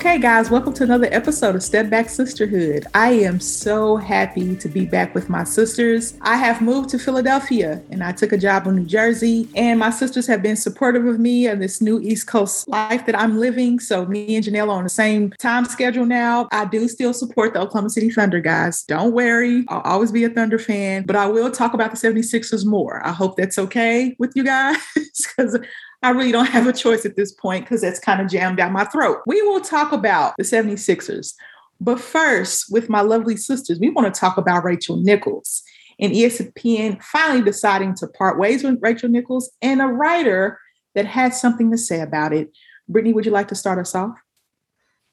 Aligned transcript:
Okay, 0.00 0.18
guys, 0.18 0.50
welcome 0.50 0.72
to 0.72 0.82
another 0.82 1.08
episode 1.10 1.54
of 1.54 1.62
Step 1.62 1.90
Back 1.90 2.08
Sisterhood. 2.08 2.86
I 2.94 3.10
am 3.10 3.38
so 3.38 3.98
happy 3.98 4.56
to 4.56 4.66
be 4.66 4.86
back 4.86 5.14
with 5.14 5.28
my 5.28 5.44
sisters. 5.44 6.16
I 6.22 6.38
have 6.38 6.62
moved 6.62 6.88
to 6.90 6.98
Philadelphia 6.98 7.82
and 7.90 8.02
I 8.02 8.12
took 8.12 8.32
a 8.32 8.38
job 8.38 8.66
in 8.66 8.76
New 8.76 8.86
Jersey, 8.86 9.46
and 9.54 9.78
my 9.78 9.90
sisters 9.90 10.26
have 10.26 10.40
been 10.40 10.56
supportive 10.56 11.04
of 11.04 11.20
me 11.20 11.48
and 11.48 11.60
this 11.60 11.82
new 11.82 12.00
East 12.00 12.28
Coast 12.28 12.66
life 12.66 13.04
that 13.04 13.14
I'm 13.14 13.38
living. 13.38 13.78
So, 13.78 14.06
me 14.06 14.36
and 14.36 14.42
Janelle 14.42 14.68
are 14.68 14.78
on 14.78 14.84
the 14.84 14.88
same 14.88 15.32
time 15.32 15.66
schedule 15.66 16.06
now. 16.06 16.48
I 16.50 16.64
do 16.64 16.88
still 16.88 17.12
support 17.12 17.52
the 17.52 17.60
Oklahoma 17.60 17.90
City 17.90 18.08
Thunder, 18.08 18.40
guys. 18.40 18.84
Don't 18.84 19.12
worry, 19.12 19.66
I'll 19.68 19.82
always 19.82 20.12
be 20.12 20.24
a 20.24 20.30
Thunder 20.30 20.58
fan, 20.58 21.04
but 21.04 21.14
I 21.14 21.26
will 21.26 21.50
talk 21.50 21.74
about 21.74 21.90
the 21.90 21.98
76ers 21.98 22.64
more. 22.64 23.06
I 23.06 23.12
hope 23.12 23.36
that's 23.36 23.58
okay 23.58 24.16
with 24.18 24.32
you 24.34 24.44
guys 24.44 24.78
because 25.36 25.58
I 26.02 26.10
really 26.10 26.32
don't 26.32 26.46
have 26.50 26.66
a 26.66 26.72
choice 26.72 27.04
at 27.04 27.16
this 27.16 27.32
point 27.32 27.64
because 27.64 27.80
that's 27.80 28.00
kind 28.00 28.20
of 28.20 28.28
jammed 28.28 28.56
down 28.56 28.72
my 28.72 28.84
throat. 28.84 29.18
We 29.26 29.42
will 29.42 29.60
talk 29.60 29.92
about 29.92 30.34
the 30.36 30.44
76ers. 30.44 31.34
But 31.80 32.00
first, 32.00 32.70
with 32.70 32.88
my 32.88 33.00
lovely 33.00 33.36
sisters, 33.36 33.78
we 33.78 33.90
want 33.90 34.12
to 34.12 34.18
talk 34.18 34.36
about 34.36 34.64
Rachel 34.64 34.96
Nichols 34.98 35.62
and 35.98 36.12
ESPN 36.12 37.02
finally 37.02 37.42
deciding 37.42 37.94
to 37.96 38.06
part 38.06 38.38
ways 38.38 38.62
with 38.62 38.78
Rachel 38.80 39.08
Nichols 39.08 39.50
and 39.62 39.80
a 39.80 39.86
writer 39.86 40.58
that 40.94 41.06
had 41.06 41.34
something 41.34 41.70
to 41.70 41.78
say 41.78 42.00
about 42.00 42.32
it. 42.32 42.50
Brittany, 42.88 43.12
would 43.12 43.24
you 43.24 43.32
like 43.32 43.48
to 43.48 43.54
start 43.54 43.78
us 43.78 43.94
off? 43.94 44.16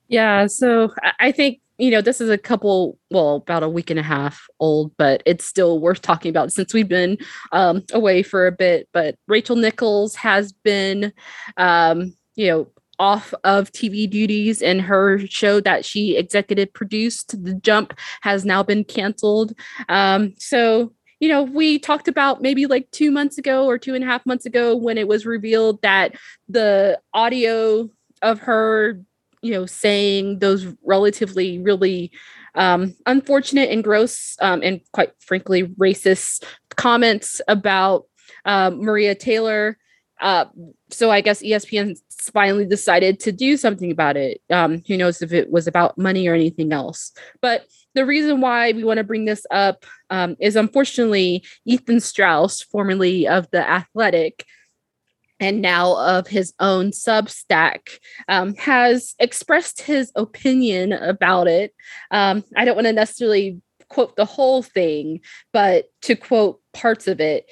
Yeah, 0.08 0.48
so 0.48 0.94
I 1.20 1.32
think 1.32 1.60
you 1.78 1.92
know, 1.92 2.02
this 2.02 2.20
is 2.20 2.30
a 2.30 2.38
couple, 2.38 2.98
well, 3.12 3.36
about 3.36 3.64
a 3.64 3.70
week 3.70 3.90
and 3.90 4.00
a 4.00 4.04
half 4.04 4.48
old, 4.60 4.96
but 4.98 5.22
it's 5.26 5.46
still 5.46 5.80
worth 5.80 6.02
talking 6.02 6.30
about 6.30 6.52
since 6.52 6.74
we've 6.74 6.88
been 6.88 7.18
um, 7.52 7.84
away 7.94 8.24
for 8.24 8.48
a 8.48 8.52
bit. 8.52 8.90
But 8.94 9.16
Rachel 9.28 9.56
Nichols 9.56 10.16
has 10.16 10.52
been, 10.52 11.14
um, 11.58 12.16
you 12.36 12.48
know, 12.48 12.68
off 13.00 13.32
of 13.44 13.72
TV 13.72 14.10
duties, 14.10 14.62
and 14.62 14.82
her 14.82 15.20
show 15.28 15.60
that 15.62 15.86
she 15.86 16.18
executive 16.18 16.74
produced, 16.74 17.44
The 17.44 17.54
Jump, 17.54 17.94
has 18.22 18.44
now 18.44 18.64
been 18.64 18.84
canceled. 18.84 19.54
Um, 19.88 20.34
so, 20.38 20.94
you 21.20 21.30
know, 21.30 21.44
we 21.44 21.78
talked 21.78 22.08
about 22.08 22.42
maybe 22.42 22.66
like 22.66 22.90
two 22.92 23.12
months 23.12 23.38
ago 23.38 23.66
or 23.66 23.78
two 23.78 23.94
and 23.94 24.04
a 24.04 24.08
half 24.08 24.26
months 24.26 24.48
ago 24.48 24.76
when 24.76 24.98
it 24.98 25.08
was 25.08 25.28
revealed 25.28 25.82
that 25.84 26.16
the 26.50 27.00
audio 27.14 27.88
of 28.24 28.40
her 28.40 29.00
you 29.48 29.54
know 29.54 29.66
saying 29.66 30.40
those 30.40 30.68
relatively 30.84 31.60
really 31.60 32.12
um, 32.56 32.94
unfortunate 33.06 33.70
and 33.70 33.84
gross 33.84 34.36
um, 34.42 34.62
and 34.62 34.82
quite 34.92 35.12
frankly 35.20 35.64
racist 35.80 36.44
comments 36.76 37.40
about 37.48 38.04
uh, 38.44 38.72
Maria 38.74 39.16
Taylor. 39.16 39.78
Uh, 40.20 40.46
so 40.90 41.12
I 41.12 41.22
guess 41.22 41.44
ESPN 41.44 41.98
finally 42.34 42.66
decided 42.66 43.20
to 43.22 43.32
do 43.32 43.56
something 43.56 43.92
about 43.92 44.18
it. 44.18 44.42
Um, 44.50 44.82
who 44.88 44.98
knows 44.98 45.22
if 45.22 45.32
it 45.32 45.50
was 45.52 45.68
about 45.68 45.98
money 45.98 46.28
or 46.28 46.34
anything 46.34 46.74
else? 46.74 47.12
But 47.42 47.68
the 47.94 48.06
reason 48.06 48.42
why 48.42 48.74
we 48.74 48.84
want 48.84 48.98
to 48.98 49.04
bring 49.04 49.26
this 49.26 49.46
up 49.52 49.86
um, 50.10 50.36
is 50.40 50.56
unfortunately 50.56 51.46
Ethan 51.66 52.00
Strauss, 52.00 52.62
formerly 52.62 53.28
of 53.28 53.48
the 53.52 53.68
Athletic, 53.70 54.44
and 55.40 55.62
now 55.62 55.98
of 55.98 56.28
his 56.28 56.54
own 56.60 56.92
Substack, 56.92 58.00
um, 58.28 58.56
has 58.56 59.16
expressed 59.20 59.82
his 59.82 60.12
opinion 60.16 60.94
about 60.94 61.48
it. 61.48 61.74
Um, 62.12 62.44
I 62.56 62.66
don't 62.66 62.76
want 62.76 62.88
to 62.88 62.94
necessarily 62.94 63.62
quote 63.90 64.16
the 64.16 64.26
whole 64.26 64.64
thing, 64.64 65.22
but 65.54 65.86
to 66.02 66.16
quote 66.16 66.62
parts 66.74 67.08
of 67.08 67.20
it, 67.20 67.50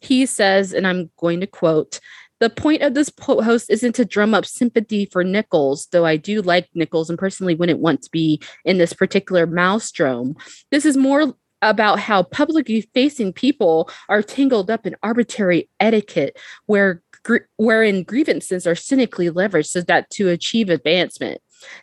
he 0.00 0.26
says, 0.26 0.72
and 0.72 0.86
I'm 0.86 1.10
going 1.18 1.40
to 1.40 1.46
quote, 1.46 2.00
the 2.40 2.50
point 2.50 2.82
of 2.82 2.94
this 2.94 3.10
post 3.10 3.70
isn't 3.70 3.94
to 3.96 4.04
drum 4.04 4.32
up 4.32 4.46
sympathy 4.46 5.04
for 5.04 5.22
Nichols, 5.22 5.88
though 5.92 6.06
I 6.06 6.16
do 6.16 6.40
like 6.40 6.68
Nichols 6.74 7.10
and 7.10 7.18
personally 7.18 7.54
wouldn't 7.54 7.80
want 7.80 8.02
to 8.02 8.10
be 8.10 8.40
in 8.64 8.78
this 8.78 8.94
particular 8.94 9.46
maelstrom. 9.46 10.36
This 10.70 10.86
is 10.86 10.96
more 10.96 11.34
about 11.62 11.98
how 11.98 12.22
publicly 12.22 12.88
facing 12.94 13.34
people 13.34 13.90
are 14.08 14.22
tangled 14.22 14.70
up 14.70 14.86
in 14.86 14.96
arbitrary 15.02 15.68
etiquette 15.78 16.38
where 16.64 17.02
gr- 17.24 17.46
wherein 17.56 18.02
grievances 18.02 18.66
are 18.66 18.74
cynically 18.74 19.30
leveraged 19.30 19.68
so 19.68 19.80
that 19.82 20.10
to 20.10 20.28
achieve 20.28 20.68
advancement. 20.68 21.40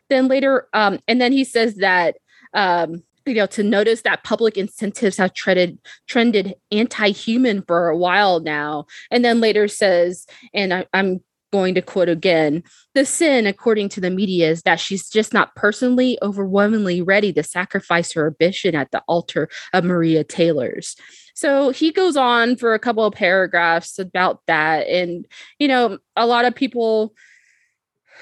Then 0.10 0.28
later, 0.28 0.68
um, 0.74 1.00
and 1.08 1.22
then 1.22 1.32
he 1.32 1.44
says 1.44 1.76
that 1.76 2.18
um, 2.54 3.04
you 3.26 3.36
know 3.36 3.46
to 3.48 3.64
notice 3.64 4.02
that 4.02 4.24
public 4.24 4.58
incentives 4.58 5.18
have 5.18 5.34
treaded 5.34 5.78
trended 6.08 6.56
anti-human 6.72 7.62
for 7.64 7.90
a 7.90 7.98
while 7.98 8.40
now, 8.40 8.86
and 9.12 9.24
then 9.24 9.40
later 9.40 9.68
says, 9.68 10.26
and 10.54 10.74
I, 10.74 10.86
I'm 10.94 11.22
going 11.52 11.74
to 11.76 11.82
quote 11.82 12.10
again 12.10 12.62
the 12.94 13.06
sin 13.06 13.48
according 13.48 13.88
to 13.88 14.02
the 14.02 14.10
media 14.10 14.50
is 14.50 14.64
that 14.64 14.80
she's 14.80 15.10
just 15.10 15.34
not 15.34 15.56
personally 15.56 16.18
overwhelmingly 16.22 17.02
ready 17.02 17.32
to 17.32 17.42
sacrifice 17.42 18.12
her 18.12 18.28
ambition 18.28 18.76
at 18.76 18.92
the 18.92 19.02
altar 19.08 19.48
of 19.74 19.86
maria 19.86 20.26
taylor's 20.26 20.98
so 21.38 21.70
he 21.70 21.92
goes 21.92 22.18
on 22.18 22.56
for 22.56 22.74
a 22.74 22.80
couple 22.80 23.06
of 23.06 23.14
paragraphs 23.14 24.00
about 24.00 24.42
that. 24.48 24.88
And, 24.88 25.24
you 25.60 25.68
know, 25.68 26.00
a 26.16 26.26
lot 26.26 26.46
of 26.46 26.56
people 26.56 27.14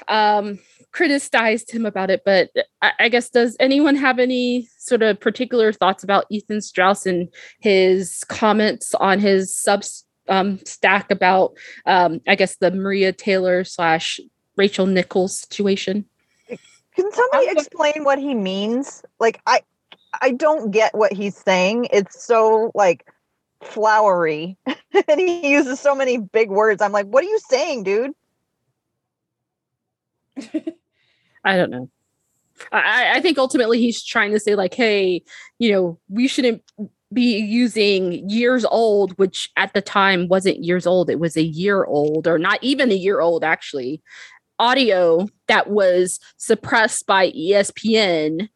um, 0.10 0.60
criticized 0.92 1.72
him 1.72 1.86
about 1.86 2.10
it, 2.10 2.24
but 2.26 2.50
I, 2.82 2.92
I, 3.00 3.08
guess 3.08 3.30
does 3.30 3.56
anyone 3.58 3.96
have 3.96 4.20
any 4.20 4.68
sort 4.80 5.02
of 5.02 5.18
particular 5.18 5.72
thoughts 5.72 6.04
about 6.04 6.26
Ethan 6.30 6.60
Strauss 6.60 7.06
and 7.06 7.30
his 7.62 8.26
comments 8.28 8.94
on 8.96 9.22
his 9.22 9.56
sub 9.56 9.86
um, 10.28 10.60
stack 10.66 11.10
about, 11.10 11.54
um, 11.86 12.20
I 12.28 12.36
guess, 12.36 12.58
the 12.58 12.70
Maria 12.70 13.14
Taylor 13.14 13.64
slash 13.64 14.20
Rachel 14.58 14.88
Nichols 14.88 15.40
situation? 15.40 16.04
Can 16.50 17.10
somebody 17.14 17.48
explain 17.48 18.04
what 18.04 18.20
he 18.20 18.36
means? 18.36 19.04
Like, 19.22 19.40
I 19.46 19.62
I 20.22 20.32
don't 20.32 20.72
get 20.72 20.96
what 20.96 21.14
he's 21.14 21.36
saying. 21.36 21.88
It's 21.92 22.24
so 22.24 22.72
like 22.74 23.08
flowery 23.62 24.58
and 24.66 25.20
he 25.20 25.50
uses 25.50 25.80
so 25.80 25.96
many 25.96 26.18
big 26.18 26.50
words. 26.50 26.82
I'm 26.82 26.92
like, 26.92 27.08
what 27.08 27.24
are 27.24 27.28
you 27.28 27.40
saying, 27.50 27.84
dude? 27.84 28.12
I 31.44 31.56
don't 31.56 31.70
know. 31.70 31.90
I, 32.72 33.18
I 33.18 33.22
think 33.22 33.38
ultimately 33.38 33.80
he's 33.80 34.04
trying 34.04 34.32
to 34.32 34.40
say, 34.40 34.56
like, 34.56 34.74
hey, 34.74 35.24
you 35.60 35.72
know, 35.72 36.00
we 36.10 36.28
shouldn't 36.28 36.64
be 37.14 37.38
using 37.38 38.28
years 38.30 38.66
old, 38.66 39.18
which 39.18 39.50
at 39.58 39.74
the 39.74 39.82
time 39.82 40.28
wasn't 40.28 40.64
years 40.64 40.88
old. 40.88 41.10
It 41.10 41.20
was 41.20 41.38
a 41.38 41.44
year 41.44 41.84
old, 41.84 42.28
or 42.28 42.38
not 42.38 42.60
even 42.62 42.92
a 42.92 42.96
year 42.96 43.20
old, 43.20 43.44
actually. 43.44 44.02
Audio 44.58 45.28
that 45.48 45.70
was 45.70 46.20
suppressed 46.38 47.06
by 47.06 47.32
ESPN 47.32 48.48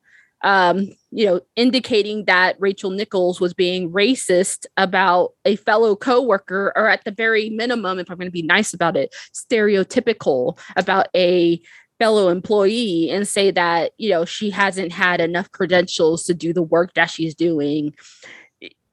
um, 0.41 0.89
you 1.11 1.25
know, 1.25 1.41
indicating 1.55 2.25
that 2.25 2.55
Rachel 2.59 2.91
Nichols 2.91 3.41
was 3.41 3.53
being 3.53 3.91
racist 3.91 4.65
about 4.77 5.33
a 5.45 5.55
fellow 5.57 5.95
coworker, 5.95 6.71
or 6.75 6.89
at 6.89 7.03
the 7.03 7.11
very 7.11 7.49
minimum, 7.49 7.99
if 7.99 8.09
I'm 8.09 8.17
going 8.17 8.27
to 8.27 8.31
be 8.31 8.41
nice 8.41 8.73
about 8.73 8.95
it, 8.95 9.13
stereotypical 9.33 10.57
about 10.75 11.07
a 11.15 11.61
fellow 11.97 12.29
employee 12.29 13.09
and 13.09 13.27
say 13.27 13.51
that, 13.51 13.91
you 13.97 14.09
know, 14.09 14.23
she 14.23 14.49
hasn't 14.49 14.93
had 14.93 15.19
enough 15.19 15.51
credentials 15.51 16.23
to 16.23 16.33
do 16.33 16.53
the 16.53 16.63
work 16.63 16.93
that 16.93 17.09
she's 17.09 17.35
doing. 17.35 17.93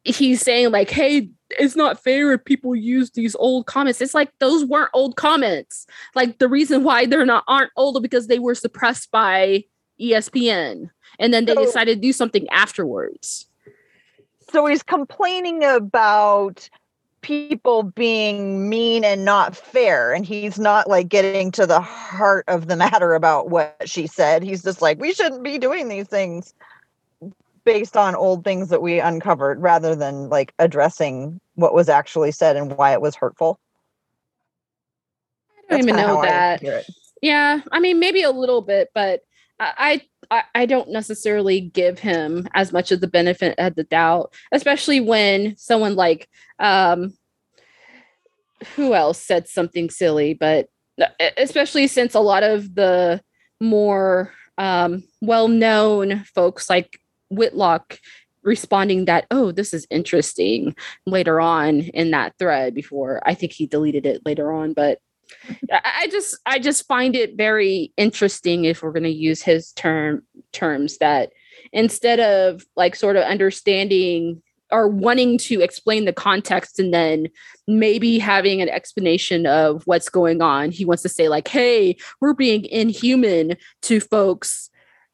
He's 0.03 0.41
saying, 0.41 0.73
like, 0.73 0.91
hey, 0.91 1.31
it's 1.51 1.77
not 1.77 2.03
fair 2.03 2.33
if 2.33 2.45
people 2.45 2.75
use 2.75 3.13
these 3.13 3.37
old 3.37 3.67
comments. 3.67 4.01
It's 4.01 4.15
like 4.15 4.31
those 4.41 4.65
weren't 4.65 4.91
old 4.93 5.17
comments. 5.17 5.87
Like 6.17 6.39
the 6.39 6.49
reason 6.49 6.83
why 6.83 7.07
they're 7.07 7.25
not 7.25 7.45
aren't 7.47 7.73
old 7.77 8.03
because 8.03 8.27
they 8.27 8.41
were 8.41 8.55
suppressed 8.57 9.13
by 9.13 9.65
ESPN 10.01 10.91
and 11.19 11.33
then 11.33 11.45
they 11.45 11.55
so, 11.55 11.65
decided 11.65 11.97
to 11.97 12.01
do 12.01 12.13
something 12.13 12.49
afterwards. 12.51 13.47
So 14.51 14.67
he's 14.67 14.83
complaining 14.83 15.65
about 15.65 16.69
people 17.27 17.83
being 17.83 18.69
mean 18.69 19.05
and 19.05 19.25
not 19.25 19.57
fair 19.57 20.15
and 20.15 20.25
he's 20.25 20.61
not 20.61 20.89
like 20.89 21.09
getting 21.09 21.51
to 21.51 21.67
the 21.67 21.81
heart 21.81 22.45
of 22.47 22.69
the 22.69 22.77
matter 22.77 23.15
about 23.15 23.51
what 23.51 23.77
she 23.85 24.07
said. 24.07 24.45
He's 24.45 24.63
just 24.63 24.81
like 24.81 25.01
we 25.01 25.13
shouldn't 25.13 25.43
be 25.43 25.59
doing 25.59 25.89
these 25.89 26.07
things 26.07 26.55
based 27.65 27.97
on 27.97 28.15
old 28.15 28.45
things 28.45 28.69
that 28.69 28.81
we 28.81 29.01
uncovered 29.01 29.61
rather 29.61 29.97
than 29.97 30.29
like 30.29 30.55
addressing 30.61 31.41
what 31.57 31.75
was 31.75 31.89
actually 31.89 32.31
said 32.31 32.55
and 32.55 32.77
why 32.77 32.93
it 32.93 33.01
was 33.01 33.17
hurtful. 33.17 33.59
I 35.69 35.79
don't 35.79 35.87
That's 35.87 35.89
even 35.89 35.97
know 35.97 36.23
that. 36.23 36.87
Yeah, 37.23 37.61
I 37.73 37.81
mean 37.81 37.99
maybe 37.99 38.23
a 38.23 38.31
little 38.31 38.63
bit, 38.63 38.93
but 38.95 39.26
I, 39.59 40.03
I 40.31 40.43
I 40.55 40.67
don't 40.67 40.91
necessarily 40.91 41.61
give 41.61 41.99
him 41.99 42.49
as 42.55 42.73
much 42.73 42.93
of 42.93 43.01
the 43.01 43.07
benefit 43.07 43.55
of 43.59 43.75
the 43.75 43.85
doubt, 43.85 44.35
especially 44.53 45.01
when 45.01 45.57
someone 45.57 45.95
like 45.95 46.29
um 46.59 47.15
who 48.75 48.95
else 48.95 49.21
said 49.21 49.49
something 49.49 49.91
silly, 49.91 50.35
but 50.35 50.69
especially 51.37 51.87
since 51.87 52.15
a 52.15 52.21
lot 52.21 52.43
of 52.43 52.75
the 52.75 53.21
more 53.61 54.33
um, 54.59 55.05
well-known 55.21 56.25
folks 56.35 56.71
like 56.71 56.99
Whitlock 57.31 57.99
responding 58.43 59.07
that 59.07 59.27
oh 59.33 59.51
this 59.51 59.75
is 59.75 59.89
interesting 59.91 60.75
later 61.05 61.41
on 61.41 61.81
in 61.81 62.13
that 62.13 62.33
thread 62.39 62.75
before 62.75 63.21
I 63.27 63.35
think 63.35 63.53
he 63.53 63.67
deleted 63.67 64.07
it 64.07 64.23
later 64.25 64.53
on, 64.53 64.73
but 64.73 65.01
I 65.71 66.09
just 66.11 66.39
I 66.47 66.59
just 66.59 66.87
find 66.87 67.17
it 67.17 67.37
very 67.37 67.93
interesting 67.97 68.65
if 68.65 68.83
we're 68.83 68.93
going 68.93 69.03
to 69.05 69.11
use 69.11 69.43
his 69.43 69.73
term 69.73 70.23
terms 70.53 70.99
that 70.99 71.33
instead 71.73 72.21
of 72.21 72.65
like 72.77 72.95
sort 72.95 73.17
of 73.17 73.25
understanding 73.25 74.43
or 74.73 74.89
wanting 74.89 75.39
to 75.39 75.61
explain 75.61 76.05
the 76.05 76.13
context 76.13 76.79
and 76.79 76.93
then 76.93 77.29
maybe 77.69 78.19
having 78.19 78.61
an 78.61 78.69
explanation 78.69 79.47
of 79.47 79.83
what's 79.85 80.09
going 80.09 80.43
on 80.43 80.71
he 80.71 80.85
wants 80.85 81.03
to 81.03 81.09
say 81.09 81.29
like 81.29 81.49
hey 81.49 81.97
we're 82.21 82.35
being 82.35 82.65
inhuman 82.67 83.57
to 83.83 84.01
folks 84.01 84.71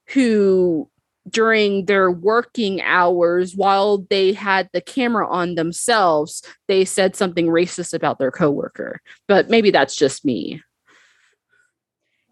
who 0.07 0.89
during 1.29 1.87
their 1.87 2.11
working 2.11 2.81
hours 2.83 3.55
while 3.55 3.99
they 4.11 4.33
had 4.33 4.69
the 4.73 4.81
camera 4.81 5.29
on 5.29 5.55
themselves 5.55 6.43
they 6.67 6.85
said 6.85 7.15
something 7.15 7.47
racist 7.47 7.95
about 7.95 8.19
their 8.19 8.31
coworker. 8.31 9.01
But 9.29 9.49
maybe 9.49 9.71
that's 9.71 9.95
just 9.95 10.25
me. 10.25 10.63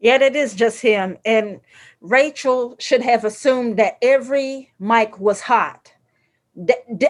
Yet 0.01 0.23
it 0.23 0.35
is 0.35 0.55
just 0.55 0.81
him. 0.81 1.19
And 1.25 1.61
rachel 2.01 2.77
should 2.79 3.03
have 3.03 3.25
assumed 3.25 3.79
that 3.79 3.99
every 4.03 4.73
mic 4.79 5.21
was 5.21 5.41
hot. 5.41 5.93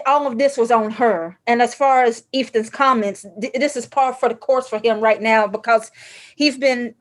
All 0.05 0.27
of 0.27 0.37
this 0.37 0.57
was 0.57 0.71
on 0.71 0.91
her. 0.91 1.37
And 1.47 1.61
as 1.61 1.73
far 1.73 2.03
as 2.03 2.25
ethan's 2.33 2.69
comments 2.69 3.25
this 3.37 3.75
is 3.75 3.87
par 3.87 4.13
for 4.13 4.29
the 4.29 4.35
course 4.35 4.67
for 4.67 4.79
him 4.79 4.99
right 4.99 5.21
now 5.21 5.47
because 5.47 5.91
he's 6.35 6.57
been 6.57 6.93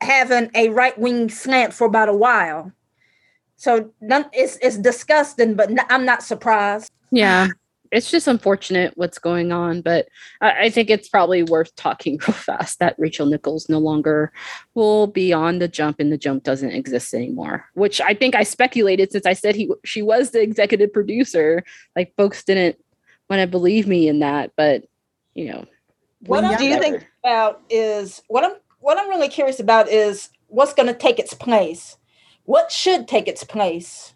having 0.00 0.50
a 0.54 0.70
right-wing 0.70 1.28
slant 1.28 1.74
for 1.74 1.86
about 1.86 2.08
a 2.08 2.14
while 2.14 2.72
so 3.60 3.92
it's 4.32 4.56
it's 4.62 4.78
disgusting, 4.78 5.54
but 5.54 5.70
I'm 5.90 6.06
not 6.06 6.22
surprised. 6.22 6.90
Yeah, 7.10 7.48
it's 7.92 8.10
just 8.10 8.26
unfortunate 8.26 8.94
what's 8.96 9.18
going 9.18 9.52
on, 9.52 9.82
but 9.82 10.08
I, 10.40 10.52
I, 10.62 10.70
think 10.70 10.88
it's 10.88 11.10
probably 11.10 11.42
worth 11.42 11.76
talking 11.76 12.18
real 12.26 12.32
fast 12.32 12.78
that 12.78 12.94
Rachel 12.96 13.26
Nichols 13.26 13.68
no 13.68 13.78
longer 13.78 14.32
will 14.72 15.08
be 15.08 15.34
on 15.34 15.58
the 15.58 15.68
jump, 15.68 16.00
and 16.00 16.10
the 16.10 16.16
jump 16.16 16.42
doesn't 16.42 16.70
exist 16.70 17.12
anymore. 17.12 17.66
Which 17.74 18.00
I 18.00 18.14
think 18.14 18.34
I 18.34 18.44
speculated 18.44 19.12
since 19.12 19.26
I 19.26 19.34
said 19.34 19.54
he 19.54 19.70
she 19.84 20.00
was 20.00 20.30
the 20.30 20.40
executive 20.40 20.90
producer. 20.90 21.62
Like 21.94 22.14
folks 22.16 22.42
didn't 22.42 22.82
want 23.28 23.40
to 23.40 23.46
believe 23.46 23.86
me 23.86 24.08
in 24.08 24.20
that, 24.20 24.52
but 24.56 24.84
you 25.34 25.52
know. 25.52 25.66
What 26.20 26.58
do 26.58 26.64
you 26.64 26.78
think 26.78 27.06
about 27.22 27.60
is 27.68 28.22
what 28.28 28.42
I'm 28.42 28.54
what 28.78 28.96
I'm 28.96 29.10
really 29.10 29.28
curious 29.28 29.60
about 29.60 29.90
is 29.90 30.30
what's 30.46 30.72
going 30.72 30.86
to 30.86 30.94
take 30.94 31.18
its 31.18 31.34
place 31.34 31.98
what 32.50 32.72
should 32.72 33.06
take 33.06 33.28
its 33.28 33.44
place? 33.44 34.12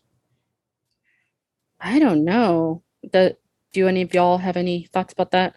I 1.81 2.01
don't 2.01 2.25
know. 2.25 2.83
The, 3.13 3.37
do 3.73 3.87
any 3.87 4.03
of 4.03 4.13
y'all 4.13 4.39
have 4.39 4.57
any 4.57 4.89
thoughts 4.93 5.13
about 5.13 5.31
that? 5.31 5.55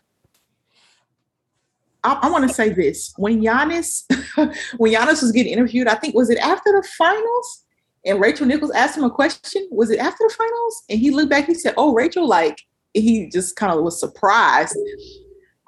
I, 2.03 2.19
I 2.21 2.29
want 2.29 2.47
to 2.47 2.53
say 2.53 2.69
this: 2.69 3.15
when 3.17 3.41
Giannis, 3.41 4.03
when 4.77 4.93
Giannis 4.93 5.23
was 5.23 5.31
getting 5.31 5.53
interviewed, 5.53 5.87
I 5.87 5.95
think 5.95 6.13
was 6.13 6.29
it 6.29 6.37
after 6.37 6.71
the 6.71 6.87
finals, 6.95 7.65
and 8.05 8.21
Rachel 8.21 8.45
Nichols 8.45 8.69
asked 8.69 8.95
him 8.95 9.03
a 9.03 9.09
question. 9.09 9.67
Was 9.71 9.89
it 9.89 9.97
after 9.97 10.25
the 10.27 10.35
finals? 10.35 10.83
And 10.87 10.99
he 10.99 11.09
looked 11.09 11.31
back. 11.31 11.47
He 11.47 11.55
said, 11.55 11.73
"Oh, 11.77 11.95
Rachel," 11.95 12.27
like 12.27 12.61
he 12.93 13.27
just 13.27 13.55
kind 13.55 13.73
of 13.73 13.83
was 13.83 13.99
surprised. 13.99 14.77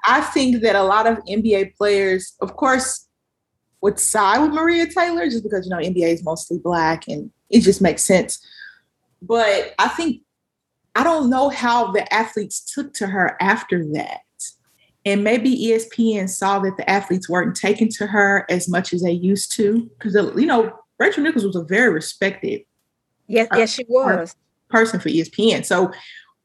I 0.06 0.20
think 0.20 0.62
that 0.62 0.76
a 0.76 0.84
lot 0.84 1.08
of 1.08 1.18
NBA 1.28 1.74
players, 1.74 2.36
of 2.40 2.54
course, 2.54 3.08
would 3.82 3.98
side 3.98 4.40
with 4.40 4.52
Maria 4.52 4.86
Taylor 4.86 5.26
just 5.26 5.42
because 5.42 5.66
you 5.66 5.70
know 5.70 5.78
NBA 5.78 6.12
is 6.12 6.24
mostly 6.24 6.58
black 6.58 7.08
and 7.08 7.30
it 7.48 7.60
just 7.60 7.80
makes 7.80 8.04
sense. 8.04 8.44
But 9.22 9.74
I 9.78 9.88
think 9.88 10.22
I 10.94 11.04
don't 11.04 11.30
know 11.30 11.48
how 11.48 11.92
the 11.92 12.12
athletes 12.12 12.60
took 12.60 12.92
to 12.94 13.06
her 13.06 13.36
after 13.40 13.84
that. 13.92 14.20
And 15.06 15.24
maybe 15.24 15.56
ESPN 15.56 16.28
saw 16.28 16.58
that 16.58 16.76
the 16.76 16.88
athletes 16.88 17.28
weren't 17.28 17.56
taken 17.56 17.88
to 17.90 18.06
her 18.06 18.44
as 18.50 18.68
much 18.68 18.92
as 18.92 19.02
they 19.02 19.12
used 19.12 19.50
to. 19.56 19.90
Because, 19.98 20.14
uh, 20.14 20.34
you 20.34 20.44
know, 20.44 20.72
Rachel 20.98 21.22
Nichols 21.22 21.46
was 21.46 21.56
a 21.56 21.64
very 21.64 21.90
respected 21.90 22.62
yes, 23.30 23.48
yes, 23.54 23.72
she 23.72 23.84
was 23.88 24.36
person 24.68 25.00
for 25.00 25.08
ESPN. 25.08 25.64
So 25.64 25.90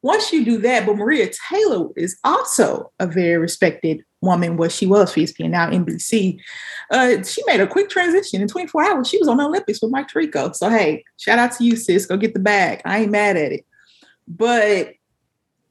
once 0.05 0.31
you 0.31 0.45
do 0.45 0.59
that, 0.59 0.85
but 0.85 0.97
Maria 0.97 1.27
Taylor 1.49 1.87
is 1.95 2.15
also 2.23 2.91
a 2.99 3.07
very 3.07 3.39
respected 3.39 4.03
woman, 4.21 4.55
what 4.55 4.71
she 4.71 4.85
was 4.85 5.11
for 5.11 5.19
ESPN, 5.19 5.49
now 5.49 5.67
NBC. 5.67 6.39
Uh, 6.91 7.23
she 7.23 7.41
made 7.47 7.59
a 7.59 7.65
quick 7.65 7.89
transition 7.89 8.39
in 8.39 8.47
24 8.47 8.83
hours. 8.83 9.09
She 9.09 9.17
was 9.17 9.27
on 9.27 9.37
the 9.37 9.45
Olympics 9.45 9.81
with 9.81 9.89
Mike 9.89 10.07
Tirico. 10.07 10.55
So, 10.55 10.69
hey, 10.69 11.03
shout 11.17 11.39
out 11.39 11.53
to 11.53 11.63
you, 11.63 11.75
sis. 11.75 12.05
Go 12.05 12.17
get 12.17 12.35
the 12.35 12.39
bag. 12.39 12.83
I 12.85 12.99
ain't 12.99 13.11
mad 13.11 13.35
at 13.35 13.51
it. 13.51 13.65
But 14.27 14.93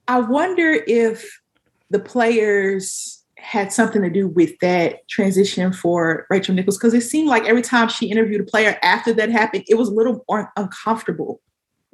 I 0.09 0.19
wonder 0.19 0.83
if 0.85 1.41
the 1.89 1.99
players 1.99 3.23
had 3.37 3.71
something 3.71 4.01
to 4.01 4.09
do 4.09 4.27
with 4.27 4.59
that 4.59 5.07
transition 5.07 5.71
for 5.71 6.27
Rachel 6.29 6.55
Nichols 6.55 6.77
because 6.77 6.93
it 6.93 7.03
seemed 7.03 7.29
like 7.29 7.45
every 7.45 7.61
time 7.61 7.87
she 7.87 8.07
interviewed 8.07 8.41
a 8.41 8.51
player 8.51 8.77
after 8.83 9.13
that 9.13 9.31
happened, 9.31 9.63
it 9.69 9.75
was 9.75 9.87
a 9.87 9.93
little 9.93 10.25
un- 10.27 10.49
uncomfortable 10.57 11.39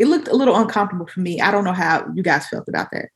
it 0.02 0.08
looked 0.08 0.28
a 0.28 0.36
little 0.36 0.56
uncomfortable 0.56 1.06
for 1.06 1.20
me. 1.20 1.40
I 1.40 1.52
don't 1.52 1.64
know 1.64 1.74
how 1.74 2.08
you 2.16 2.24
guys 2.24 2.48
felt 2.48 2.68
about 2.68 2.90
that. 2.92 3.10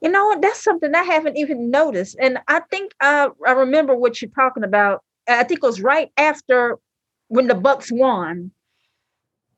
You 0.00 0.08
know, 0.08 0.38
that's 0.40 0.62
something 0.62 0.94
I 0.94 1.02
haven't 1.02 1.36
even 1.36 1.70
noticed. 1.70 2.16
And 2.18 2.38
I 2.48 2.60
think 2.70 2.94
uh, 3.02 3.28
I 3.46 3.52
remember 3.52 3.94
what 3.94 4.22
you're 4.22 4.30
talking 4.30 4.64
about. 4.64 5.04
I 5.28 5.44
think 5.44 5.58
it 5.62 5.66
was 5.66 5.82
right 5.82 6.10
after 6.16 6.78
when 7.28 7.46
the 7.46 7.54
Bucks 7.54 7.92
won. 7.92 8.52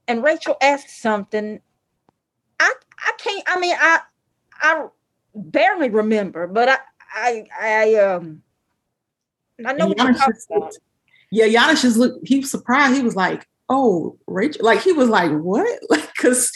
And 0.08 0.24
Rachel 0.24 0.56
asked 0.60 1.00
something. 1.00 1.60
I 2.58 2.72
I 2.98 3.12
can't, 3.18 3.44
I 3.46 3.60
mean, 3.60 3.76
I 3.78 4.00
I 4.60 4.86
barely 5.36 5.88
remember, 5.88 6.48
but 6.48 6.68
I 6.68 6.78
I 7.14 7.46
I 7.60 7.94
um 7.94 8.42
I 9.64 9.72
know 9.72 9.86
what 9.86 9.98
you're 9.98 10.14
talking 10.14 10.34
about. 10.50 10.74
Yeah, 11.30 11.46
Giannis 11.46 11.82
just 11.82 11.96
looked, 11.96 12.26
he 12.26 12.38
was 12.40 12.50
surprised. 12.50 12.96
He 12.96 13.02
was 13.02 13.14
like, 13.14 13.46
oh, 13.68 14.18
Rachel, 14.26 14.64
like 14.64 14.82
he 14.82 14.92
was 14.92 15.08
like, 15.08 15.30
what? 15.32 15.66
Like, 15.90 16.14
cause 16.14 16.50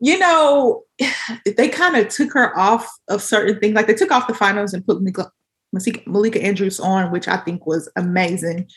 you 0.00 0.18
know, 0.18 0.84
they 1.56 1.68
kind 1.68 1.96
of 1.96 2.08
took 2.08 2.32
her 2.32 2.56
off 2.58 2.88
of 3.08 3.22
certain 3.22 3.58
things. 3.58 3.74
Like 3.74 3.86
they 3.86 3.94
took 3.94 4.10
off 4.10 4.28
the 4.28 4.34
finals 4.34 4.74
and 4.74 4.86
put 4.86 5.00
Malika, 5.00 5.30
Malika 6.06 6.42
Andrews 6.42 6.80
on, 6.80 7.10
which 7.10 7.28
I 7.28 7.38
think 7.38 7.66
was 7.66 7.90
amazing. 7.96 8.68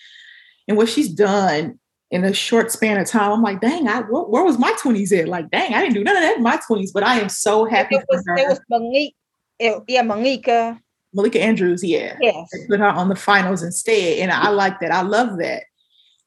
And 0.67 0.77
what 0.77 0.89
she's 0.89 1.09
done 1.09 1.79
in 2.11 2.23
a 2.23 2.33
short 2.33 2.71
span 2.71 2.99
of 2.99 3.07
time, 3.07 3.31
I'm 3.31 3.41
like, 3.41 3.61
dang, 3.61 3.87
I 3.87 4.01
where, 4.01 4.23
where 4.23 4.43
was 4.43 4.59
my 4.59 4.71
20s 4.73 5.17
at? 5.17 5.27
Like, 5.27 5.49
dang, 5.49 5.73
I 5.73 5.81
didn't 5.81 5.95
do 5.95 6.03
none 6.03 6.17
of 6.17 6.23
that 6.23 6.37
in 6.37 6.43
my 6.43 6.59
20s, 6.69 6.89
but 6.93 7.03
I 7.03 7.19
am 7.19 7.29
so 7.29 7.65
happy 7.65 7.95
it 7.95 8.05
was, 8.09 8.23
for 8.23 8.31
her. 8.31 8.37
It 8.37 8.47
was 8.47 8.59
Malika, 8.69 9.15
it, 9.59 9.83
yeah, 9.87 10.01
Malika. 10.01 10.79
Malika 11.13 11.41
Andrews, 11.41 11.83
yeah. 11.83 12.15
Yes. 12.21 12.47
They 12.53 12.67
put 12.67 12.79
her 12.79 12.87
on 12.87 13.09
the 13.09 13.15
finals 13.15 13.63
instead. 13.63 14.19
And 14.19 14.31
I 14.31 14.49
like 14.49 14.79
that. 14.79 14.91
I 14.91 15.01
love 15.01 15.37
that. 15.39 15.63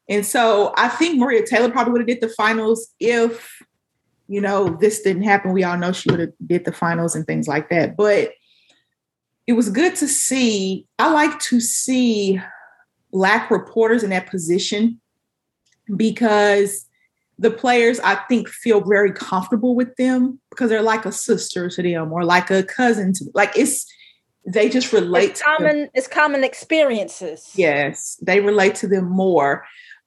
And 0.08 0.24
so 0.24 0.72
I 0.76 0.88
think 0.88 1.18
Maria 1.18 1.46
Taylor 1.46 1.70
probably 1.70 1.92
would 1.92 2.00
have 2.02 2.08
did 2.08 2.20
the 2.20 2.34
finals 2.34 2.88
if, 3.00 3.62
you 4.28 4.40
know, 4.40 4.76
this 4.80 5.00
didn't 5.02 5.22
happen. 5.22 5.52
We 5.52 5.64
all 5.64 5.78
know 5.78 5.92
she 5.92 6.10
would 6.10 6.20
have 6.20 6.32
did 6.46 6.64
the 6.64 6.72
finals 6.72 7.14
and 7.14 7.26
things 7.26 7.48
like 7.48 7.70
that. 7.70 7.96
But 7.96 8.32
it 9.46 9.54
was 9.54 9.70
good 9.70 9.94
to 9.96 10.08
see. 10.08 10.86
I 10.98 11.12
like 11.12 11.38
to 11.40 11.60
see 11.60 12.40
black 13.12 13.50
reporters 13.50 14.02
in 14.02 14.10
that 14.10 14.28
position 14.28 15.00
because 15.96 16.86
the 17.38 17.50
players 17.50 18.00
I 18.00 18.16
think 18.28 18.48
feel 18.48 18.80
very 18.80 19.12
comfortable 19.12 19.74
with 19.74 19.94
them 19.96 20.40
because 20.50 20.70
they're 20.70 20.82
like 20.82 21.04
a 21.04 21.12
sister 21.12 21.68
to 21.68 21.82
them 21.82 22.12
or 22.12 22.24
like 22.24 22.50
a 22.50 22.62
cousin 22.62 23.12
to 23.14 23.24
them. 23.24 23.32
like 23.34 23.52
it's 23.56 23.86
they 24.46 24.68
just 24.68 24.92
relate 24.92 25.30
it's 25.30 25.42
common 25.42 25.88
it's 25.94 26.06
common 26.06 26.44
experiences 26.44 27.50
yes 27.54 28.18
they 28.22 28.40
relate 28.40 28.74
to 28.76 28.86
them 28.86 29.08
more 29.08 29.64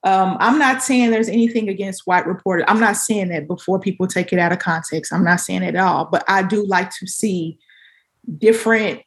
um, 0.08 0.38
I'm 0.40 0.58
not 0.58 0.82
saying 0.82 1.12
there's 1.12 1.28
anything 1.28 1.68
against 1.68 2.08
white 2.08 2.26
reporters. 2.26 2.64
I'm 2.70 2.80
not 2.80 2.96
saying 2.96 3.28
that 3.28 3.46
before 3.46 3.78
people 3.78 4.08
take 4.08 4.32
it 4.32 4.40
out 4.40 4.54
of 4.54 4.60
context. 4.60 5.12
I'm 5.12 5.26
not 5.26 5.42
saying 5.42 5.64
it 5.64 5.76
at 5.76 5.84
all. 5.84 6.06
But 6.06 6.24
I 6.30 6.44
do 6.44 6.66
like 6.66 6.92
to 6.92 7.08
see 7.08 7.60
different 8.38 9.02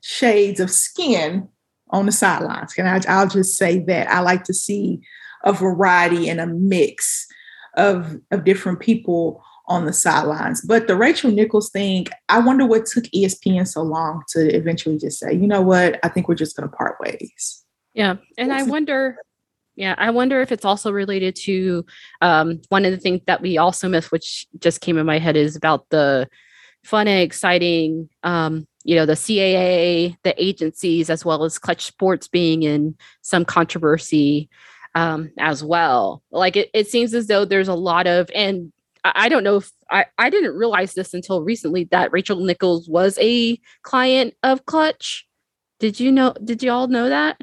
shades 0.00 0.58
of 0.58 0.70
skin 0.70 1.50
on 1.90 2.06
the 2.06 2.12
sidelines. 2.12 2.72
And 2.78 2.88
I, 2.88 3.02
I'll 3.06 3.28
just 3.28 3.58
say 3.58 3.80
that 3.80 4.08
I 4.08 4.20
like 4.20 4.44
to 4.44 4.54
see 4.54 5.02
a 5.44 5.52
variety 5.52 6.30
and 6.30 6.40
a 6.40 6.46
mix 6.46 7.26
of, 7.76 8.16
of 8.30 8.44
different 8.44 8.80
people 8.80 9.44
on 9.68 9.84
the 9.84 9.92
sidelines. 9.92 10.62
But 10.62 10.86
the 10.86 10.96
Rachel 10.96 11.30
Nichols 11.30 11.68
thing, 11.68 12.06
I 12.30 12.38
wonder 12.38 12.64
what 12.64 12.86
took 12.86 13.04
ESPN 13.04 13.68
so 13.68 13.82
long 13.82 14.22
to 14.28 14.56
eventually 14.56 14.96
just 14.96 15.18
say, 15.18 15.34
you 15.34 15.46
know 15.46 15.60
what, 15.60 16.00
I 16.02 16.08
think 16.08 16.26
we're 16.26 16.36
just 16.36 16.56
going 16.56 16.70
to 16.70 16.74
part 16.74 16.96
ways. 17.00 17.62
Yeah. 17.92 18.16
And 18.38 18.50
I 18.50 18.62
wonder 18.62 19.18
yeah, 19.74 19.94
I 19.96 20.10
wonder 20.10 20.40
if 20.40 20.52
it's 20.52 20.64
also 20.64 20.92
related 20.92 21.34
to 21.36 21.84
um, 22.20 22.60
one 22.68 22.84
of 22.84 22.90
the 22.90 22.98
things 22.98 23.22
that 23.26 23.40
we 23.40 23.56
also 23.58 23.88
miss, 23.88 24.10
which 24.10 24.46
just 24.58 24.80
came 24.80 24.98
in 24.98 25.06
my 25.06 25.18
head, 25.18 25.36
is 25.36 25.56
about 25.56 25.88
the 25.88 26.28
fun 26.84 27.08
and 27.08 27.22
exciting, 27.22 28.08
um, 28.22 28.66
you 28.84 28.96
know, 28.96 29.06
the 29.06 29.14
CAA, 29.14 30.16
the 30.24 30.42
agencies, 30.42 31.08
as 31.08 31.24
well 31.24 31.44
as 31.44 31.58
Clutch 31.58 31.84
Sports 31.84 32.28
being 32.28 32.64
in 32.64 32.96
some 33.22 33.44
controversy 33.44 34.48
um, 34.94 35.30
as 35.38 35.64
well. 35.64 36.22
Like 36.30 36.56
it, 36.56 36.70
it 36.74 36.88
seems 36.88 37.14
as 37.14 37.26
though 37.26 37.44
there's 37.44 37.68
a 37.68 37.74
lot 37.74 38.06
of, 38.06 38.30
and 38.34 38.72
I, 39.04 39.12
I 39.14 39.28
don't 39.28 39.44
know 39.44 39.56
if 39.56 39.70
I, 39.90 40.06
I 40.18 40.28
didn't 40.28 40.56
realize 40.56 40.94
this 40.94 41.14
until 41.14 41.42
recently 41.42 41.84
that 41.92 42.12
Rachel 42.12 42.40
Nichols 42.40 42.88
was 42.88 43.16
a 43.20 43.58
client 43.82 44.34
of 44.42 44.66
Clutch 44.66 45.26
Did 45.78 45.98
you 45.98 46.12
know? 46.12 46.34
Did 46.44 46.62
you 46.62 46.70
all 46.70 46.88
know 46.88 47.08
that? 47.08 47.40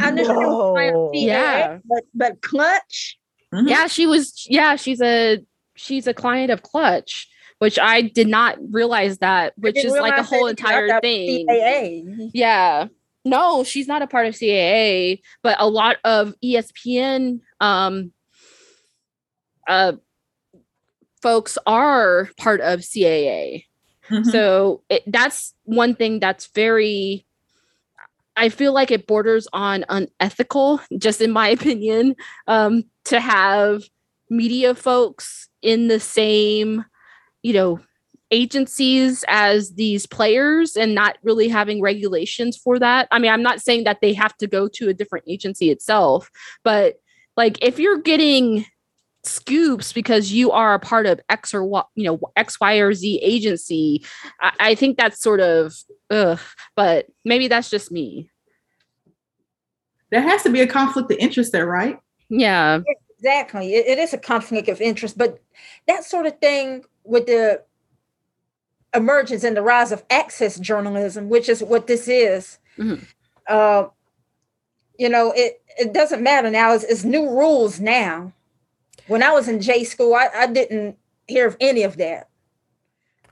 I 0.00 0.10
knew 0.10 0.24
she 0.24 0.30
was 0.30 0.72
playing 0.74 0.92
No. 0.94 1.10
CAA, 1.12 1.26
Yeah. 1.26 1.78
but 1.84 2.04
but 2.14 2.42
clutch. 2.42 3.18
Mhm. 3.54 3.68
Yeah, 3.68 3.86
she 3.86 4.06
was. 4.06 4.46
Yeah, 4.48 4.76
she's 4.76 5.00
a 5.00 5.38
she's 5.76 6.06
a 6.06 6.14
client 6.14 6.50
of 6.50 6.62
Clutch, 6.62 7.28
which 7.60 7.78
I 7.78 8.02
did 8.02 8.28
not 8.28 8.58
realize 8.70 9.18
that, 9.18 9.54
which 9.56 9.76
is 9.82 9.92
like 9.92 10.18
a 10.18 10.22
whole 10.22 10.46
that 10.46 10.58
she 10.58 10.64
was 10.64 10.70
entire 10.72 11.00
thing. 11.00 11.46
CAA. 11.46 12.30
Yeah. 12.34 12.88
No, 13.24 13.62
she's 13.64 13.86
not 13.88 14.02
a 14.02 14.06
part 14.06 14.26
of 14.26 14.34
CAA, 14.34 15.20
but 15.42 15.56
a 15.58 15.68
lot 15.68 15.96
of 16.04 16.34
ESPN 16.44 17.40
um 17.60 18.12
uh 19.68 19.92
folks 21.22 21.58
are 21.66 22.28
part 22.38 22.60
of 22.60 22.80
CAA. 22.80 23.64
Mhm. 24.08 24.26
So 24.30 24.82
it, 24.88 25.02
that's 25.06 25.54
one 25.64 25.94
thing 25.94 26.20
that's 26.20 26.46
very 26.54 27.26
I 28.38 28.48
feel 28.50 28.72
like 28.72 28.92
it 28.92 29.08
borders 29.08 29.48
on 29.52 29.84
unethical, 29.88 30.80
just 30.96 31.20
in 31.20 31.32
my 31.32 31.48
opinion, 31.58 32.14
um, 32.46 32.84
to 33.06 33.20
have 33.20 33.82
media 34.30 34.74
folks 34.74 35.48
in 35.60 35.88
the 35.88 35.98
same, 35.98 36.84
you 37.42 37.52
know, 37.52 37.80
agencies 38.30 39.24
as 39.26 39.72
these 39.72 40.06
players 40.06 40.76
and 40.76 40.94
not 40.94 41.16
really 41.22 41.48
having 41.48 41.80
regulations 41.82 42.56
for 42.56 42.78
that. 42.78 43.08
I 43.10 43.18
mean, 43.18 43.32
I'm 43.32 43.42
not 43.42 43.60
saying 43.60 43.84
that 43.84 43.98
they 44.02 44.12
have 44.12 44.36
to 44.36 44.46
go 44.46 44.68
to 44.68 44.88
a 44.88 44.94
different 44.94 45.24
agency 45.26 45.70
itself, 45.70 46.30
but 46.62 46.96
like 47.36 47.58
if 47.62 47.78
you're 47.78 48.02
getting 48.02 48.66
scoops 49.24 49.92
because 49.92 50.32
you 50.32 50.50
are 50.52 50.74
a 50.74 50.78
part 50.78 51.06
of 51.06 51.20
X 51.28 51.52
or 51.52 51.64
Y, 51.64 51.82
you 51.94 52.04
know, 52.04 52.20
X, 52.36 52.58
Y, 52.60 52.74
or 52.76 52.92
Z 52.94 53.20
agency, 53.22 54.04
I, 54.40 54.52
I 54.60 54.74
think 54.74 54.96
that's 54.96 55.20
sort 55.20 55.40
of 55.40 55.74
ugh, 56.10 56.38
but 56.76 57.06
maybe 57.24 57.48
that's 57.48 57.68
just 57.70 57.90
me. 57.92 58.30
there 60.10 60.22
has 60.22 60.42
to 60.44 60.50
be 60.50 60.60
a 60.60 60.66
conflict 60.66 61.10
of 61.10 61.18
interest 61.18 61.52
there, 61.52 61.66
right? 61.66 61.98
Yeah. 62.30 62.80
Exactly. 63.18 63.74
It, 63.74 63.86
it 63.86 63.98
is 63.98 64.14
a 64.14 64.18
conflict 64.18 64.68
of 64.68 64.80
interest, 64.80 65.18
but 65.18 65.38
that 65.86 66.04
sort 66.04 66.24
of 66.26 66.38
thing 66.38 66.84
with 67.04 67.26
the 67.26 67.62
emergence 68.94 69.44
and 69.44 69.56
the 69.56 69.62
rise 69.62 69.92
of 69.92 70.02
access 70.08 70.58
journalism, 70.58 71.28
which 71.28 71.48
is 71.48 71.62
what 71.62 71.86
this 71.88 72.08
is, 72.08 72.58
Mhm. 72.78 73.04
uh, 73.48 73.88
you 74.98 75.08
know, 75.08 75.32
it, 75.36 75.60
it 75.78 75.92
doesn't 75.92 76.22
matter 76.22 76.50
now. 76.50 76.72
It's, 76.72 76.84
it's 76.84 77.04
new 77.04 77.28
rules 77.28 77.80
now. 77.80 78.32
When 79.08 79.22
I 79.22 79.32
was 79.32 79.48
in 79.48 79.60
J 79.60 79.84
school, 79.84 80.14
I, 80.14 80.28
I 80.34 80.46
didn't 80.46 80.96
hear 81.26 81.46
of 81.46 81.56
any 81.60 81.82
of 81.82 81.96
that. 81.96 82.28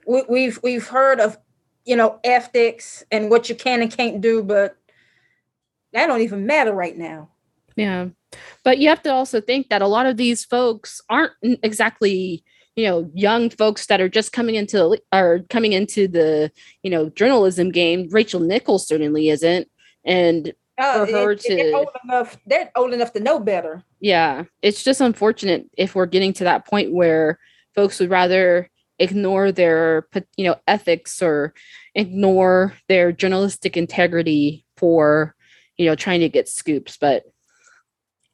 We, 0.06 0.22
we've 0.28 0.58
we've 0.62 0.86
heard 0.86 1.20
of, 1.20 1.38
you 1.84 1.96
know, 1.96 2.18
ethics 2.24 3.04
and 3.10 3.30
what 3.30 3.48
you 3.48 3.54
can 3.54 3.82
and 3.82 3.94
can't 3.94 4.20
do, 4.20 4.42
but 4.42 4.76
that 5.92 6.06
don't 6.06 6.22
even 6.22 6.46
matter 6.46 6.72
right 6.72 6.96
now. 6.96 7.30
Yeah. 7.76 8.08
But 8.64 8.78
you 8.78 8.88
have 8.88 9.02
to 9.02 9.12
also 9.12 9.40
think 9.40 9.68
that 9.68 9.82
a 9.82 9.86
lot 9.86 10.06
of 10.06 10.16
these 10.16 10.44
folks 10.44 11.00
aren't 11.08 11.32
exactly, 11.42 12.42
you 12.74 12.84
know, 12.86 13.10
young 13.14 13.50
folks 13.50 13.86
that 13.86 14.00
are 14.00 14.08
just 14.08 14.32
coming 14.32 14.56
into 14.56 14.98
are 15.12 15.40
coming 15.50 15.72
into 15.72 16.08
the, 16.08 16.50
you 16.82 16.90
know, 16.90 17.10
journalism 17.10 17.70
game. 17.70 18.08
Rachel 18.10 18.40
Nichols 18.40 18.86
certainly 18.86 19.28
isn't. 19.28 19.68
And 20.04 20.52
Uh, 20.78 21.06
For 21.06 21.12
her 21.12 21.32
it- 21.32 21.44
it- 21.46 21.56
they're 21.56 21.70
to- 21.70 21.76
old 21.76 21.88
enough. 22.04 22.36
They're 22.46 22.70
old 22.76 22.92
enough 22.92 23.12
to 23.14 23.20
know 23.20 23.38
better. 23.40 23.82
yeah, 24.00 24.44
it's 24.62 24.82
just 24.84 25.00
unfortunate 25.00 25.66
if 25.76 25.94
we're 25.94 26.06
getting 26.06 26.32
to 26.34 26.44
that 26.44 26.66
point 26.66 26.92
where 26.92 27.38
folks 27.74 27.98
would 28.00 28.10
rather 28.10 28.70
ignore 28.98 29.52
their, 29.52 30.06
you 30.36 30.44
know, 30.44 30.56
ethics 30.66 31.20
or 31.22 31.54
ignore 31.94 32.74
their 32.88 33.12
journalistic 33.12 33.76
integrity 33.76 34.64
for, 34.76 35.34
you 35.76 35.86
know, 35.86 35.94
trying 35.94 36.20
to 36.20 36.28
get 36.28 36.48
scoops. 36.48 36.96
But 36.98 37.24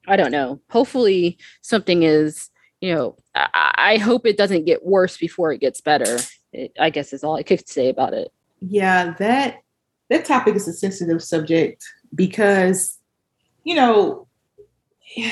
I 0.08 0.16
don't 0.16 0.32
know. 0.32 0.60
Hopefully, 0.70 1.38
something 1.60 2.02
is, 2.02 2.48
you 2.80 2.92
know, 2.94 3.16
I, 3.34 3.74
I 3.78 3.96
hope 3.98 4.26
it 4.26 4.36
doesn't 4.36 4.64
get 4.64 4.84
worse 4.84 5.16
before 5.16 5.52
it 5.52 5.58
gets 5.60 5.80
better. 5.80 6.18
It, 6.52 6.72
I 6.78 6.90
guess 6.90 7.12
is 7.12 7.22
all 7.24 7.36
I 7.36 7.42
could 7.44 7.68
say 7.68 7.88
about 7.88 8.14
it. 8.14 8.32
Yeah, 8.60 9.14
that 9.18 9.58
that 10.10 10.24
topic 10.24 10.56
is 10.56 10.66
a 10.68 10.72
sensitive 10.72 11.22
subject 11.22 11.84
because, 12.14 12.98
you 13.64 13.74
know, 13.74 14.26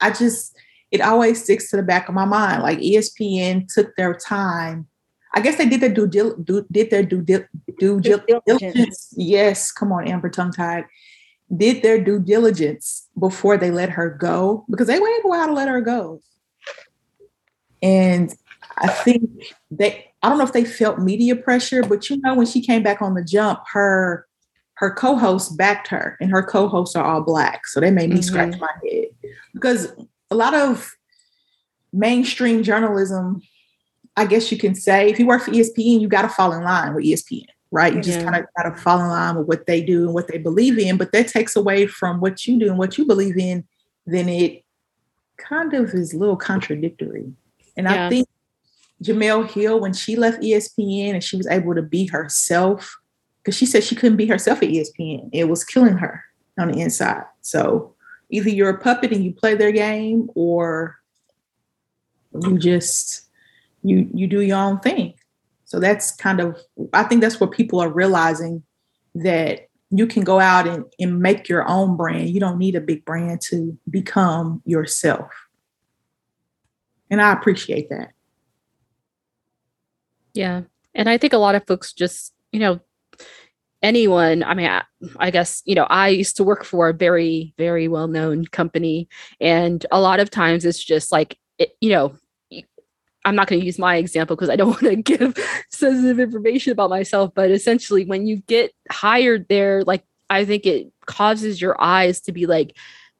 I 0.00 0.10
just 0.10 0.56
it 0.90 1.00
always 1.00 1.42
sticks 1.42 1.70
to 1.70 1.76
the 1.76 1.82
back 1.82 2.08
of 2.08 2.14
my 2.14 2.24
mind. 2.24 2.62
Like 2.62 2.78
ESPN 2.78 3.66
took 3.72 3.94
their 3.96 4.14
time. 4.14 4.86
I 5.34 5.40
guess 5.40 5.56
they 5.56 5.68
did 5.68 5.80
their 5.82 5.92
due, 5.92 6.06
dil- 6.08 6.36
did 6.70 6.90
their 6.90 7.02
due, 7.02 7.20
dil- 7.20 7.44
due, 7.78 8.00
Due 8.00 8.20
dil- 8.26 8.40
diligence. 8.46 8.72
diligence. 8.74 9.14
Yes, 9.16 9.70
come 9.70 9.92
on, 9.92 10.08
Amber 10.08 10.30
tongue 10.30 10.52
tied. 10.52 10.84
Did 11.54 11.82
their 11.82 12.02
due 12.02 12.20
diligence 12.20 13.06
before 13.18 13.56
they 13.58 13.70
let 13.70 13.90
her 13.90 14.08
go 14.10 14.64
because 14.70 14.86
they 14.86 14.98
waited 14.98 15.24
a 15.24 15.28
while 15.28 15.46
to 15.48 15.52
let 15.52 15.68
her 15.68 15.80
go. 15.80 16.20
And 17.82 18.34
I 18.78 18.88
think 18.88 19.30
they 19.70 20.06
I 20.22 20.28
don't 20.28 20.38
know 20.38 20.44
if 20.44 20.52
they 20.52 20.64
felt 20.64 20.98
media 20.98 21.36
pressure, 21.36 21.82
but 21.82 22.08
you 22.10 22.20
know, 22.20 22.34
when 22.34 22.46
she 22.46 22.60
came 22.60 22.82
back 22.82 23.00
on 23.02 23.14
the 23.14 23.24
jump, 23.24 23.60
her 23.72 24.26
her 24.78 24.92
co-hosts 24.92 25.52
backed 25.52 25.88
her, 25.88 26.16
and 26.20 26.30
her 26.30 26.42
co-hosts 26.42 26.94
are 26.94 27.04
all 27.04 27.20
black. 27.20 27.66
So 27.66 27.80
they 27.80 27.90
made 27.90 28.10
me 28.10 28.20
Mhm. 28.20 28.24
scratch 28.24 28.60
my 28.60 28.70
head. 28.84 29.08
Because 29.52 29.92
a 30.30 30.36
lot 30.36 30.54
of 30.54 30.94
mainstream 31.92 32.62
journalism, 32.62 33.42
I 34.16 34.26
guess 34.26 34.52
you 34.52 34.58
can 34.58 34.76
say, 34.76 35.10
if 35.10 35.18
you 35.18 35.26
work 35.26 35.42
for 35.42 35.50
ESPN, 35.50 36.00
you 36.00 36.06
gotta 36.06 36.28
fall 36.28 36.52
in 36.52 36.62
line 36.62 36.94
with 36.94 37.04
ESPN, 37.04 37.48
right? 37.72 37.92
You 37.92 38.00
just 38.00 38.20
Yeah. 38.20 38.30
kind 38.30 38.44
of 38.44 38.46
gotta 38.56 38.76
fall 38.80 39.00
in 39.00 39.08
line 39.08 39.36
with 39.36 39.48
what 39.48 39.66
they 39.66 39.80
do 39.80 40.04
and 40.04 40.14
what 40.14 40.28
they 40.28 40.38
believe 40.38 40.78
in, 40.78 40.96
but 40.96 41.10
that 41.10 41.26
takes 41.26 41.56
away 41.56 41.86
from 41.88 42.20
what 42.20 42.46
you 42.46 42.58
do 42.58 42.68
and 42.68 42.78
what 42.78 42.96
you 42.96 43.04
believe 43.04 43.36
in, 43.36 43.64
then 44.06 44.28
it 44.28 44.64
kind 45.38 45.74
of 45.74 45.92
is 45.92 46.14
a 46.14 46.18
little 46.18 46.36
contradictory. 46.36 47.32
And 47.76 47.86
Yeah. 47.88 48.06
I 48.06 48.10
think 48.10 48.28
Jemele 49.02 49.50
Hill, 49.50 49.80
when 49.80 49.92
she 49.92 50.14
left 50.14 50.42
ESPN 50.42 51.14
and 51.14 51.24
she 51.24 51.36
was 51.36 51.48
able 51.48 51.74
to 51.74 51.82
be 51.82 52.06
herself, 52.06 52.96
because 53.48 53.56
she 53.56 53.64
said 53.64 53.82
she 53.82 53.94
couldn't 53.94 54.18
be 54.18 54.26
herself 54.26 54.62
at 54.62 54.68
ESPN, 54.68 55.30
it 55.32 55.48
was 55.48 55.64
killing 55.64 55.96
her 55.96 56.22
on 56.58 56.70
the 56.70 56.82
inside. 56.82 57.22
So 57.40 57.94
either 58.28 58.50
you're 58.50 58.68
a 58.68 58.78
puppet 58.78 59.10
and 59.10 59.24
you 59.24 59.32
play 59.32 59.54
their 59.54 59.72
game, 59.72 60.28
or 60.34 60.98
you 62.42 62.58
just 62.58 63.22
you 63.82 64.06
you 64.12 64.26
do 64.26 64.42
your 64.42 64.58
own 64.58 64.80
thing. 64.80 65.14
So 65.64 65.80
that's 65.80 66.14
kind 66.14 66.40
of 66.40 66.58
I 66.92 67.04
think 67.04 67.22
that's 67.22 67.40
what 67.40 67.52
people 67.52 67.80
are 67.80 67.88
realizing 67.88 68.64
that 69.14 69.68
you 69.88 70.06
can 70.06 70.24
go 70.24 70.40
out 70.40 70.68
and, 70.68 70.84
and 71.00 71.18
make 71.18 71.48
your 71.48 71.66
own 71.66 71.96
brand. 71.96 72.28
You 72.28 72.40
don't 72.40 72.58
need 72.58 72.74
a 72.74 72.82
big 72.82 73.06
brand 73.06 73.40
to 73.48 73.78
become 73.88 74.60
yourself. 74.66 75.32
And 77.10 77.22
I 77.22 77.32
appreciate 77.32 77.88
that. 77.88 78.10
Yeah. 80.34 80.64
And 80.94 81.08
I 81.08 81.16
think 81.16 81.32
a 81.32 81.38
lot 81.38 81.54
of 81.54 81.66
folks 81.66 81.94
just, 81.94 82.34
you 82.52 82.60
know, 82.60 82.80
anyone, 83.82 84.42
I 84.42 84.54
mean, 84.54 84.68
I, 84.68 84.82
I 85.18 85.30
guess, 85.30 85.62
you 85.64 85.74
know, 85.74 85.84
I 85.84 86.08
used 86.08 86.36
to 86.36 86.44
work 86.44 86.64
for 86.64 86.88
a 86.88 86.94
very, 86.94 87.54
very 87.58 87.88
well 87.88 88.08
known 88.08 88.46
company. 88.46 89.08
And 89.40 89.84
a 89.90 90.00
lot 90.00 90.20
of 90.20 90.30
times 90.30 90.64
it's 90.64 90.82
just 90.82 91.12
like, 91.12 91.38
it, 91.58 91.70
you 91.80 91.90
know, 91.90 92.14
i'm 93.24 93.34
not 93.34 93.48
going 93.48 93.60
to 93.60 93.66
use 93.66 93.78
my 93.78 93.96
example 93.96 94.36
because 94.36 94.48
I 94.48 94.56
don't 94.56 94.68
want 94.82 94.82
to 94.82 94.96
give 94.96 95.36
sensitive 95.70 96.18
information 96.20 96.72
about 96.72 96.90
myself. 96.90 97.32
But 97.34 97.50
essentially, 97.50 98.04
when 98.04 98.26
you 98.26 98.36
get 98.46 98.72
hired 98.90 99.46
there, 99.48 99.84
like, 99.84 100.04
I 100.30 100.44
think 100.44 100.66
it 100.66 100.92
causes 101.06 101.60
your 101.60 101.80
eyes 101.80 102.20
to 102.22 102.32
be 102.32 102.46
like 102.46 102.76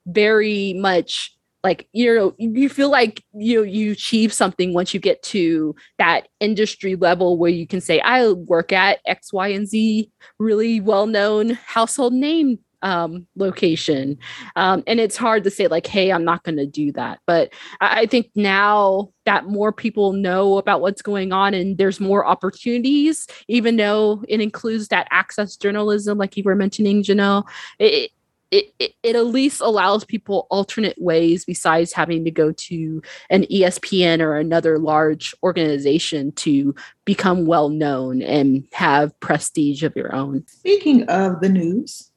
very 0.06 0.74
much 0.74 1.36
like 1.68 1.86
you 1.92 2.14
know 2.14 2.34
you 2.38 2.68
feel 2.68 2.90
like 2.90 3.22
you 3.34 3.62
you 3.62 3.92
achieve 3.92 4.32
something 4.32 4.72
once 4.72 4.94
you 4.94 5.00
get 5.00 5.22
to 5.22 5.74
that 5.98 6.28
industry 6.40 6.96
level 6.96 7.36
where 7.36 7.50
you 7.50 7.66
can 7.66 7.80
say 7.80 8.00
i 8.00 8.26
work 8.32 8.72
at 8.72 9.00
x 9.04 9.32
y 9.34 9.48
and 9.48 9.68
z 9.68 10.10
really 10.38 10.80
well 10.80 11.06
known 11.06 11.50
household 11.50 12.14
name 12.14 12.58
um, 12.80 13.26
location. 13.34 14.16
Um, 14.54 14.84
and 14.86 15.00
it's 15.00 15.16
hard 15.16 15.42
to 15.42 15.50
say 15.50 15.66
like 15.66 15.84
hey 15.84 16.12
i'm 16.12 16.24
not 16.24 16.44
going 16.44 16.58
to 16.58 16.66
do 16.66 16.92
that. 16.92 17.18
But 17.26 17.52
I, 17.80 18.02
I 18.02 18.06
think 18.06 18.30
now 18.36 19.10
that 19.26 19.46
more 19.46 19.72
people 19.72 20.12
know 20.12 20.58
about 20.58 20.80
what's 20.80 21.02
going 21.02 21.32
on 21.32 21.54
and 21.54 21.76
there's 21.76 21.98
more 21.98 22.24
opportunities 22.24 23.26
even 23.48 23.76
though 23.76 24.22
it 24.28 24.40
includes 24.40 24.88
that 24.88 25.08
access 25.10 25.56
journalism 25.56 26.16
like 26.18 26.36
you 26.36 26.44
were 26.44 26.54
mentioning 26.54 27.02
janelle 27.02 27.44
it, 27.78 28.12
it, 28.50 28.72
it, 28.78 28.94
it 29.02 29.16
at 29.16 29.26
least 29.26 29.60
allows 29.60 30.04
people 30.04 30.46
alternate 30.50 31.00
ways 31.00 31.44
besides 31.44 31.92
having 31.92 32.24
to 32.24 32.30
go 32.30 32.52
to 32.52 33.02
an 33.30 33.44
ESPN 33.44 34.20
or 34.20 34.36
another 34.36 34.78
large 34.78 35.34
organization 35.42 36.32
to 36.32 36.74
become 37.04 37.46
well 37.46 37.68
known 37.68 38.22
and 38.22 38.66
have 38.72 39.18
prestige 39.20 39.82
of 39.82 39.94
your 39.96 40.14
own. 40.14 40.44
Speaking 40.48 41.04
of 41.04 41.40
the 41.40 41.48
news, 41.48 42.10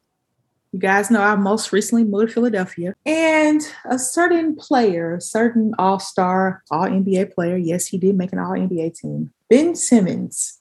you 0.72 0.80
guys 0.80 1.12
know 1.12 1.22
I 1.22 1.36
most 1.36 1.74
recently 1.74 2.06
moved 2.06 2.30
to 2.30 2.34
Philadelphia, 2.36 2.96
and 3.06 3.62
a 3.84 4.00
certain 4.00 4.56
player, 4.56 5.16
a 5.16 5.22
certain 5.22 5.74
all 5.78 6.00
star, 6.00 6.64
all 6.72 6.86
NBA 6.86 7.34
player, 7.34 7.58
yes, 7.58 7.88
he 7.88 7.98
did 7.98 8.16
make 8.16 8.32
an 8.32 8.40
all 8.40 8.52
NBA 8.52 8.98
team, 8.98 9.34
Ben 9.50 9.76
Simmons. 9.76 10.60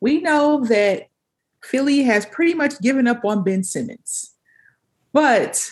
We 0.00 0.20
know 0.20 0.64
that 0.66 1.08
Philly 1.64 2.02
has 2.02 2.26
pretty 2.26 2.54
much 2.54 2.80
given 2.80 3.08
up 3.08 3.24
on 3.24 3.42
Ben 3.42 3.64
Simmons. 3.64 4.33
But 5.14 5.70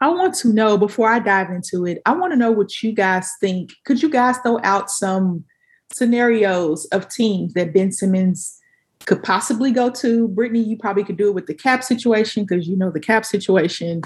I 0.00 0.08
want 0.08 0.34
to 0.36 0.48
know 0.48 0.76
before 0.78 1.08
I 1.08 1.20
dive 1.20 1.50
into 1.50 1.86
it, 1.86 2.00
I 2.06 2.12
want 2.12 2.32
to 2.32 2.38
know 2.38 2.50
what 2.50 2.82
you 2.82 2.92
guys 2.92 3.30
think. 3.38 3.70
Could 3.84 4.02
you 4.02 4.08
guys 4.08 4.38
throw 4.38 4.58
out 4.64 4.90
some 4.90 5.44
scenarios 5.92 6.86
of 6.86 7.08
teams 7.08 7.52
that 7.52 7.74
Ben 7.74 7.92
Simmons 7.92 8.58
could 9.04 9.22
possibly 9.22 9.70
go 9.72 9.90
to? 9.90 10.26
Brittany, 10.28 10.60
you 10.60 10.78
probably 10.78 11.04
could 11.04 11.18
do 11.18 11.28
it 11.28 11.34
with 11.34 11.46
the 11.46 11.54
cap 11.54 11.84
situation 11.84 12.44
because 12.44 12.66
you 12.66 12.76
know 12.76 12.90
the 12.90 12.98
cap 12.98 13.26
situation. 13.26 14.00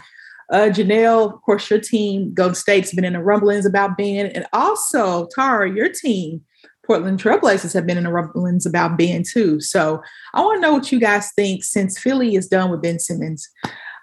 Uh, 0.51 0.69
Janelle, 0.69 1.33
of 1.33 1.41
course, 1.43 1.71
your 1.71 1.81
team, 1.81 2.35
Golden 2.35 2.57
State's 2.57 2.93
been 2.93 3.05
in 3.05 3.13
the 3.13 3.23
rumblings 3.23 3.67
about 3.67 3.97
Ben. 3.97 4.27
And 4.27 4.47
also, 4.53 5.29
Tara, 5.33 5.73
your 5.73 5.89
team, 5.89 6.43
Portland 6.91 7.23
Trailblazers, 7.23 7.73
have 7.73 7.87
been 7.87 7.99
in 7.99 8.03
the 8.03 8.11
rumblings 8.11 8.67
about 8.67 8.99
Ben 8.99 9.23
too. 9.23 9.61
So 9.61 10.03
I 10.35 10.41
want 10.41 10.57
to 10.57 10.61
know 10.61 10.73
what 10.73 10.91
you 10.91 10.99
guys 10.99 11.31
think 11.37 11.63
since 11.63 11.97
Philly 11.97 12.35
is 12.35 12.49
done 12.49 12.69
with 12.69 12.83
Ben 12.83 12.99
Simmons. 12.99 13.49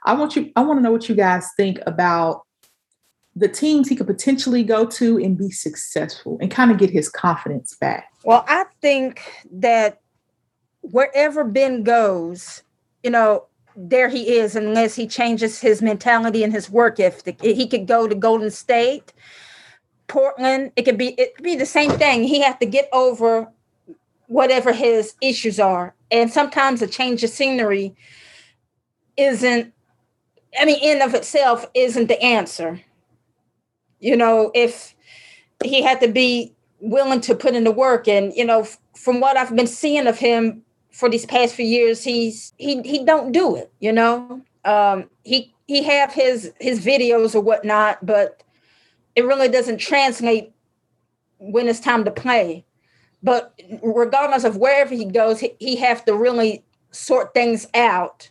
I 0.06 0.14
want 0.14 0.38
you, 0.38 0.54
I 0.56 0.62
want 0.62 0.80
to 0.80 0.82
know 0.82 0.94
what 0.94 1.10
you 1.10 1.16
guys 1.16 1.46
think 1.58 1.80
about 1.86 2.44
the 3.36 3.50
teams 3.50 3.90
he 3.90 3.96
could 3.98 4.08
potentially 4.08 4.64
go 4.64 4.86
to 4.86 5.18
and 5.18 5.38
be 5.38 5.52
successful 5.52 6.38
and 6.40 6.50
kind 6.50 6.72
of 6.72 6.78
get 6.78 6.90
his 6.90 7.10
confidence 7.10 7.76
back. 7.76 8.06
Well, 8.24 8.46
I 8.48 8.64
think 8.82 9.22
that 9.52 10.00
wherever 10.80 11.44
Ben 11.44 11.84
goes, 11.84 12.64
you 13.04 13.10
know, 13.10 13.48
there 13.76 14.08
he 14.08 14.38
is, 14.38 14.56
unless 14.56 14.96
he 14.96 15.08
changes 15.08 15.60
his 15.60 15.82
mentality 15.82 16.42
and 16.42 16.54
his 16.54 16.70
work 16.70 17.02
ethic. 17.02 17.42
He 17.42 17.68
could 17.68 17.86
go 17.86 18.08
to 18.08 18.16
Golden 18.16 18.50
State, 18.50 19.12
Portland. 20.08 20.72
It 20.76 20.84
could 20.84 20.98
be 20.98 21.10
it 21.20 21.36
could 21.36 21.44
be 21.44 21.56
the 21.56 21.66
same 21.66 21.92
thing. 21.92 22.24
He 22.24 22.42
has 22.42 22.56
to 22.60 22.66
get 22.66 22.90
over 22.92 23.52
whatever 24.28 24.74
his 24.74 25.16
issues 25.22 25.60
are, 25.60 25.96
and 26.12 26.32
sometimes 26.32 26.82
a 26.82 26.88
change 26.88 27.24
of 27.24 27.30
scenery 27.30 27.96
isn't. 29.16 29.74
I 30.60 30.66
mean, 30.66 30.80
in 30.82 31.02
of 31.02 31.14
itself 31.14 31.66
isn't 31.74 32.08
the 32.08 32.22
answer. 32.22 32.82
You 34.00 34.16
know, 34.16 34.52
if 34.54 34.96
he 35.64 35.82
had 35.82 36.02
to 36.02 36.08
be 36.08 36.56
willing 36.80 37.22
to 37.22 37.36
put 37.36 37.56
in 37.56 37.64
the 37.64 37.72
work, 37.72 38.08
and 38.08 38.34
you 38.34 38.46
know, 38.46 38.68
from 38.96 39.20
what 39.20 39.38
I've 39.38 39.56
been 39.56 39.68
seeing 39.68 40.08
of 40.08 40.18
him 40.18 40.64
for 40.92 41.10
these 41.10 41.26
past 41.26 41.56
few 41.56 41.66
years, 41.66 42.04
he's 42.04 42.54
he 42.58 42.82
he 42.84 43.04
don't 43.04 43.32
do 43.32 43.56
it. 43.56 43.72
You 43.80 43.92
know, 43.92 44.42
um, 44.66 45.10
he 45.24 45.54
he 45.68 45.84
have 45.84 46.14
his 46.14 46.54
his 46.60 46.84
videos 46.84 47.36
or 47.36 47.42
whatnot, 47.42 48.06
but 48.06 48.44
it 49.18 49.26
really 49.26 49.50
doesn't 49.50 49.80
translate 49.80 50.52
when 51.40 51.68
it's 51.68 51.80
time 51.80 52.06
to 52.06 52.12
play. 52.12 52.64
But 53.24 53.60
regardless 53.82 54.44
of 54.44 54.58
wherever 54.58 54.94
he 54.94 55.06
goes, 55.06 55.40
he, 55.40 55.56
he 55.60 55.76
to 56.06 56.16
really 56.16 56.64
sort 56.92 57.34
things 57.34 57.66
out 57.74 58.30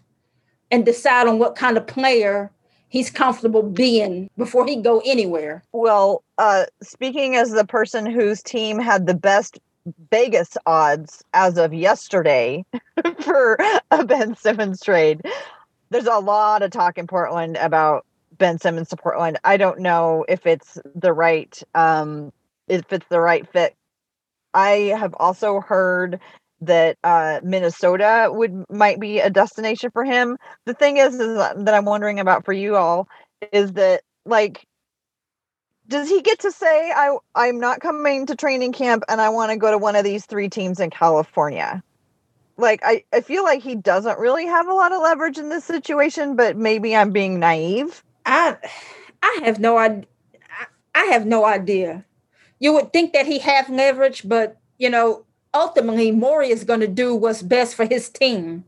and 0.71 0.87
decide 0.87 1.27
on 1.27 1.41
what 1.41 1.57
kind 1.57 1.77
of 1.77 1.89
player 1.89 2.53
he's 2.89 3.11
comfortable 3.11 3.65
being 3.65 4.31
before 4.39 4.65
he 4.65 4.77
go 4.77 5.03
anywhere. 5.05 5.65
Well, 5.73 6.23
uh, 6.39 6.67
speaking 6.81 7.35
as 7.35 7.51
the 7.51 7.67
person 7.67 8.07
whose 8.07 8.41
team 8.41 8.79
had 8.79 9.09
the 9.09 9.15
best 9.15 9.59
Vegas 10.13 10.57
odds 10.67 11.25
as 11.35 11.59
of 11.59 11.75
yesterday 11.75 12.65
for 13.21 13.59
a 13.91 14.05
Ben 14.07 14.37
Simmons 14.37 14.81
trade. 14.81 15.21
There's 15.91 16.07
a 16.07 16.21
lot 16.21 16.63
of 16.63 16.71
talk 16.71 16.97
in 16.97 17.09
Portland 17.09 17.57
about 17.57 18.07
Ben 18.39 18.59
Simmons 18.59 18.89
to 18.91 18.97
Portland. 18.97 19.39
I 19.45 19.57
don't 19.57 19.81
know 19.81 20.25
if 20.29 20.47
it's 20.47 20.79
the 20.95 21.13
right 21.13 21.61
um 21.75 22.33
if 22.69 22.93
it's 22.93 23.07
the 23.09 23.21
right 23.21 23.47
fit. 23.53 23.75
I 24.55 24.95
have 24.99 25.15
also 25.19 25.61
heard 25.61 26.21
that 26.63 26.97
uh, 27.05 27.41
Minnesota 27.43 28.29
would 28.31 28.65
might 28.71 28.99
be 28.99 29.21
a 29.21 29.31
destination 29.31 29.91
for 29.91 30.05
him. 30.05 30.39
The 30.65 30.75
thing 30.75 30.97
is, 30.97 31.15
is 31.15 31.37
that 31.37 31.75
I'm 31.75 31.85
wondering 31.85 32.19
about 32.21 32.45
for 32.45 32.53
you 32.55 32.77
all 32.77 33.09
is 33.53 33.73
that 33.75 34.03
like 34.25 34.67
does 35.89 36.09
he 36.09 36.23
get 36.23 36.41
to 36.41 36.51
say 36.53 36.91
I 36.91 37.17
I'm 37.35 37.61
not 37.61 37.81
coming 37.81 38.27
to 38.27 38.37
training 38.37 38.73
camp 38.73 39.05
and 39.09 39.21
I 39.21 39.29
want 39.29 39.53
to 39.53 39.57
go 39.59 39.71
to 39.71 39.79
one 39.79 39.97
of 39.97 40.05
these 40.05 40.27
three 40.27 40.49
teams 40.49 40.81
in 40.81 40.91
California? 40.91 41.83
Like 42.57 42.81
I, 42.85 43.05
I 43.13 43.21
feel 43.21 43.45
like 43.45 43.63
he 43.63 43.75
doesn't 43.77 44.19
really 44.19 44.47
have 44.47 44.67
a 44.67 44.73
lot 44.73 44.93
of 44.93 45.03
leverage 45.03 45.39
in 45.39 45.51
this 45.51 45.65
situation, 45.65 46.37
but 46.37 46.57
maybe 46.57 46.97
I'm 46.97 47.13
being 47.13 47.39
naive. 47.39 48.03
I 48.27 48.57
I 49.23 49.41
have 49.45 49.61
no 49.61 49.79
idea. 49.79 50.07
I 50.95 51.05
have 51.07 51.27
no 51.27 51.45
idea. 51.45 52.05
You 52.59 52.73
would 52.75 52.93
think 52.93 53.13
that 53.13 53.27
he 53.27 53.39
have 53.39 53.71
leverage, 53.71 54.29
but 54.29 54.59
you 54.79 54.91
know, 54.91 55.25
ultimately 55.55 56.11
Morey 56.11 56.51
is 56.51 56.65
going 56.65 56.81
to 56.81 56.89
do 56.89 57.15
what's 57.15 57.43
best 57.43 57.75
for 57.75 57.87
his 57.87 58.11
team. 58.11 58.65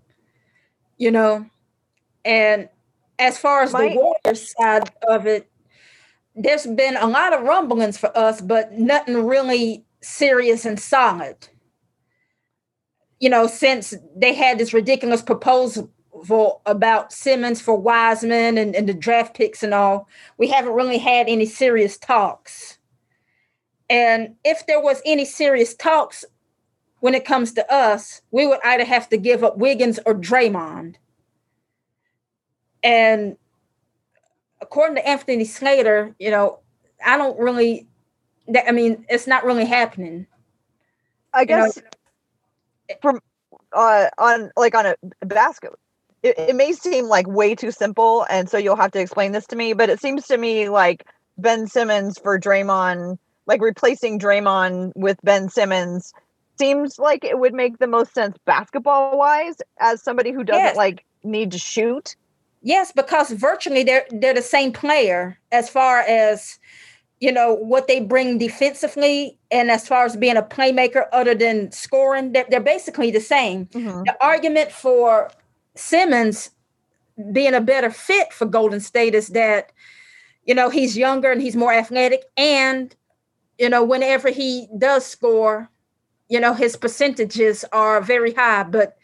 You 0.97 1.11
know, 1.11 1.47
and 2.25 2.69
as 3.19 3.39
far 3.39 3.63
as 3.63 3.73
My, 3.73 3.89
the 3.89 3.95
Warriors 3.97 4.55
side 4.57 4.91
of 5.09 5.27
it, 5.27 5.51
there's 6.35 6.67
been 6.67 6.97
a 6.97 7.07
lot 7.07 7.33
of 7.33 7.43
rumblings 7.43 7.99
for 7.99 8.17
us, 8.17 8.41
but 8.41 8.73
nothing 8.73 9.27
really 9.27 9.85
serious 10.01 10.65
and 10.65 10.79
solid. 10.79 11.37
You 13.21 13.31
know, 13.31 13.49
since 13.49 13.95
they 14.17 14.35
had 14.35 14.59
this 14.59 14.73
ridiculous 14.73 15.23
proposal 15.23 15.91
about 16.67 17.13
Simmons 17.13 17.61
for 17.61 17.77
Wiseman 17.77 18.59
and, 18.59 18.75
and 18.75 18.89
the 18.89 18.95
draft 18.95 19.35
picks 19.35 19.63
and 19.63 19.75
all, 19.75 20.09
we 20.37 20.49
haven't 20.49 20.73
really 20.73 20.99
had 20.99 21.29
any 21.29 21.47
serious 21.47 21.99
talks. 21.99 22.79
And 23.91 24.35
if 24.45 24.67
there 24.67 24.81
was 24.81 25.01
any 25.05 25.25
serious 25.25 25.75
talks 25.75 26.25
when 27.01 27.15
it 27.15 27.25
comes 27.25 27.53
to 27.53 27.73
us, 27.73 28.23
we 28.31 28.47
would 28.47 28.61
either 28.65 28.85
have 28.85 29.09
to 29.11 29.17
give 29.17 29.45
up 29.45 29.57
Wiggins 29.57 29.99
or 30.05 30.15
Draymond. 30.15 30.97
And 32.83 33.37
according 34.61 34.97
to 34.97 35.09
Anthony 35.09 35.45
Slater, 35.45 36.15
you 36.19 36.31
know, 36.31 36.61
I 37.05 37.17
don't 37.17 37.39
really. 37.39 37.87
I 38.67 38.73
mean, 38.73 39.05
it's 39.11 39.27
not 39.27 39.45
really 39.45 39.67
happening. 39.67 40.27
I 41.35 41.45
guess 41.45 41.77
you 41.77 41.83
know, 41.83 42.97
from 43.03 43.21
uh, 43.73 44.07
on 44.19 44.51
like 44.57 44.75
on 44.75 44.87
a 44.87 45.27
basket, 45.27 45.73
it, 46.23 46.39
it 46.39 46.57
may 46.57 46.73
seem 46.73 47.07
like 47.07 47.27
way 47.27 47.55
too 47.55 47.71
simple, 47.71 48.27
and 48.31 48.49
so 48.49 48.59
you'll 48.59 48.77
have 48.77 48.93
to 48.93 49.01
explain 49.01 49.33
this 49.33 49.47
to 49.49 49.57
me. 49.57 49.73
But 49.73 49.91
it 49.91 50.01
seems 50.01 50.27
to 50.27 50.37
me 50.37 50.69
like 50.69 51.07
Ben 51.37 51.67
Simmons 51.67 52.19
for 52.19 52.39
Draymond, 52.39 53.19
like 53.47 53.61
replacing 53.61 54.19
Draymond 54.19 54.93
with 54.97 55.19
Ben 55.23 55.49
Simmons, 55.49 56.13
seems 56.59 56.99
like 56.99 57.25
it 57.25 57.39
would 57.39 57.55
make 57.55 57.79
the 57.79 57.87
most 57.87 58.15
sense 58.15 58.37
basketball 58.45 59.17
wise 59.17 59.57
as 59.79 60.03
somebody 60.03 60.33
who 60.33 60.45
doesn't 60.45 60.63
yes. 60.63 60.77
like 60.77 61.05
need 61.23 61.53
to 61.53 61.59
shoot. 61.59 62.17
Yes, 62.63 62.93
because 62.93 63.31
virtually 63.31 63.85
they're 63.85 64.07
they're 64.11 64.35
the 64.35 64.43
same 64.43 64.73
player 64.73 65.39
as 65.53 65.71
far 65.71 66.01
as 66.01 66.59
you 67.21 67.33
know 67.33 67.55
what 67.55 67.89
they 67.89 68.01
bring 68.01 68.39
defensively 68.39 69.39
and 69.51 69.71
as 69.71 69.87
far 69.87 70.05
as 70.05 70.17
being 70.17 70.37
a 70.37 70.43
playmaker 70.43 71.07
other 71.13 71.35
than 71.35 71.71
scoring 71.73 72.33
they're, 72.33 72.47
they're 72.49 72.61
basically 72.61 73.11
the 73.11 73.21
same 73.21 73.67
mm-hmm. 73.67 74.03
the 74.05 74.17
argument 74.21 74.71
for 74.71 75.29
simmons 75.79 76.51
being 77.33 77.55
a 77.55 77.61
better 77.61 77.91
fit 77.91 78.33
for 78.33 78.47
golden 78.47 78.81
state 78.81 79.15
is 79.15 79.29
that 79.29 79.73
you 80.45 80.55
know 80.55 80.71
he's 80.71 80.97
younger 80.97 81.33
and 81.33 81.43
he's 81.43 81.57
more 81.57 81.73
athletic 81.73 82.25
and 82.37 82.95
you 83.59 83.69
know 83.69 83.83
whenever 83.83 84.31
he 84.31 84.69
does 84.79 85.05
score 85.05 85.69
you 86.29 86.39
know 86.39 86.55
his 86.55 86.77
percentages 86.77 87.65
are 87.73 88.01
very 88.01 88.33
high 88.33 88.63
but 88.63 88.97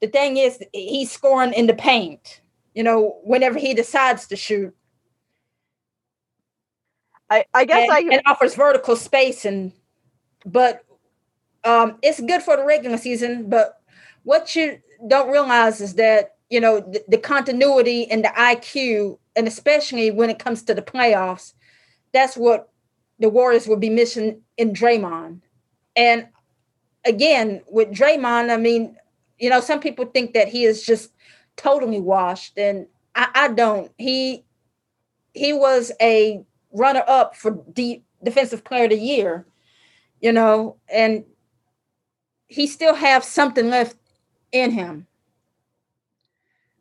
the 0.00 0.06
thing 0.06 0.36
is 0.36 0.58
he's 0.72 1.10
scoring 1.10 1.52
in 1.54 1.66
the 1.66 1.74
paint 1.74 2.40
you 2.76 2.82
know, 2.82 3.18
whenever 3.24 3.58
he 3.58 3.72
decides 3.72 4.26
to 4.28 4.36
shoot. 4.36 4.72
I, 7.30 7.46
I 7.54 7.64
guess 7.64 7.88
and, 7.88 7.92
I 7.92 8.14
and 8.14 8.22
offers 8.26 8.54
vertical 8.54 8.94
space 8.94 9.44
and 9.44 9.72
but 10.44 10.84
um 11.64 11.98
it's 12.02 12.20
good 12.20 12.42
for 12.42 12.56
the 12.56 12.64
regular 12.64 12.98
season, 12.98 13.48
but 13.48 13.80
what 14.22 14.54
you 14.54 14.78
don't 15.08 15.30
realize 15.30 15.80
is 15.80 15.94
that 15.94 16.36
you 16.50 16.60
know 16.60 16.80
the, 16.80 17.04
the 17.08 17.18
continuity 17.18 18.10
and 18.10 18.24
the 18.24 18.28
IQ, 18.28 19.18
and 19.34 19.46
especially 19.46 20.10
when 20.10 20.30
it 20.30 20.38
comes 20.38 20.62
to 20.64 20.74
the 20.74 20.82
playoffs, 20.82 21.54
that's 22.12 22.36
what 22.36 22.70
the 23.18 23.28
Warriors 23.28 23.66
will 23.66 23.76
be 23.76 23.90
missing 23.90 24.42
in 24.56 24.72
Draymond. 24.72 25.40
And 25.94 26.28
again, 27.04 27.62
with 27.68 27.90
Draymond, 27.90 28.50
I 28.50 28.56
mean, 28.58 28.96
you 29.38 29.48
know, 29.48 29.60
some 29.60 29.80
people 29.80 30.04
think 30.06 30.34
that 30.34 30.48
he 30.48 30.64
is 30.64 30.84
just 30.84 31.12
totally 31.56 32.00
washed, 32.00 32.58
and 32.58 32.86
I, 33.14 33.28
I 33.34 33.48
don't. 33.48 33.90
He 33.98 34.44
he 35.34 35.52
was 35.52 35.92
a 36.00 36.44
runner 36.72 37.04
up 37.06 37.36
for 37.36 37.62
the 37.74 38.02
defensive 38.22 38.64
player 38.64 38.84
of 38.84 38.90
the 38.90 38.98
year, 38.98 39.46
you 40.20 40.32
know, 40.32 40.76
and 40.88 41.24
he 42.48 42.66
still 42.66 42.94
have 42.94 43.24
something 43.24 43.68
left 43.68 43.96
in 44.60 44.72
him. 44.72 45.06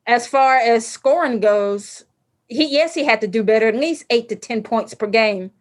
As 0.07 0.27
far 0.27 0.57
as 0.57 0.87
scoring 0.87 1.39
goes, 1.39 2.05
he 2.47 2.65
yes, 2.65 2.93
he 2.93 3.03
had 3.05 3.21
to 3.21 3.27
do 3.27 3.43
better, 3.43 3.67
at 3.67 3.75
least 3.75 4.05
eight 4.09 4.29
to 4.29 4.35
ten 4.35 4.63
points 4.63 4.93
per 4.93 5.07
game. 5.07 5.51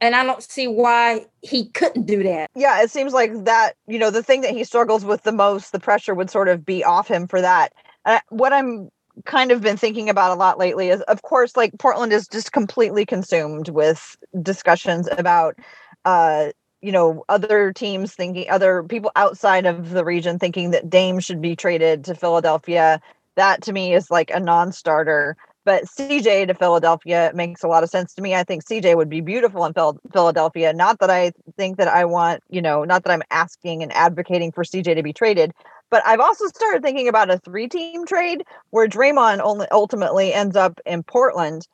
and 0.00 0.14
I 0.14 0.24
don't 0.24 0.42
see 0.42 0.66
why 0.66 1.26
he 1.40 1.66
couldn't 1.70 2.06
do 2.06 2.22
that. 2.24 2.50
Yeah, 2.54 2.82
it 2.82 2.90
seems 2.90 3.12
like 3.12 3.44
that, 3.44 3.74
you 3.86 3.98
know, 3.98 4.10
the 4.10 4.22
thing 4.22 4.42
that 4.42 4.50
he 4.52 4.64
struggles 4.64 5.04
with 5.04 5.22
the 5.22 5.32
most, 5.32 5.72
the 5.72 5.80
pressure 5.80 6.14
would 6.14 6.30
sort 6.30 6.48
of 6.48 6.64
be 6.64 6.84
off 6.84 7.08
him 7.08 7.26
for 7.26 7.40
that. 7.40 7.72
Uh, 8.04 8.20
what 8.28 8.52
I'm 8.52 8.90
kind 9.24 9.50
of 9.52 9.60
been 9.62 9.76
thinking 9.76 10.10
about 10.10 10.32
a 10.32 10.34
lot 10.34 10.58
lately 10.58 10.88
is 10.88 11.00
of 11.02 11.22
course 11.22 11.56
like 11.56 11.72
Portland 11.78 12.12
is 12.12 12.26
just 12.26 12.50
completely 12.50 13.06
consumed 13.06 13.68
with 13.68 14.16
discussions 14.42 15.08
about 15.12 15.56
uh 16.04 16.48
you 16.84 16.92
know 16.92 17.24
other 17.28 17.72
teams 17.72 18.14
thinking 18.14 18.48
other 18.50 18.82
people 18.82 19.10
outside 19.16 19.66
of 19.66 19.90
the 19.90 20.04
region 20.04 20.38
thinking 20.38 20.70
that 20.70 20.90
Dame 20.90 21.18
should 21.20 21.40
be 21.40 21.56
traded 21.56 22.04
to 22.04 22.14
Philadelphia 22.14 23.00
that 23.36 23.62
to 23.62 23.72
me 23.72 23.94
is 23.94 24.10
like 24.10 24.30
a 24.30 24.40
non-starter 24.40 25.36
but 25.64 25.84
CJ 25.84 26.46
to 26.48 26.54
Philadelphia 26.54 27.32
makes 27.34 27.62
a 27.62 27.68
lot 27.68 27.82
of 27.82 27.88
sense 27.88 28.14
to 28.14 28.22
me. 28.22 28.34
I 28.34 28.44
think 28.44 28.64
CJ 28.64 28.96
would 28.96 29.08
be 29.08 29.22
beautiful 29.22 29.64
in 29.64 29.72
Philadelphia. 30.12 30.72
Not 30.74 30.98
that 30.98 31.10
I 31.10 31.32
think 31.56 31.78
that 31.78 31.88
I 31.88 32.04
want, 32.04 32.42
you 32.50 32.60
know, 32.60 32.84
not 32.84 33.02
that 33.04 33.10
I'm 33.10 33.22
asking 33.30 33.82
and 33.82 33.90
advocating 33.92 34.52
for 34.52 34.62
CJ 34.62 34.94
to 34.94 35.02
be 35.02 35.14
traded, 35.14 35.52
but 35.90 36.02
I've 36.06 36.20
also 36.20 36.46
started 36.48 36.82
thinking 36.82 37.08
about 37.08 37.30
a 37.30 37.38
three 37.38 37.68
team 37.68 38.04
trade 38.04 38.44
where 38.70 38.86
Draymond 38.86 39.40
only 39.40 39.66
ultimately 39.70 40.34
ends 40.34 40.56
up 40.56 40.80
in 40.84 41.02
Portland 41.02 41.66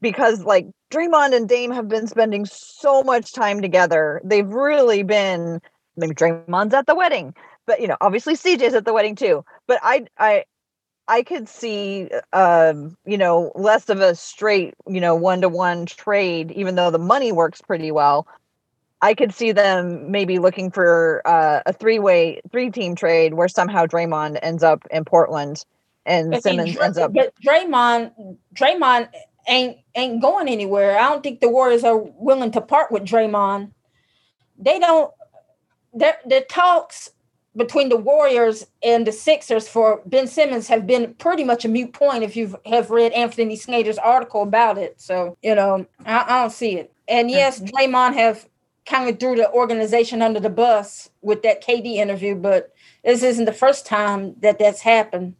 because 0.00 0.42
like 0.42 0.66
Draymond 0.90 1.34
and 1.34 1.48
Dame 1.48 1.70
have 1.70 1.88
been 1.88 2.06
spending 2.06 2.46
so 2.46 3.02
much 3.02 3.32
time 3.32 3.60
together. 3.60 4.20
They've 4.24 4.48
really 4.48 5.02
been 5.02 5.60
maybe 5.96 6.14
Draymond's 6.14 6.74
at 6.74 6.86
the 6.86 6.94
wedding, 6.94 7.34
but 7.66 7.80
you 7.80 7.88
know, 7.88 7.96
obviously 8.00 8.34
CJ's 8.34 8.74
at 8.74 8.84
the 8.84 8.92
wedding 8.92 9.14
too. 9.14 9.44
But 9.66 9.80
I 9.82 10.06
I 10.18 10.44
I 11.08 11.22
could 11.22 11.48
see, 11.48 12.10
um, 12.34 12.96
you 13.06 13.16
know, 13.16 13.50
less 13.54 13.88
of 13.88 14.00
a 14.00 14.14
straight, 14.14 14.74
you 14.86 15.00
know, 15.00 15.14
one 15.14 15.40
to 15.40 15.48
one 15.48 15.86
trade, 15.86 16.52
even 16.52 16.74
though 16.74 16.90
the 16.90 16.98
money 16.98 17.32
works 17.32 17.62
pretty 17.62 17.90
well. 17.90 18.26
I 19.00 19.14
could 19.14 19.32
see 19.32 19.52
them 19.52 20.10
maybe 20.10 20.38
looking 20.38 20.70
for 20.70 21.22
uh, 21.24 21.60
a 21.64 21.72
three 21.72 21.98
way, 21.98 22.40
three 22.50 22.70
team 22.70 22.94
trade 22.94 23.34
where 23.34 23.48
somehow 23.48 23.86
Draymond 23.86 24.38
ends 24.42 24.62
up 24.62 24.86
in 24.90 25.04
Portland 25.04 25.64
and 26.04 26.32
but 26.32 26.42
Simmons 26.42 26.74
Dray- 26.74 26.84
ends 26.84 26.98
up. 26.98 27.12
But 27.14 27.32
Draymond, 27.42 28.36
Draymond 28.54 29.08
ain't 29.48 29.78
ain't 29.94 30.22
going 30.22 30.48
anywhere. 30.48 30.98
I 30.98 31.08
don't 31.08 31.22
think 31.22 31.40
the 31.40 31.48
Warriors 31.48 31.84
are 31.84 31.98
willing 31.98 32.50
to 32.52 32.60
part 32.60 32.92
with 32.92 33.04
Draymond. 33.04 33.72
They 34.58 34.78
don't. 34.78 35.12
The 35.94 36.16
the 36.26 36.44
talks 36.48 37.10
between 37.56 37.88
the 37.88 37.96
Warriors 37.96 38.66
and 38.82 39.06
the 39.06 39.12
Sixers 39.12 39.68
for 39.68 40.00
Ben 40.06 40.26
Simmons 40.26 40.68
have 40.68 40.86
been 40.86 41.14
pretty 41.14 41.44
much 41.44 41.64
a 41.64 41.68
mute 41.68 41.92
point 41.92 42.22
if 42.22 42.36
you 42.36 42.56
have 42.66 42.90
read 42.90 43.12
Anthony 43.12 43.56
Snyder's 43.56 43.98
article 43.98 44.42
about 44.42 44.78
it. 44.78 45.00
So, 45.00 45.36
you 45.42 45.54
know, 45.54 45.84
I, 46.06 46.24
I 46.24 46.40
don't 46.40 46.52
see 46.52 46.76
it. 46.76 46.92
And 47.08 47.30
yes, 47.30 47.60
Draymond 47.60 48.14
have 48.14 48.48
kind 48.86 49.10
of 49.10 49.18
threw 49.18 49.36
the 49.36 49.50
organization 49.50 50.22
under 50.22 50.40
the 50.40 50.50
bus 50.50 51.10
with 51.20 51.42
that 51.42 51.62
KD 51.62 51.96
interview, 51.96 52.34
but 52.34 52.72
this 53.04 53.22
isn't 53.22 53.44
the 53.44 53.52
first 53.52 53.86
time 53.86 54.34
that 54.40 54.58
that's 54.58 54.80
happened. 54.80 55.34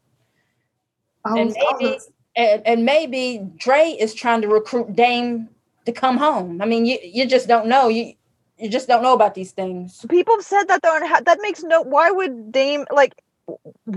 and 1.25 1.55
maybe, 1.81 1.99
and, 2.39 2.63
and 2.65 2.85
maybe 2.85 3.45
Dre 3.57 3.97
is 3.99 4.15
trying 4.15 4.41
to 4.43 4.49
recruit 4.49 4.95
Dame 4.95 5.49
to 5.85 5.93
come 5.93 6.17
home. 6.17 6.63
I 6.63 6.67
mean, 6.67 6.87
you, 6.87 6.99
you 7.03 7.27
just 7.27 7.49
don't 7.49 7.67
know. 7.67 7.89
You 7.89 8.15
you 8.59 8.69
just 8.69 8.89
don't 8.89 9.03
know 9.03 9.13
about 9.13 9.35
these 9.35 9.53
things. 9.53 10.05
People 10.09 10.37
have 10.37 10.45
said 10.45 10.65
that 10.65 10.83
though, 10.83 10.97
and 10.97 11.27
that 11.27 11.39
makes 11.43 11.63
no. 11.63 11.83
Why 11.83 12.11
would 12.11 12.53
Dame 12.53 12.87
like 12.93 13.21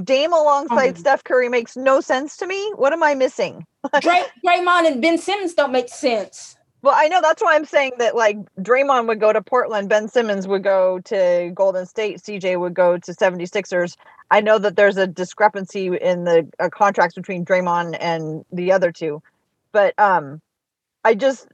Dame 0.03 0.33
alongside 0.33 0.89
um, 0.89 0.95
Steph 0.95 1.23
Curry 1.23 1.49
makes 1.49 1.77
no 1.77 2.01
sense 2.01 2.37
to 2.37 2.47
me? 2.47 2.71
What 2.75 2.93
am 2.93 3.03
I 3.03 3.13
missing? 3.13 3.65
Dray, 4.01 4.23
Draymond 4.45 4.91
and 4.91 5.01
Ben 5.01 5.17
Simmons 5.17 5.53
don't 5.53 5.71
make 5.71 5.89
sense. 5.89 6.57
Well, 6.83 6.95
I 6.97 7.07
know 7.09 7.21
that's 7.21 7.43
why 7.43 7.55
I'm 7.55 7.65
saying 7.65 7.93
that 7.99 8.15
like 8.15 8.37
Draymond 8.59 9.07
would 9.07 9.19
go 9.19 9.31
to 9.31 9.41
Portland, 9.41 9.87
Ben 9.89 10.07
Simmons 10.07 10.47
would 10.47 10.63
go 10.63 10.99
to 11.01 11.51
Golden 11.53 11.85
State, 11.85 12.17
CJ 12.17 12.59
would 12.59 12.73
go 12.73 12.97
to 12.97 13.11
76ers. 13.11 13.95
I 14.31 14.41
know 14.41 14.57
that 14.57 14.75
there's 14.75 14.97
a 14.97 15.05
discrepancy 15.05 15.87
in 15.95 16.23
the 16.23 16.47
uh, 16.59 16.69
contracts 16.69 17.13
between 17.13 17.45
Draymond 17.45 17.97
and 17.99 18.43
the 18.51 18.71
other 18.71 18.91
two. 18.91 19.21
But 19.71 19.93
um 19.99 20.41
I 21.03 21.13
just 21.13 21.47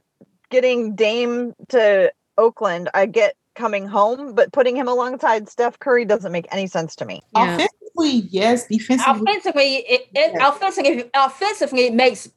getting 0.50 0.94
Dame 0.94 1.54
to 1.68 2.10
Oakland, 2.38 2.88
I 2.94 3.06
get 3.06 3.34
coming 3.54 3.86
home, 3.86 4.34
but 4.34 4.52
putting 4.52 4.76
him 4.76 4.88
alongside 4.88 5.48
Steph 5.48 5.78
Curry 5.80 6.04
doesn't 6.04 6.32
make 6.32 6.46
any 6.52 6.66
sense 6.66 6.94
to 6.96 7.04
me. 7.04 7.20
Yeah. 7.34 7.56
Offensively, 7.56 8.28
yes. 8.30 8.66
Defensively, 8.68 9.22
offensively, 9.22 9.74
it, 9.76 10.08
it 10.14 10.32
yes. 10.34 10.54
offensively, 10.54 11.10
offensively, 11.14 11.86
it 11.86 11.94
makes 11.94 12.30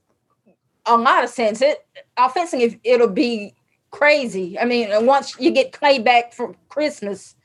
a 0.88 0.98
lot 0.98 1.24
of 1.24 1.30
sense. 1.30 1.62
It 1.62 1.86
offensively, 2.18 2.80
it'll 2.84 3.08
be 3.08 3.54
crazy. 3.92 4.58
I 4.58 4.66
mean, 4.66 4.90
once 5.06 5.40
you 5.40 5.52
get 5.52 5.72
Clay 5.72 6.00
back 6.00 6.34
for 6.34 6.56
Christmas, 6.70 7.36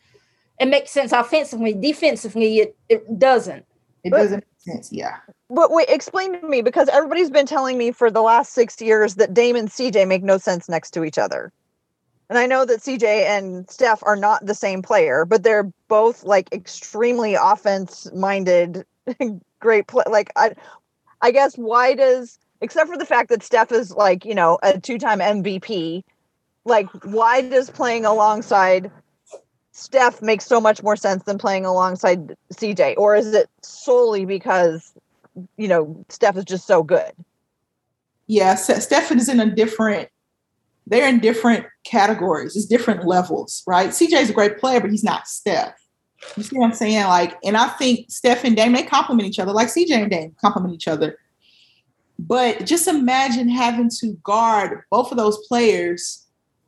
it 0.59 0.67
makes 0.67 0.91
sense 0.91 1.13
offensively. 1.13 1.73
Defensively, 1.73 2.59
it, 2.59 2.77
it 2.89 3.19
doesn't. 3.19 3.65
It 4.05 4.11
but, 4.11 4.19
doesn't 4.19 4.37
make 4.37 4.75
sense. 4.75 4.93
Yeah. 4.93 5.17
But 5.51 5.71
wait, 5.71 5.89
explain 5.89 6.41
to 6.41 6.49
me 6.49 6.63
because 6.63 6.89
everybody's 6.89 7.31
been 7.31 7.47
telling 7.47 7.79
me 7.79 7.93
for 7.93 8.11
the 8.11 8.23
last 8.23 8.53
six 8.53 8.81
years 8.81 9.17
that 9.17 9.35
Dame 9.35 9.57
and 9.57 9.69
CJ 9.69 10.07
make 10.09 10.23
no 10.23 10.39
sense 10.39 10.69
next 10.69 10.93
to 10.93 11.05
each 11.05 11.19
other. 11.19 11.53
And 12.29 12.39
I 12.39 12.47
know 12.47 12.65
that 12.65 12.81
CJ 12.81 13.27
and 13.27 13.71
Steph 13.71 14.03
are 14.03 14.17
not 14.17 14.45
the 14.45 14.55
same 14.55 14.83
player, 14.83 15.25
but 15.25 15.45
they're 15.45 15.71
both 15.89 16.25
like 16.25 16.53
extremely 16.53 17.35
offense 17.35 18.09
minded, 18.13 18.85
great 19.61 19.87
play. 19.87 20.05
Like 20.11 20.33
I, 20.35 20.55
I 21.23 21.31
guess 21.31 21.57
why 21.57 21.95
does 21.95 22.39
except 22.61 22.91
for 22.91 22.97
the 22.97 23.07
fact 23.07 23.29
that 23.29 23.43
Steph 23.43 23.71
is 23.71 23.93
like 23.93 24.25
you 24.25 24.35
know 24.35 24.59
a 24.63 24.81
two 24.81 24.99
time 24.99 25.21
MVP, 25.21 26.03
like 26.65 26.89
why 27.05 27.43
does 27.43 27.71
playing 27.71 28.05
alongside 28.05 28.91
Steph 29.77 30.23
makes 30.23 30.47
so 30.47 30.59
much 30.59 30.83
more 30.83 30.97
sense 30.97 31.25
than 31.25 31.37
playing 31.37 31.67
alongside 31.67 32.35
CJ, 32.55 32.95
or 32.97 33.15
is 33.15 33.35
it 33.35 33.47
solely 33.61 34.25
because 34.25 34.95
you 35.59 35.69
know 35.69 36.03
Steph 36.09 36.39
is 36.39 36.47
just 36.47 36.67
so 36.67 36.83
good? 36.83 37.13
Yeah, 38.27 38.55
Steph 38.55 39.13
is 39.13 39.29
in 39.29 39.39
a 39.39 39.55
different 39.55 40.09
they're 40.87 41.07
in 41.07 41.19
different 41.19 41.67
categories. 41.85 42.57
It's 42.57 42.65
different 42.65 43.07
levels, 43.07 43.63
right? 43.67 43.91
CJ 43.91 44.23
is 44.23 44.31
a 44.31 44.33
great 44.33 44.57
player, 44.57 44.81
but 44.81 44.91
he's 44.91 45.05
not 45.05 45.29
Steph. 45.29 45.79
You 46.39 46.43
see 46.43 46.57
what 46.57 46.65
I'm 46.67 46.75
saying? 46.75 47.05
Like, 47.05 47.37
and 47.45 47.55
I 47.55 47.69
think 47.69 48.11
Steph 48.11 48.45
and 48.45 48.57
Dame 48.57 48.73
they 48.73 48.83
complement 48.83 49.29
each 49.29 49.39
other, 49.39 49.53
like 49.53 49.69
CJ 49.69 49.91
and 49.91 50.11
Dame 50.11 50.35
complement 50.41 50.75
each 50.75 50.89
other. 50.89 51.19
But 52.19 52.65
just 52.65 52.89
imagine 52.89 53.51
having 53.51 53.91
to 54.01 54.15
guard 54.23 54.85
both 54.91 55.11
of 55.11 55.19
those 55.19 55.47
players 55.49 56.26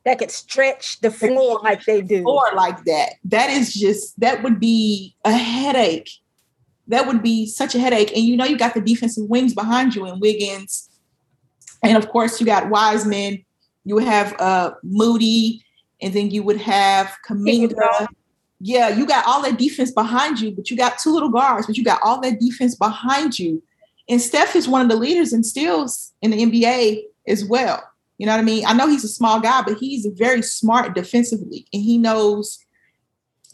that 0.09 0.19
could 0.19 0.31
stretch 0.31 0.99
the 1.01 1.11
floor 1.11 1.59
like 1.63 1.85
they 1.85 2.01
do. 2.01 2.23
Floor 2.23 2.49
like 2.55 2.83
that. 2.85 3.13
That 3.25 3.49
is 3.49 3.73
just 3.73 4.19
that 4.19 4.43
would 4.43 4.59
be 4.59 5.15
a 5.23 5.31
headache. 5.31 6.09
That 6.87 7.07
would 7.07 7.21
be 7.21 7.45
such 7.45 7.75
a 7.75 7.79
headache. 7.79 8.11
And 8.15 8.25
you 8.25 8.35
know 8.35 8.45
you 8.45 8.57
got 8.57 8.73
the 8.73 8.81
defensive 8.81 9.29
wings 9.29 9.53
behind 9.53 9.95
you 9.95 10.05
and 10.05 10.19
Wiggins. 10.19 10.89
And 11.83 11.95
of 11.95 12.09
course 12.09 12.39
you 12.39 12.45
got 12.45 12.69
Wiseman 12.69 13.45
you 13.89 13.95
would 13.95 14.03
have 14.03 14.39
uh, 14.39 14.73
Moody, 14.83 15.63
and 15.99 16.13
then 16.13 16.29
you 16.29 16.43
would 16.43 16.61
have 16.61 17.11
Kuminga. 17.27 18.07
Yeah, 18.59 18.89
you 18.89 19.07
got 19.07 19.25
all 19.25 19.41
that 19.41 19.57
defense 19.57 19.91
behind 19.91 20.39
you, 20.39 20.51
but 20.51 20.69
you 20.69 20.77
got 20.77 20.99
two 20.99 21.11
little 21.11 21.29
guards, 21.29 21.65
but 21.65 21.75
you 21.75 21.83
got 21.83 21.99
all 22.03 22.21
that 22.21 22.39
defense 22.39 22.75
behind 22.75 23.39
you. 23.39 23.63
And 24.07 24.21
Steph 24.21 24.55
is 24.55 24.67
one 24.67 24.81
of 24.81 24.89
the 24.89 24.95
leaders 24.95 25.33
in 25.33 25.43
steals 25.43 26.13
in 26.21 26.29
the 26.29 26.37
NBA 26.37 27.03
as 27.27 27.43
well. 27.45 27.81
You 28.19 28.25
know 28.25 28.33
what 28.33 28.41
I 28.41 28.43
mean? 28.43 28.65
I 28.67 28.73
know 28.73 28.87
he's 28.87 29.05
a 29.05 29.09
small 29.09 29.39
guy, 29.39 29.63
but 29.63 29.77
he's 29.77 30.05
very 30.13 30.43
smart 30.43 30.93
defensively, 30.93 31.65
and 31.73 31.81
he 31.81 31.97
knows 31.97 32.59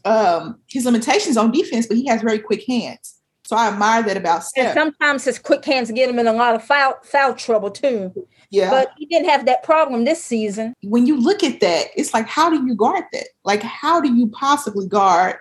um, 0.04 0.60
his 0.68 0.86
limitations 0.86 1.38
on 1.38 1.52
defense, 1.52 1.88
but 1.88 1.98
he 1.98 2.08
has 2.08 2.22
very 2.22 2.40
quick 2.40 2.66
hands. 2.68 3.20
So 3.46 3.56
I 3.56 3.68
admire 3.68 4.02
that 4.04 4.18
about 4.18 4.44
Steph. 4.44 4.66
And 4.66 4.74
sometimes 4.74 5.24
his 5.24 5.38
quick 5.38 5.64
hands 5.64 5.92
get 5.92 6.10
him 6.10 6.18
in 6.18 6.26
a 6.26 6.34
lot 6.34 6.56
of 6.56 6.64
foul 6.64 6.96
foul 7.04 7.36
trouble 7.36 7.70
too. 7.70 8.12
Yeah. 8.50 8.72
But 8.72 8.92
he 8.98 9.06
didn't 9.06 9.30
have 9.30 9.46
that 9.46 9.62
problem 9.62 10.04
this 10.04 10.24
season. 10.24 10.74
When 10.82 11.06
you 11.06 11.20
look 11.20 11.44
at 11.44 11.60
that, 11.60 11.88
it's 11.96 12.12
like, 12.12 12.28
how 12.28 12.50
do 12.50 12.66
you 12.66 12.76
guard 12.76 13.04
that? 13.14 13.28
Like, 13.44 13.62
how 13.62 14.02
do 14.02 14.12
you 14.12 14.28
possibly 14.30 14.88
guard 14.88 15.38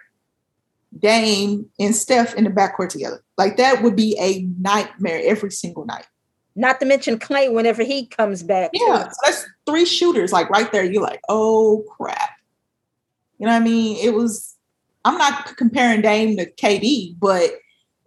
Dame 0.98 1.66
and 1.78 1.96
Steph 1.96 2.34
in 2.34 2.44
the 2.44 2.50
backcourt 2.50 2.90
together? 2.90 3.24
Like, 3.38 3.56
that 3.56 3.82
would 3.82 3.96
be 3.96 4.18
a 4.20 4.42
nightmare 4.60 5.22
every 5.24 5.50
single 5.50 5.86
night. 5.86 6.06
Not 6.56 6.78
to 6.80 6.86
mention 6.86 7.18
Clay 7.18 7.48
whenever 7.48 7.82
he 7.82 8.06
comes 8.06 8.42
back. 8.42 8.70
Yeah. 8.72 9.08
So 9.08 9.16
that's 9.24 9.46
three 9.66 9.84
shooters, 9.84 10.32
like 10.32 10.48
right 10.50 10.70
there. 10.70 10.84
You're 10.84 11.02
like, 11.02 11.20
oh 11.28 11.84
crap. 11.96 12.30
You 13.38 13.46
know 13.46 13.52
what 13.52 13.62
I 13.62 13.64
mean? 13.64 13.96
It 13.96 14.14
was, 14.14 14.54
I'm 15.04 15.18
not 15.18 15.56
comparing 15.56 16.00
Dame 16.00 16.36
to 16.36 16.50
KD, 16.52 17.16
but 17.18 17.50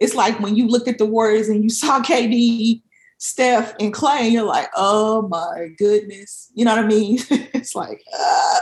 it's 0.00 0.14
like 0.14 0.40
when 0.40 0.56
you 0.56 0.66
looked 0.66 0.88
at 0.88 0.98
the 0.98 1.06
Warriors 1.06 1.48
and 1.48 1.62
you 1.62 1.70
saw 1.70 2.00
KD 2.00 2.82
Steph 3.18 3.74
and 3.80 3.92
Clay, 3.92 4.20
and 4.20 4.32
you're 4.32 4.44
like, 4.44 4.68
oh 4.76 5.22
my 5.28 5.68
goodness. 5.76 6.50
You 6.54 6.64
know 6.64 6.76
what 6.76 6.84
I 6.84 6.88
mean? 6.88 7.18
it's 7.30 7.74
like, 7.74 8.00
uh, 8.16 8.60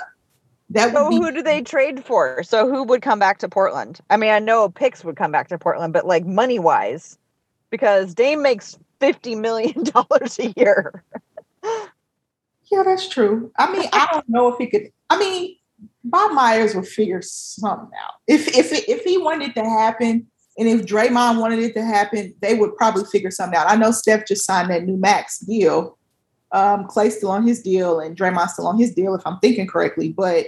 that 0.71 0.93
so 0.93 1.11
be- 1.11 1.17
who 1.17 1.31
do 1.31 1.43
they 1.43 1.63
trade 1.63 2.05
for? 2.05 2.43
So 2.43 2.69
who 2.69 2.83
would 2.85 3.03
come 3.03 3.19
back 3.19 3.39
to 3.39 3.49
Portland? 3.49 4.01
I 4.11 4.17
mean, 4.17 4.31
I 4.31 4.39
know 4.39 4.69
picks 4.69 5.05
would 5.05 5.17
come 5.17 5.31
back 5.31 5.49
to 5.49 5.59
Portland, 5.59 5.93
but 5.93 6.07
like 6.07 6.25
money 6.25 6.59
wise, 6.59 7.19
because 7.71 8.15
Dame 8.15 8.43
makes 8.43 8.79
fifty 9.01 9.35
million 9.35 9.85
dollars 9.95 10.39
a 10.39 10.53
year. 10.57 11.05
yeah, 11.63 12.83
that's 12.85 13.09
true. 13.09 13.53
I 13.59 13.73
mean, 13.73 13.89
I 13.93 14.09
don't 14.13 14.29
know 14.29 14.49
if 14.49 14.59
he 14.59 14.67
could. 14.67 14.93
I 15.11 15.19
mean, 15.19 15.57
Bob 16.05 16.33
Myers 16.33 16.75
will 16.75 16.83
figure 16.83 17.23
something 17.23 17.91
out. 18.03 18.15
If 18.27 18.49
if 18.49 18.73
if 18.89 19.03
he 19.03 19.19
wanted 19.19 19.51
it 19.51 19.55
to 19.55 19.65
happen, 19.65 20.27
and 20.59 20.69
if 20.69 20.87
Draymond 20.87 21.41
wanted 21.41 21.59
it 21.59 21.75
to 21.75 21.85
happen, 21.85 22.35
they 22.41 22.55
would 22.55 22.77
probably 22.77 23.05
figure 23.05 23.31
something 23.31 23.59
out. 23.59 23.69
I 23.69 23.77
know 23.77 23.91
Steph 23.91 24.27
just 24.27 24.47
signed 24.47 24.71
that 24.71 24.85
new 24.85 24.97
max 24.97 25.39
deal. 25.41 25.99
Um, 26.53 26.89
still 27.11 27.31
on 27.31 27.47
his 27.47 27.61
deal, 27.63 28.01
and 28.01 28.17
Draymond's 28.17 28.55
still 28.55 28.69
on 28.69 28.79
his 28.79 28.95
deal, 28.95 29.15
if 29.15 29.27
I'm 29.27 29.39
thinking 29.41 29.67
correctly. 29.67 30.11
But 30.11 30.47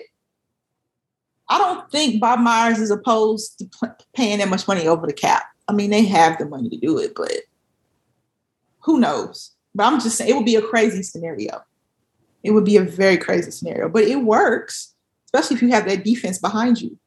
I 1.48 1.58
don't 1.58 1.90
think 1.90 2.20
Bob 2.20 2.40
Myers 2.40 2.78
is 2.78 2.90
opposed 2.90 3.58
to 3.58 3.96
paying 4.14 4.38
that 4.38 4.48
much 4.48 4.68
money 4.68 4.86
over 4.86 5.06
the 5.06 5.12
cap. 5.12 5.44
I 5.66 5.72
mean, 5.72 5.90
they 5.90 6.04
have 6.04 6.38
the 6.38 6.46
money 6.46 6.70
to 6.70 6.76
do 6.76 6.98
it, 6.98 7.14
but 7.14 7.32
who 8.80 8.98
knows? 8.98 9.52
But 9.74 9.86
I'm 9.86 10.00
just 10.00 10.16
saying 10.16 10.30
it 10.30 10.34
would 10.34 10.44
be 10.44 10.56
a 10.56 10.62
crazy 10.62 11.02
scenario. 11.02 11.62
It 12.42 12.52
would 12.52 12.64
be 12.64 12.76
a 12.76 12.82
very 12.82 13.16
crazy 13.16 13.50
scenario, 13.50 13.88
but 13.88 14.04
it 14.04 14.16
works, 14.16 14.94
especially 15.26 15.56
if 15.56 15.62
you 15.62 15.70
have 15.70 15.86
that 15.86 16.04
defense 16.04 16.38
behind 16.38 16.80
you. 16.80 16.98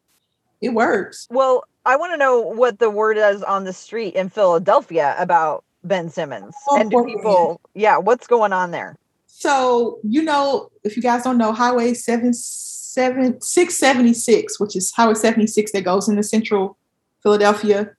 It 0.62 0.70
works. 0.70 1.28
Well, 1.30 1.64
I 1.86 1.96
want 1.96 2.14
to 2.14 2.18
know 2.18 2.40
what 2.40 2.80
the 2.80 2.90
word 2.90 3.18
is 3.18 3.42
on 3.42 3.64
the 3.64 3.74
street 3.74 4.14
in 4.14 4.30
Philadelphia 4.30 5.16
about 5.18 5.64
Ben 5.84 6.10
Simmons. 6.10 6.54
Oh, 6.70 6.80
and 6.80 6.92
do 6.92 7.04
people, 7.04 7.60
yeah, 7.74 7.98
what's 7.98 8.28
going 8.28 8.54
on 8.54 8.72
there? 8.72 8.96
So, 9.26 10.00
you 10.04 10.22
know, 10.22 10.70
if 10.84 10.96
you 10.96 11.02
guys 11.02 11.24
don't 11.24 11.40
know, 11.40 11.52
Highway 11.52 11.96
7, 11.96 12.34
7 12.34 13.42
676, 13.42 14.60
which 14.60 14.76
is 14.76 14.92
Highway 14.92 15.16
76 15.16 15.72
that 15.72 15.82
goes 15.82 16.08
into 16.08 16.22
central 16.22 16.78
Philadelphia. 17.24 17.92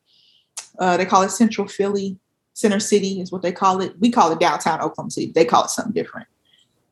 Uh, 0.79 0.97
they 0.97 1.05
call 1.05 1.23
it 1.23 1.31
Central 1.31 1.67
Philly. 1.67 2.17
Center 2.55 2.81
City 2.81 3.21
is 3.21 3.33
what 3.33 3.43
they 3.43 3.53
call 3.53 3.81
it. 3.81 3.95
We 3.99 4.11
call 4.11 4.33
it 4.33 4.41
downtown 4.41 4.81
Oklahoma 4.81 5.11
City. 5.11 5.33
They 5.35 5.45
call 5.45 5.65
it 5.65 5.71
something 5.71 5.95
different. 5.95 6.27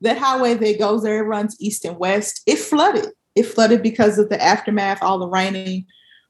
That 0.00 0.18
highway 0.18 0.54
that 0.54 0.78
goes 0.78 1.02
there, 1.02 1.24
runs 1.24 1.56
east 1.60 1.84
and 1.84 1.98
west. 1.98 2.42
It 2.46 2.56
flooded. 2.56 3.08
It 3.34 3.44
flooded 3.44 3.82
because 3.82 4.18
of 4.18 4.28
the 4.28 4.42
aftermath, 4.42 5.02
all 5.02 5.18
the 5.18 5.28
raining 5.28 5.86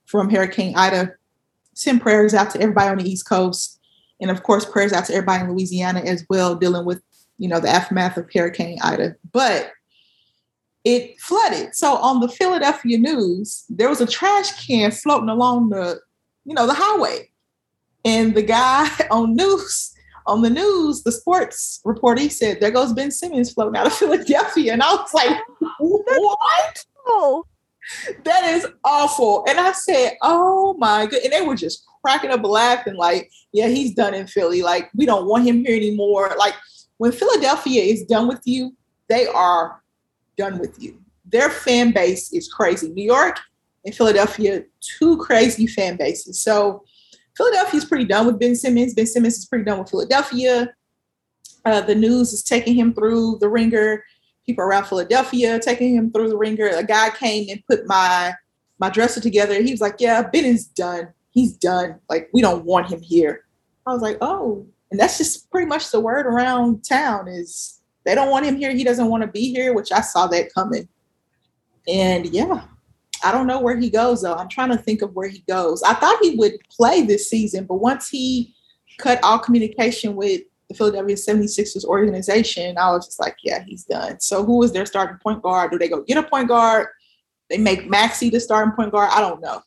from 0.07 0.29
Hurricane 0.29 0.75
Ida. 0.77 1.15
Send 1.75 2.01
prayers 2.01 2.35
out 2.35 2.51
to 2.51 2.61
everybody 2.61 2.89
on 2.89 2.99
the 2.99 3.09
East 3.09 3.29
Coast. 3.29 3.81
And 4.21 4.31
of 4.31 4.43
course, 4.43 4.65
prayers 4.65 4.93
out 4.93 5.07
to 5.07 5.15
everybody 5.15 5.45
in 5.45 5.51
Louisiana 5.53 6.01
as 6.01 6.27
well, 6.29 6.57
dealing 6.57 6.85
with, 6.85 7.01
you 7.39 7.49
know, 7.49 7.61
the 7.61 7.71
aftermath 7.71 8.17
of 8.17 8.29
Hurricane 8.35 8.79
Ida. 8.83 9.15
But 9.33 9.71
it 10.85 11.19
flooded. 11.21 11.75
So 11.75 11.95
on 11.97 12.21
the 12.21 12.29
Philadelphia 12.29 12.99
news, 12.99 13.65
there 13.69 13.89
was 13.89 14.01
a 14.01 14.07
trash 14.07 14.67
can 14.67 14.91
floating 14.91 15.29
along 15.29 15.71
the, 15.71 16.01
you 16.45 16.55
know, 16.55 16.67
the 16.67 16.75
highway. 16.75 17.30
And 18.05 18.35
the 18.35 18.43
guy 18.43 18.89
on 19.11 19.35
news, 19.35 19.95
on 20.27 20.43
the 20.43 20.51
news, 20.51 21.03
the 21.03 21.13
sports 21.13 21.81
reporter, 21.85 22.23
he 22.23 22.29
said, 22.29 22.61
there 22.61 22.71
goes 22.71 22.93
Ben 22.93 23.11
Simmons 23.11 23.53
floating 23.53 23.79
out 23.79 23.87
of 23.87 23.93
Philadelphia. 23.99 24.73
And 24.73 24.83
I 24.83 24.95
was 24.95 25.15
like, 25.15 25.37
what? 25.79 26.85
That 28.25 28.45
is 28.45 28.67
awful. 28.85 29.45
And 29.49 29.59
I 29.59 29.73
said, 29.73 30.17
oh 30.23 30.75
my 30.79 31.07
god. 31.07 31.21
And 31.25 31.33
they 31.33 31.41
were 31.41 31.57
just 31.57 31.85
cracking 32.03 32.31
up 32.31 32.45
laughing, 32.45 32.95
like, 32.95 33.31
yeah, 33.53 33.69
he's 33.69 33.95
done 33.95 34.15
in 34.15 34.27
Philly. 34.27 34.63
Like, 34.63 34.91
we 34.95 35.07
don't 35.07 35.27
want 35.27 35.47
him 35.47 35.65
here 35.65 35.77
anymore. 35.77 36.35
Like, 36.39 36.55
when 36.99 37.13
Philadelphia 37.13 37.83
is 37.83 38.05
done 38.05 38.29
with 38.29 38.41
you, 38.45 38.77
they 39.09 39.27
are 39.27 39.83
done 40.37 40.59
with 40.59 40.81
you. 40.81 41.01
Their 41.25 41.51
fan 41.51 41.93
base 41.93 42.33
is 42.33 42.53
crazy. 42.53 42.91
New 42.91 43.05
York 43.05 43.39
and 43.85 43.95
Philadelphia, 43.95 44.65
two 44.81 45.17
crazy 45.19 45.67
fan 45.67 45.97
bases. 45.97 46.41
So 46.41 46.85
Philadelphia 47.41 47.79
is 47.79 47.85
pretty 47.87 48.05
done 48.05 48.27
with 48.27 48.39
Ben 48.39 48.55
Simmons. 48.55 48.93
Ben 48.93 49.07
Simmons 49.07 49.39
is 49.39 49.47
pretty 49.47 49.65
done 49.65 49.79
with 49.79 49.89
Philadelphia. 49.89 50.75
Uh, 51.65 51.81
the 51.81 51.95
news 51.95 52.35
is 52.35 52.43
taking 52.43 52.75
him 52.75 52.93
through 52.93 53.39
the 53.41 53.49
ringer. 53.49 54.05
People 54.45 54.65
around 54.65 54.85
Philadelphia 54.85 55.59
taking 55.59 55.97
him 55.97 56.13
through 56.13 56.29
the 56.29 56.37
ringer. 56.37 56.67
A 56.67 56.85
guy 56.85 57.09
came 57.09 57.49
and 57.49 57.65
put 57.67 57.87
my 57.87 58.35
my 58.79 58.91
dresser 58.91 59.23
together. 59.23 59.63
He 59.63 59.71
was 59.71 59.81
like, 59.81 59.95
"Yeah, 60.01 60.29
Ben 60.29 60.45
is 60.45 60.67
done. 60.67 61.15
He's 61.31 61.55
done. 61.55 61.99
Like 62.11 62.29
we 62.35 62.43
don't 62.43 62.67
want 62.67 62.91
him 62.91 63.01
here." 63.01 63.47
I 63.87 63.95
was 63.95 64.03
like, 64.03 64.19
"Oh," 64.21 64.67
and 64.91 65.01
that's 65.01 65.17
just 65.17 65.51
pretty 65.51 65.67
much 65.67 65.91
the 65.91 66.01
word 66.01 66.27
around 66.27 66.85
town 66.85 67.27
is 67.27 67.81
they 68.05 68.15
don't 68.15 68.31
want 68.31 68.45
him 68.45 68.57
here. 68.57 68.71
He 68.71 68.85
doesn't 68.85 69.09
want 69.09 69.23
to 69.23 69.29
be 69.29 69.51
here, 69.51 69.73
which 69.73 69.93
I 69.93 70.03
saw 70.03 70.27
that 70.27 70.53
coming. 70.53 70.87
And 71.89 72.27
yeah, 72.27 72.65
I 73.23 73.33
don't 73.33 73.47
know 73.47 73.61
where 73.61 73.77
he 73.77 73.91
goes 73.91 74.23
though. 74.23 74.35
I'm 74.35 74.49
trying 74.49 74.71
to 74.71 74.79
think 74.79 75.03
of 75.03 75.15
where 75.15 75.29
he 75.29 75.45
goes. 75.49 75.83
I 75.83 75.95
thought 75.95 76.19
he 76.23 76.37
would 76.37 76.55
play 76.71 77.03
this 77.03 77.29
season, 77.29 77.65
but 77.65 77.77
once 77.77 78.09
he 78.09 78.55
cut 78.99 79.21
all 79.23 79.39
communication 79.39 80.15
with 80.15 80.43
the 80.69 80.75
Philadelphia 80.75 81.17
76ers 81.17 81.85
organization, 81.85 82.79
I 82.79 82.91
was 82.91 83.07
just 83.07 83.21
like, 83.21 83.37
yeah, 83.43 83.65
he's 83.65 83.85
done. 83.85 84.21
So 84.21 84.45
who 84.45 84.63
is 84.63 84.73
their 84.73 84.87
starting 84.87 85.19
point 85.19 85.43
guard? 85.43 85.73
Do 85.73 85.79
they 85.79 85.89
go 85.89 86.03
get 86.03 86.17
a 86.17 86.23
point 86.23 86.49
guard? 86.49 86.89
They 87.49 87.59
make 87.59 87.89
Maxey 87.91 88.31
the 88.31 88.41
starting 88.41 88.73
point 88.75 88.93
guard? 88.93 89.11
I 89.13 89.21
don't 89.21 89.43
know. 89.43 89.63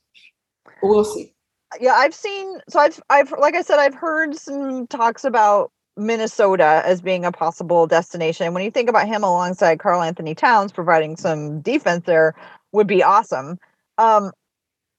But 0.66 0.88
we'll 0.88 1.04
see. 1.04 1.34
Yeah, 1.80 1.94
I've 1.94 2.14
seen 2.14 2.60
so 2.70 2.80
I've 2.80 3.02
I've 3.10 3.32
like 3.32 3.56
I 3.56 3.62
said, 3.62 3.80
I've 3.80 3.96
heard 3.96 4.36
some 4.36 4.88
talks 4.88 5.26
about 5.26 5.72
Minnesota 5.98 6.82
as 6.86 7.02
being 7.02 7.26
a 7.26 7.32
possible 7.32 7.88
destination. 7.88 8.54
When 8.54 8.64
you 8.64 8.72
think 8.72 8.90
about 8.90 9.08
him 9.08 9.24
alongside 9.24 9.80
Karl-Anthony 9.80 10.36
Towns 10.36 10.72
providing 10.72 11.16
some 11.16 11.62
defense 11.62 12.06
there 12.06 12.36
would 12.74 12.88
be 12.88 13.02
awesome. 13.02 13.58
Um, 13.98 14.32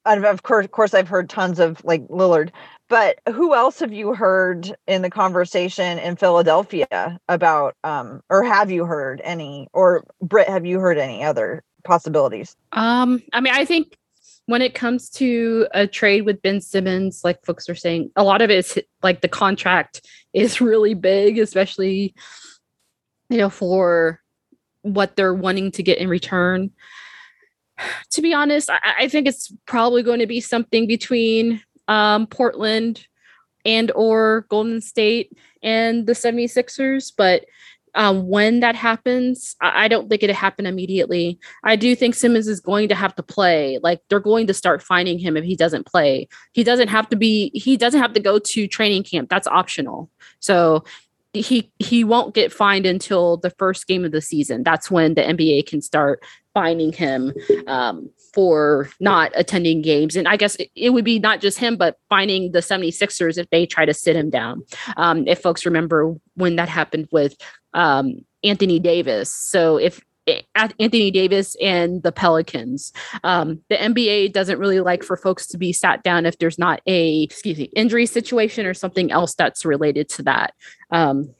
and 0.06 0.24
of 0.24 0.42
course, 0.42 0.64
of 0.64 0.70
course, 0.70 0.94
I've 0.94 1.08
heard 1.08 1.28
tons 1.28 1.58
of 1.58 1.84
like 1.84 2.06
Lillard, 2.08 2.50
but 2.88 3.18
who 3.32 3.54
else 3.54 3.80
have 3.80 3.92
you 3.92 4.14
heard 4.14 4.74
in 4.86 5.02
the 5.02 5.10
conversation 5.10 5.98
in 5.98 6.16
Philadelphia 6.16 7.18
about, 7.28 7.74
um, 7.84 8.22
or 8.28 8.42
have 8.42 8.70
you 8.70 8.84
heard 8.84 9.20
any, 9.24 9.68
or 9.72 10.04
Britt, 10.20 10.48
have 10.48 10.66
you 10.66 10.78
heard 10.78 10.98
any 10.98 11.24
other 11.24 11.62
possibilities? 11.84 12.56
Um, 12.72 13.22
I 13.32 13.40
mean, 13.40 13.54
I 13.54 13.64
think 13.64 13.96
when 14.46 14.60
it 14.60 14.74
comes 14.74 15.08
to 15.10 15.66
a 15.72 15.86
trade 15.86 16.22
with 16.22 16.42
Ben 16.42 16.60
Simmons, 16.60 17.22
like 17.24 17.44
folks 17.44 17.68
are 17.68 17.74
saying, 17.74 18.10
a 18.16 18.24
lot 18.24 18.42
of 18.42 18.50
it 18.50 18.58
is 18.58 18.78
like 19.02 19.22
the 19.22 19.28
contract 19.28 20.06
is 20.32 20.60
really 20.60 20.94
big, 20.94 21.38
especially 21.38 22.14
you 23.30 23.38
know 23.38 23.50
for 23.50 24.20
what 24.82 25.16
they're 25.16 25.34
wanting 25.34 25.70
to 25.72 25.82
get 25.82 25.98
in 25.98 26.08
return. 26.08 26.70
To 28.12 28.22
be 28.22 28.32
honest, 28.32 28.70
I, 28.70 28.78
I 29.00 29.08
think 29.08 29.26
it's 29.26 29.52
probably 29.66 30.02
going 30.02 30.20
to 30.20 30.26
be 30.26 30.40
something 30.40 30.86
between 30.86 31.62
um, 31.88 32.26
Portland 32.26 33.06
and 33.64 33.90
or 33.94 34.46
Golden 34.48 34.80
State 34.80 35.36
and 35.62 36.06
the 36.06 36.12
76ers, 36.12 37.12
but 37.16 37.44
um, 37.96 38.28
when 38.28 38.60
that 38.60 38.74
happens, 38.74 39.54
I, 39.60 39.84
I 39.84 39.88
don't 39.88 40.08
think 40.08 40.22
it'll 40.22 40.34
happen 40.34 40.66
immediately. 40.66 41.38
I 41.62 41.76
do 41.76 41.94
think 41.94 42.14
Simmons 42.14 42.48
is 42.48 42.60
going 42.60 42.88
to 42.88 42.94
have 42.94 43.14
to 43.16 43.22
play. 43.22 43.78
Like 43.82 44.00
they're 44.08 44.20
going 44.20 44.46
to 44.48 44.54
start 44.54 44.82
finding 44.82 45.18
him 45.18 45.36
if 45.36 45.44
he 45.44 45.54
doesn't 45.54 45.86
play. 45.86 46.28
He 46.52 46.64
doesn't 46.64 46.88
have 46.88 47.08
to 47.10 47.16
be. 47.16 47.50
He 47.54 47.76
doesn't 47.76 48.00
have 48.00 48.12
to 48.14 48.20
go 48.20 48.38
to 48.38 48.66
training 48.66 49.04
camp. 49.04 49.28
That's 49.30 49.46
optional. 49.46 50.10
So 50.40 50.84
he 51.34 51.70
he 51.78 52.04
won't 52.04 52.34
get 52.34 52.52
fined 52.52 52.86
until 52.86 53.36
the 53.36 53.50
first 53.50 53.86
game 53.86 54.04
of 54.04 54.12
the 54.12 54.20
season. 54.20 54.62
That's 54.62 54.90
when 54.90 55.14
the 55.14 55.22
NBA 55.22 55.66
can 55.66 55.82
start 55.82 56.22
finding 56.54 56.92
him 56.92 57.32
um, 57.66 58.08
for 58.32 58.88
not 59.00 59.32
attending 59.34 59.82
games. 59.82 60.14
And 60.14 60.28
I 60.28 60.36
guess 60.36 60.54
it, 60.56 60.70
it, 60.76 60.90
would 60.90 61.04
be 61.04 61.18
not 61.18 61.40
just 61.40 61.58
him, 61.58 61.76
but 61.76 61.98
finding 62.08 62.52
the 62.52 62.60
76ers 62.60 63.38
if 63.38 63.50
they 63.50 63.66
try 63.66 63.84
to 63.84 63.92
sit 63.92 64.14
him 64.14 64.30
down. 64.30 64.62
Um, 64.96 65.26
if 65.26 65.42
folks 65.42 65.66
remember 65.66 66.14
when 66.34 66.54
that 66.56 66.68
happened 66.68 67.08
with 67.10 67.36
um, 67.74 68.24
Anthony 68.44 68.78
Davis. 68.78 69.34
So 69.34 69.78
if 69.78 70.00
Anthony 70.54 71.10
Davis 71.10 71.56
and 71.60 72.02
the 72.02 72.12
Pelicans. 72.12 72.92
Um, 73.22 73.60
the 73.68 73.76
NBA 73.76 74.32
doesn't 74.32 74.58
really 74.58 74.80
like 74.80 75.02
for 75.02 75.16
folks 75.16 75.46
to 75.48 75.58
be 75.58 75.72
sat 75.72 76.02
down 76.02 76.26
if 76.26 76.38
there's 76.38 76.58
not 76.58 76.80
a 76.86 77.22
excuse 77.22 77.58
me 77.58 77.64
injury 77.76 78.06
situation 78.06 78.66
or 78.66 78.74
something 78.74 79.10
else 79.10 79.34
that's 79.34 79.64
related 79.64 80.08
to 80.10 80.22
that. 80.24 80.54
Um, 80.90 81.34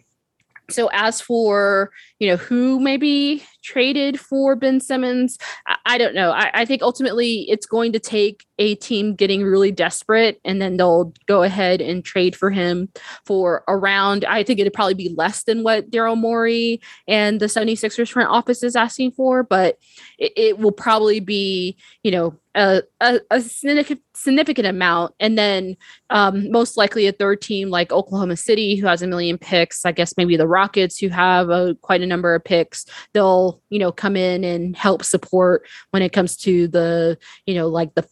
so 0.70 0.88
as 0.92 1.20
for 1.20 1.90
you 2.18 2.28
know 2.28 2.36
who 2.36 2.80
maybe 2.80 3.42
traded 3.62 4.20
for 4.20 4.56
Ben 4.56 4.80
Simmons, 4.80 5.38
I, 5.86 5.98
don't 5.98 6.14
know. 6.14 6.30
I, 6.30 6.50
I, 6.54 6.64
think 6.64 6.82
ultimately 6.82 7.48
it's 7.50 7.66
going 7.66 7.92
to 7.92 7.98
take 7.98 8.44
a 8.58 8.74
team 8.76 9.14
getting 9.14 9.42
really 9.42 9.72
desperate, 9.72 10.40
and 10.44 10.60
then 10.60 10.76
they'll 10.76 11.12
go 11.26 11.42
ahead 11.42 11.80
and 11.80 12.04
trade 12.04 12.36
for 12.36 12.50
him 12.50 12.88
for 13.24 13.64
around. 13.68 14.24
I 14.24 14.42
think 14.42 14.60
it'd 14.60 14.72
probably 14.72 14.94
be 14.94 15.14
less 15.16 15.44
than 15.44 15.62
what 15.62 15.90
Daryl 15.90 16.16
Morey 16.16 16.80
and 17.08 17.40
the 17.40 17.46
76ers 17.46 18.10
front 18.10 18.30
office 18.30 18.62
is 18.62 18.76
asking 18.76 19.12
for, 19.12 19.42
but 19.42 19.78
it, 20.18 20.32
it 20.36 20.58
will 20.58 20.72
probably 20.72 21.20
be 21.20 21.76
you 22.02 22.10
know 22.10 22.38
a, 22.54 22.82
a, 23.00 23.20
a 23.30 23.40
significant, 23.40 24.66
amount. 24.66 25.14
And 25.20 25.36
then 25.36 25.76
um, 26.10 26.50
most 26.50 26.76
likely 26.76 27.06
a 27.06 27.12
third 27.12 27.40
team 27.42 27.70
like 27.70 27.92
Oklahoma 27.92 28.36
City, 28.36 28.76
who 28.76 28.86
has 28.86 29.02
a 29.02 29.06
million 29.06 29.38
picks. 29.38 29.84
I 29.84 29.92
guess 29.92 30.16
maybe 30.16 30.36
the 30.36 30.46
Rockets, 30.46 30.98
who 30.98 31.08
have 31.08 31.50
a, 31.50 31.74
quite 31.82 32.02
a 32.02 32.06
number 32.06 32.34
of 32.34 32.44
picks. 32.44 32.86
They'll, 33.12 33.60
you 33.70 33.78
know, 33.78 33.92
come 33.92 34.16
in 34.16 34.44
and 34.44 34.76
help 34.76 35.04
support 35.04 35.66
when 35.90 36.02
it 36.02 36.12
comes 36.12 36.36
to 36.38 36.68
the, 36.68 37.18
you 37.46 37.54
know, 37.54 37.68
like 37.68 37.94
the 37.94 38.06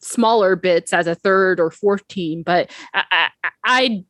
smaller 0.00 0.56
bits 0.56 0.92
as 0.92 1.06
a 1.06 1.14
third 1.14 1.60
or 1.60 1.70
fourth 1.70 2.06
team. 2.08 2.42
But 2.42 2.70
I, 2.94 3.28
I, 3.42 3.50
I 3.64 4.04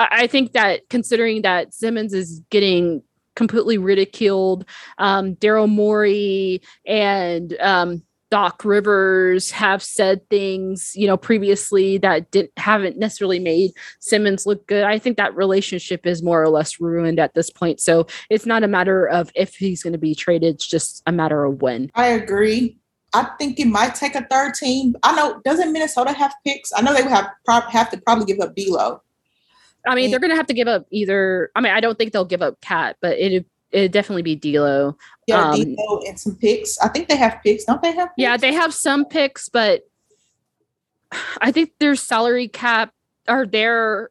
I 0.00 0.26
think 0.26 0.52
that 0.52 0.88
considering 0.90 1.42
that 1.42 1.74
Simmons 1.74 2.12
is 2.12 2.42
getting 2.50 3.02
completely 3.36 3.78
ridiculed 3.78 4.64
um, 4.98 5.36
Daryl 5.36 5.68
Morey 5.68 6.60
and 6.86 7.56
um, 7.60 8.02
Doc 8.34 8.64
Rivers 8.64 9.52
have 9.52 9.80
said 9.80 10.28
things, 10.28 10.90
you 10.96 11.06
know, 11.06 11.16
previously 11.16 11.98
that 11.98 12.32
didn't 12.32 12.50
haven't 12.56 12.98
necessarily 12.98 13.38
made 13.38 13.70
Simmons 14.00 14.44
look 14.44 14.66
good. 14.66 14.82
I 14.82 14.98
think 14.98 15.18
that 15.18 15.36
relationship 15.36 16.04
is 16.04 16.20
more 16.20 16.42
or 16.42 16.48
less 16.48 16.80
ruined 16.80 17.20
at 17.20 17.34
this 17.34 17.48
point. 17.48 17.78
So 17.78 18.08
it's 18.30 18.44
not 18.44 18.64
a 18.64 18.66
matter 18.66 19.06
of 19.06 19.30
if 19.36 19.54
he's 19.54 19.84
going 19.84 19.92
to 19.92 20.00
be 20.00 20.16
traded; 20.16 20.56
it's 20.56 20.66
just 20.66 21.00
a 21.06 21.12
matter 21.12 21.44
of 21.44 21.62
when. 21.62 21.92
I 21.94 22.06
agree. 22.06 22.76
I 23.14 23.28
think 23.38 23.60
it 23.60 23.68
might 23.68 23.94
take 23.94 24.16
a 24.16 24.26
third 24.28 24.54
team. 24.54 24.96
I 25.04 25.14
know 25.14 25.40
doesn't 25.44 25.72
Minnesota 25.72 26.12
have 26.12 26.34
picks? 26.44 26.72
I 26.76 26.82
know 26.82 26.92
they 26.92 27.02
would 27.02 27.12
have 27.12 27.30
have 27.46 27.90
to 27.92 28.00
probably 28.00 28.24
give 28.24 28.40
up 28.40 28.56
D'Lo. 28.56 29.00
I 29.86 29.94
mean, 29.94 30.10
they're 30.10 30.18
going 30.18 30.32
to 30.32 30.36
have 30.36 30.48
to 30.48 30.54
give 30.54 30.66
up 30.66 30.86
either. 30.90 31.52
I 31.54 31.60
mean, 31.60 31.72
I 31.72 31.78
don't 31.78 31.96
think 31.96 32.12
they'll 32.12 32.24
give 32.24 32.42
up 32.42 32.60
KAT, 32.62 32.96
but 33.00 33.16
it 33.16 33.46
it'd 33.74 33.92
definitely 33.92 34.22
be 34.22 34.36
D'Lo. 34.36 34.96
Yeah, 35.26 35.50
um, 35.50 35.74
D'Lo 35.74 36.00
and 36.06 36.18
some 36.18 36.36
picks. 36.36 36.78
I 36.78 36.88
think 36.88 37.08
they 37.08 37.16
have 37.16 37.40
picks. 37.42 37.64
Don't 37.64 37.82
they 37.82 37.92
have? 37.92 38.08
Picks? 38.10 38.14
Yeah, 38.18 38.36
they 38.36 38.52
have 38.52 38.72
some 38.72 39.04
picks, 39.04 39.48
but 39.48 39.82
I 41.40 41.52
think 41.52 41.72
their 41.80 41.96
salary 41.96 42.48
cap 42.48 42.92
or 43.28 43.46
their 43.46 44.10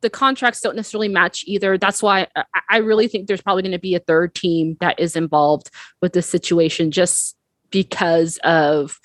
the 0.00 0.10
contracts 0.10 0.60
don't 0.60 0.76
necessarily 0.76 1.08
match 1.08 1.42
either. 1.46 1.76
That's 1.76 2.00
why 2.02 2.28
I 2.70 2.76
really 2.78 3.08
think 3.08 3.26
there's 3.26 3.42
probably 3.42 3.62
going 3.62 3.72
to 3.72 3.80
be 3.80 3.96
a 3.96 4.00
third 4.00 4.32
team 4.32 4.76
that 4.80 5.00
is 5.00 5.16
involved 5.16 5.70
with 6.00 6.12
this 6.12 6.26
situation, 6.26 6.92
just 6.92 7.36
because 7.70 8.38
of 8.44 9.00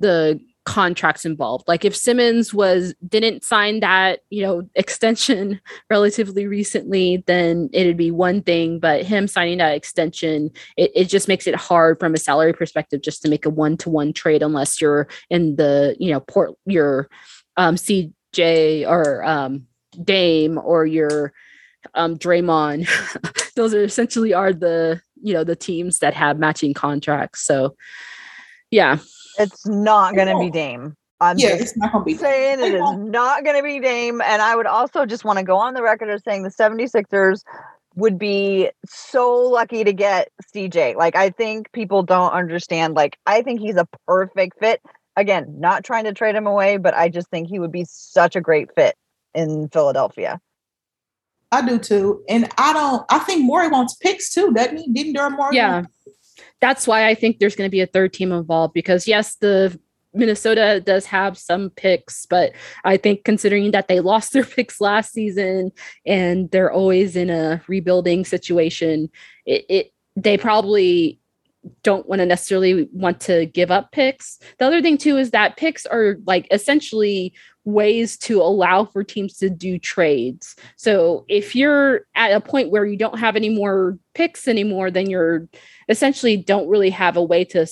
the 0.00 0.40
contracts 0.66 1.24
involved. 1.24 1.66
Like 1.66 1.84
if 1.84 1.96
Simmons 1.96 2.52
was 2.52 2.94
didn't 3.08 3.44
sign 3.44 3.80
that, 3.80 4.20
you 4.28 4.42
know, 4.42 4.68
extension 4.74 5.60
relatively 5.88 6.46
recently, 6.46 7.24
then 7.26 7.70
it'd 7.72 7.96
be 7.96 8.10
one 8.10 8.42
thing. 8.42 8.78
But 8.78 9.04
him 9.04 9.28
signing 9.28 9.58
that 9.58 9.74
extension, 9.74 10.50
it, 10.76 10.90
it 10.94 11.04
just 11.06 11.28
makes 11.28 11.46
it 11.46 11.54
hard 11.54 11.98
from 11.98 12.14
a 12.14 12.18
salary 12.18 12.52
perspective 12.52 13.00
just 13.00 13.22
to 13.22 13.30
make 13.30 13.46
a 13.46 13.50
one-to-one 13.50 14.12
trade 14.12 14.42
unless 14.42 14.80
you're 14.80 15.08
in 15.30 15.56
the, 15.56 15.96
you 15.98 16.10
know, 16.10 16.20
port 16.20 16.54
your 16.66 17.08
um 17.56 17.76
CJ 17.76 18.86
or 18.86 19.24
um 19.24 19.66
Dame 20.02 20.58
or 20.58 20.84
your 20.84 21.32
um 21.94 22.18
Draymond. 22.18 22.88
Those 23.54 23.72
are 23.72 23.84
essentially 23.84 24.34
are 24.34 24.52
the, 24.52 25.00
you 25.22 25.32
know, 25.32 25.44
the 25.44 25.56
teams 25.56 26.00
that 26.00 26.12
have 26.14 26.38
matching 26.38 26.74
contracts. 26.74 27.46
So 27.46 27.76
yeah 28.72 28.98
it's 29.38 29.66
not 29.66 30.14
going 30.14 30.28
to 30.28 30.38
be 30.38 30.50
Dame. 30.50 30.96
I'm 31.20 31.38
yeah, 31.38 31.54
it's 31.54 31.76
not 31.76 31.92
going 31.92 32.04
to 32.04 32.06
be 32.06 32.16
saying 32.16 32.60
it 32.60 32.74
is 32.74 32.96
not 32.98 33.42
going 33.42 33.56
to 33.56 33.62
be 33.62 33.80
Dame. 33.80 34.20
And 34.20 34.42
I 34.42 34.54
would 34.54 34.66
also 34.66 35.06
just 35.06 35.24
want 35.24 35.38
to 35.38 35.44
go 35.44 35.56
on 35.56 35.74
the 35.74 35.82
record 35.82 36.10
as 36.10 36.22
saying 36.24 36.42
the 36.42 36.50
76ers 36.50 37.42
would 37.94 38.18
be 38.18 38.70
so 38.86 39.34
lucky 39.34 39.82
to 39.82 39.92
get 39.94 40.28
CJ. 40.54 40.96
Like, 40.96 41.16
I 41.16 41.30
think 41.30 41.72
people 41.72 42.02
don't 42.02 42.32
understand. 42.32 42.94
Like, 42.94 43.18
I 43.26 43.40
think 43.40 43.60
he's 43.60 43.76
a 43.76 43.88
perfect 44.06 44.58
fit. 44.58 44.82
Again, 45.16 45.46
not 45.58 45.84
trying 45.84 46.04
to 46.04 46.12
trade 46.12 46.34
him 46.34 46.46
away, 46.46 46.76
but 46.76 46.92
I 46.92 47.08
just 47.08 47.30
think 47.30 47.48
he 47.48 47.58
would 47.58 47.72
be 47.72 47.86
such 47.88 48.36
a 48.36 48.40
great 48.42 48.74
fit 48.74 48.94
in 49.34 49.70
Philadelphia. 49.70 50.38
I 51.50 51.66
do 51.66 51.78
too. 51.78 52.22
And 52.28 52.50
I 52.58 52.74
don't, 52.74 53.06
I 53.08 53.20
think 53.20 53.42
Morey 53.42 53.68
wants 53.68 53.94
picks 53.94 54.30
too, 54.30 54.52
doesn't 54.52 54.76
he? 54.76 54.92
Didn't 54.92 55.16
Daryl 55.16 55.34
Morey? 55.34 55.56
Yeah 55.56 55.84
that's 56.60 56.86
why 56.86 57.06
I 57.06 57.14
think 57.14 57.38
there's 57.38 57.56
going 57.56 57.68
to 57.68 57.72
be 57.72 57.80
a 57.80 57.86
third 57.86 58.12
team 58.12 58.32
involved 58.32 58.74
because 58.74 59.06
yes, 59.06 59.36
the 59.36 59.78
Minnesota 60.14 60.82
does 60.84 61.06
have 61.06 61.36
some 61.36 61.70
picks, 61.70 62.26
but 62.26 62.52
I 62.84 62.96
think 62.96 63.24
considering 63.24 63.70
that 63.72 63.88
they 63.88 64.00
lost 64.00 64.32
their 64.32 64.44
picks 64.44 64.80
last 64.80 65.12
season 65.12 65.72
and 66.04 66.50
they're 66.50 66.72
always 66.72 67.16
in 67.16 67.30
a 67.30 67.62
rebuilding 67.68 68.24
situation, 68.24 69.10
it, 69.44 69.64
it 69.68 69.92
they 70.16 70.38
probably 70.38 71.20
don't 71.82 72.08
want 72.08 72.20
to 72.20 72.26
necessarily 72.26 72.88
want 72.92 73.20
to 73.20 73.46
give 73.46 73.70
up 73.70 73.92
picks. 73.92 74.38
The 74.58 74.66
other 74.66 74.80
thing 74.80 74.98
too 74.98 75.16
is 75.16 75.32
that 75.32 75.56
picks 75.56 75.84
are 75.84 76.16
like 76.24 76.46
essentially 76.50 77.34
ways 77.66 78.16
to 78.16 78.40
allow 78.40 78.84
for 78.84 79.04
teams 79.04 79.36
to 79.38 79.50
do 79.50 79.78
trades. 79.78 80.56
So 80.76 81.26
if 81.28 81.54
you're 81.54 82.06
at 82.14 82.32
a 82.32 82.40
point 82.40 82.70
where 82.70 82.86
you 82.86 82.96
don't 82.96 83.18
have 83.18 83.36
any 83.36 83.50
more 83.50 83.98
picks 84.14 84.48
anymore, 84.48 84.90
then 84.90 85.10
you're 85.10 85.48
essentially 85.88 86.36
don't 86.36 86.68
really 86.68 86.90
have 86.90 87.16
a 87.16 87.22
way 87.22 87.44
to 87.44 87.66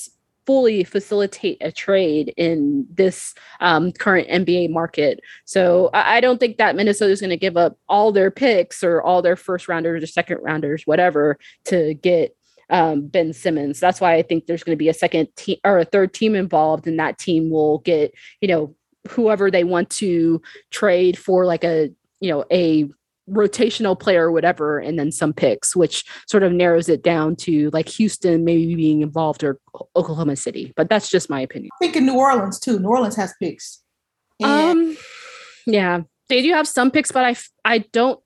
fully 0.47 0.85
facilitate 0.85 1.57
a 1.63 1.73
trade 1.73 2.35
in 2.37 2.87
this 2.91 3.35
um, 3.61 3.93
current 3.93 4.29
NBA 4.29 4.69
market. 4.71 5.21
So 5.47 5.89
I, 5.95 6.17
I 6.17 6.21
don't 6.21 6.39
think 6.39 6.59
that 6.59 6.77
Minnesota 6.77 7.13
is 7.13 7.21
going 7.21 7.31
to 7.31 7.37
give 7.37 7.57
up 7.57 7.79
all 7.89 8.13
their 8.13 8.31
picks 8.31 8.85
or 8.85 9.01
all 9.01 9.23
their 9.23 9.37
first 9.37 9.69
rounders 9.69 10.03
or 10.03 10.07
second 10.07 10.39
rounders, 10.43 10.83
whatever, 10.85 11.39
to 11.67 11.95
get 11.95 12.37
um, 12.69 13.07
Ben 13.07 13.33
Simmons. 13.33 13.81
That's 13.81 14.01
why 14.01 14.15
I 14.15 14.23
think 14.23 14.47
there's 14.47 14.65
going 14.65 14.77
to 14.77 14.83
be 14.83 14.89
a 14.89 14.95
second 14.95 15.29
team 15.37 15.59
or 15.65 15.79
a 15.79 15.85
third 15.85 16.13
team 16.13 16.35
involved, 16.35 16.87
and 16.87 16.99
that 16.99 17.19
team 17.19 17.51
will 17.51 17.79
get 17.79 18.13
you 18.41 18.49
know 18.49 18.75
whoever 19.09 19.51
they 19.51 19.65
want 19.65 19.91
to 19.91 20.41
trade 20.71 21.19
for, 21.19 21.45
like 21.47 21.65
a 21.65 21.91
you 22.21 22.31
know 22.31 22.45
a 22.51 22.89
rotational 23.31 23.99
player 23.99 24.27
or 24.27 24.33
whatever, 24.33 24.79
and 24.79 24.99
then 24.99 25.11
some 25.11 25.33
picks, 25.33 25.75
which 25.75 26.05
sort 26.29 26.43
of 26.43 26.53
narrows 26.53 26.89
it 26.89 27.03
down 27.03 27.37
to 27.37 27.71
like 27.71 27.89
Houston 27.89 28.45
maybe 28.45 28.75
being 28.75 29.01
involved 29.01 29.43
or 29.43 29.59
Oklahoma 29.97 30.37
City. 30.37 30.73
But 30.77 30.89
that's 30.89 31.11
just 31.11 31.31
my 31.31 31.41
opinion. 31.41 31.71
I 31.81 31.85
think 31.85 31.97
in 31.97 32.07
New 32.07 32.17
Orleans 32.17 32.61
too. 32.61 32.79
New 32.79 32.89
Orleans 32.89 33.17
has 33.17 33.33
picks. 33.41 33.83
And- 34.41 34.79
um, 34.91 34.97
yeah, 35.67 36.01
they 36.29 36.43
do 36.43 36.53
have 36.53 36.69
some 36.69 36.91
picks, 36.91 37.13
but 37.13 37.25
I 37.25 37.37
I 37.65 37.79
don't 37.79 38.21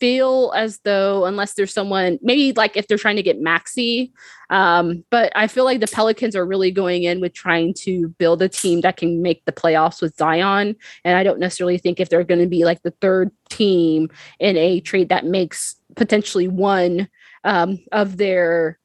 feel 0.00 0.52
as 0.56 0.78
though 0.80 1.24
unless 1.24 1.54
there's 1.54 1.72
someone 1.72 2.18
maybe 2.22 2.52
like 2.52 2.76
if 2.76 2.86
they're 2.86 2.98
trying 2.98 3.16
to 3.16 3.22
get 3.22 3.40
Maxey, 3.40 4.12
um, 4.50 5.04
but 5.10 5.32
I 5.34 5.46
feel 5.46 5.64
like 5.64 5.80
the 5.80 5.86
Pelicans 5.86 6.34
are 6.36 6.46
really 6.46 6.70
going 6.70 7.04
in 7.04 7.20
with 7.20 7.34
trying 7.34 7.74
to 7.74 8.08
build 8.18 8.42
a 8.42 8.48
team 8.48 8.80
that 8.82 8.96
can 8.96 9.22
make 9.22 9.44
the 9.44 9.52
playoffs 9.52 10.00
with 10.00 10.16
Zion, 10.16 10.76
and 11.04 11.16
I 11.16 11.22
don't 11.22 11.40
necessarily 11.40 11.78
think 11.78 12.00
if 12.00 12.08
they're 12.08 12.24
going 12.24 12.40
to 12.40 12.46
be 12.46 12.64
like 12.64 12.82
the 12.82 12.94
third 13.00 13.30
team 13.48 14.08
in 14.38 14.56
a 14.56 14.80
trade 14.80 15.08
that 15.08 15.24
makes 15.24 15.76
potentially 15.96 16.48
one 16.48 17.08
um, 17.44 17.78
of 17.92 18.16
their 18.16 18.78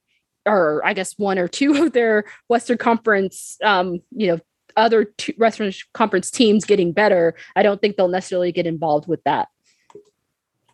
or 0.45 0.82
I 0.86 0.93
guess 0.93 1.17
one 1.17 1.39
or 1.39 1.47
two 1.47 1.84
of 1.84 1.93
their 1.93 2.26
Western 2.47 2.78
Conference, 2.78 3.58
um, 3.63 3.99
you 4.12 4.28
know, 4.28 4.39
other 4.76 5.13
Western 5.38 5.71
Conference 5.93 6.32
teams 6.32 6.65
getting 6.65 6.91
better. 6.91 7.36
I 7.56 7.63
don't 7.63 7.80
think 7.80 7.95
they'll 7.95 8.08
necessarily 8.08 8.52
get 8.52 8.65
involved 8.65 9.08
with 9.08 9.23
that. 9.23 9.49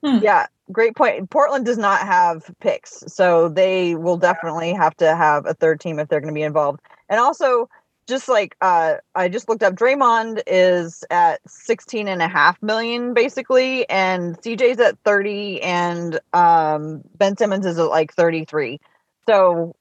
Hmm. 0.03 0.19
Yeah, 0.21 0.47
great 0.71 0.95
point. 0.95 1.29
Portland 1.29 1.65
does 1.65 1.77
not 1.77 2.01
have 2.01 2.49
picks, 2.59 3.03
so 3.07 3.49
they 3.49 3.95
will 3.95 4.17
definitely 4.17 4.73
have 4.73 4.95
to 4.97 5.15
have 5.15 5.45
a 5.45 5.53
third 5.53 5.79
team 5.79 5.99
if 5.99 6.07
they're 6.07 6.21
going 6.21 6.33
to 6.33 6.37
be 6.37 6.43
involved. 6.43 6.79
And 7.09 7.19
also, 7.19 7.69
just 8.07 8.29
like 8.29 8.55
uh, 8.61 8.95
I 9.15 9.29
just 9.29 9.49
looked 9.49 9.63
up, 9.63 9.75
Draymond 9.75 10.41
is 10.47 11.03
at 11.09 11.41
16 11.47 12.07
and 12.07 12.21
a 12.21 12.27
half 12.27 12.61
million 12.61 13.13
basically, 13.13 13.87
and 13.89 14.37
CJ's 14.37 14.79
at 14.79 14.97
30, 15.05 15.61
and 15.61 16.19
um, 16.33 17.01
Ben 17.17 17.37
Simmons 17.37 17.65
is 17.65 17.77
at 17.77 17.83
like 17.83 18.13
33. 18.13 18.79
So 19.27 19.75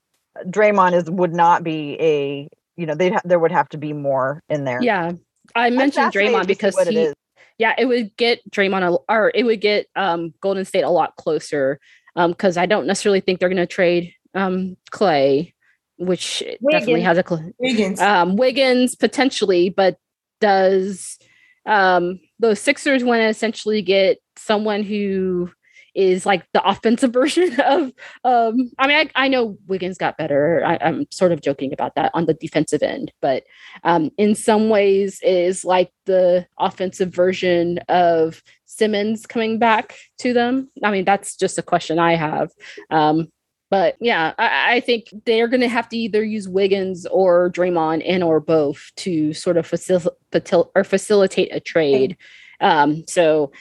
Draymond 0.44 0.94
is 0.94 1.10
would 1.10 1.32
not 1.32 1.64
be 1.64 1.96
a 2.00 2.48
you 2.76 2.86
know 2.86 2.94
they 2.94 3.10
ha- 3.10 3.22
there 3.24 3.38
would 3.38 3.52
have 3.52 3.68
to 3.70 3.78
be 3.78 3.92
more 3.92 4.42
in 4.48 4.64
there. 4.64 4.82
Yeah, 4.82 5.12
I 5.54 5.70
mentioned 5.70 6.12
Draymond 6.12 6.46
because 6.46 6.78
he 6.86 7.12
yeah, 7.58 7.74
it 7.76 7.86
would 7.86 8.16
get 8.16 8.48
Draymond 8.50 8.94
a, 8.94 9.12
or 9.12 9.32
it 9.34 9.44
would 9.44 9.60
get 9.60 9.88
um, 9.96 10.32
Golden 10.40 10.64
State 10.64 10.82
a 10.82 10.90
lot 10.90 11.16
closer 11.16 11.80
because 12.14 12.56
um, 12.56 12.62
I 12.62 12.66
don't 12.66 12.86
necessarily 12.86 13.20
think 13.20 13.40
they're 13.40 13.48
going 13.48 13.56
to 13.58 13.66
trade 13.66 14.14
um, 14.34 14.76
Klay, 14.90 15.52
which 15.98 16.42
Wiggins. 16.60 16.70
definitely 16.70 17.02
has 17.02 17.18
a 17.18 17.24
cl- 17.26 17.52
Wiggins. 17.58 18.00
Um, 18.00 18.36
Wiggins 18.36 18.94
potentially, 18.94 19.68
but 19.70 19.98
does 20.40 21.18
um, 21.66 22.20
those 22.38 22.60
Sixers 22.60 23.04
want 23.04 23.20
to 23.20 23.28
essentially 23.28 23.82
get 23.82 24.18
someone 24.36 24.82
who 24.82 25.50
is 25.98 26.24
like 26.24 26.46
the 26.54 26.66
offensive 26.66 27.12
version 27.20 27.60
of 27.60 27.92
um 28.24 28.70
I 28.78 28.86
mean 28.86 28.96
I, 28.96 29.10
I 29.14 29.28
know 29.28 29.58
Wiggins 29.66 29.98
got 29.98 30.16
better. 30.16 30.62
I, 30.64 30.76
am 30.80 31.06
sort 31.10 31.32
of 31.32 31.42
joking 31.42 31.72
about 31.72 31.96
that 31.96 32.12
on 32.14 32.26
the 32.26 32.34
defensive 32.34 32.82
end, 32.82 33.12
but 33.20 33.42
um 33.82 34.10
in 34.16 34.34
some 34.34 34.70
ways 34.70 35.20
is 35.22 35.64
like 35.64 35.90
the 36.06 36.46
offensive 36.58 37.12
version 37.12 37.78
of 37.88 38.42
Simmons 38.64 39.26
coming 39.26 39.58
back 39.58 39.96
to 40.18 40.32
them. 40.32 40.70
I 40.84 40.90
mean, 40.92 41.04
that's 41.04 41.36
just 41.36 41.58
a 41.58 41.62
question 41.62 41.98
I 41.98 42.14
have. 42.14 42.50
Um 42.90 43.28
but 43.70 43.96
yeah, 44.00 44.32
I, 44.38 44.76
I 44.76 44.80
think 44.80 45.12
they're 45.26 45.48
going 45.48 45.60
to 45.60 45.68
have 45.68 45.90
to 45.90 45.96
either 45.98 46.24
use 46.24 46.48
Wiggins 46.48 47.04
or 47.04 47.50
Draymond 47.50 48.02
and 48.06 48.24
or 48.24 48.40
both 48.40 48.90
to 48.96 49.34
sort 49.34 49.58
of 49.58 49.70
facil- 49.70 50.08
facil- 50.32 50.70
or 50.74 50.84
facilitate 50.84 51.54
a 51.54 51.60
trade. 51.60 52.16
Um, 52.62 53.04
so 53.06 53.52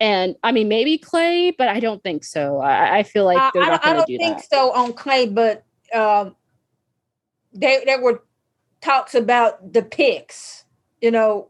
and 0.00 0.36
I 0.42 0.52
mean 0.52 0.68
maybe 0.68 0.98
Klay, 0.98 1.54
but 1.56 1.68
I 1.68 1.80
don't 1.80 2.02
think 2.02 2.24
so. 2.24 2.58
I, 2.58 2.98
I 2.98 3.02
feel 3.02 3.24
like 3.24 3.52
they're 3.52 3.62
not 3.62 3.82
do 3.82 3.88
that. 3.88 3.94
I 3.94 3.96
don't 3.96 4.06
think 4.06 4.42
so 4.50 4.72
on 4.72 4.92
Klay, 4.92 5.32
but 5.32 5.64
um, 5.94 6.34
there 7.52 7.82
there 7.84 8.00
were 8.00 8.22
talks 8.80 9.14
about 9.14 9.72
the 9.72 9.82
picks. 9.82 10.64
You 11.00 11.10
know, 11.10 11.48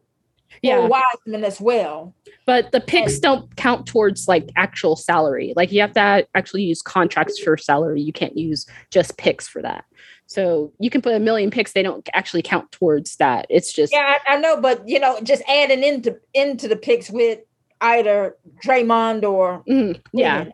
Yeah. 0.63 0.87
Wiseman 0.87 1.45
as 1.45 1.61
well. 1.61 2.15
But 2.47 2.73
the 2.73 2.81
picks 2.81 3.19
don't 3.19 3.55
count 3.57 3.87
towards 3.87 4.29
like 4.29 4.51
actual 4.57 4.97
salary. 4.97 5.53
Like 5.57 5.73
you 5.73 5.81
have 5.81 5.93
to 5.95 6.27
actually 6.35 6.65
use 6.65 6.83
contracts 6.83 7.39
for 7.39 7.57
salary. 7.57 8.01
You 8.01 8.13
can't 8.13 8.37
use 8.37 8.67
just 8.91 9.17
picks 9.17 9.49
for 9.49 9.63
that. 9.63 9.85
So 10.27 10.73
you 10.79 10.91
can 10.91 11.03
put 11.03 11.15
a 11.15 11.19
million 11.19 11.51
picks, 11.51 11.73
they 11.73 11.83
don't 11.83 12.09
actually 12.15 12.43
count 12.43 12.71
towards 12.71 13.17
that. 13.17 13.47
It's 13.51 13.73
just 13.73 13.93
Yeah, 13.93 14.19
I, 14.27 14.35
I 14.35 14.37
know, 14.39 14.61
but 14.61 14.87
you 14.89 15.01
know, 15.01 15.21
just 15.23 15.43
adding 15.49 15.83
into 15.83 16.17
into 16.35 16.69
the 16.69 16.77
picks 16.77 17.11
with 17.11 17.41
either 17.81 18.37
Draymond 18.65 19.23
or 19.25 19.63
Mhm. 19.69 20.01
yeah. 20.13 20.47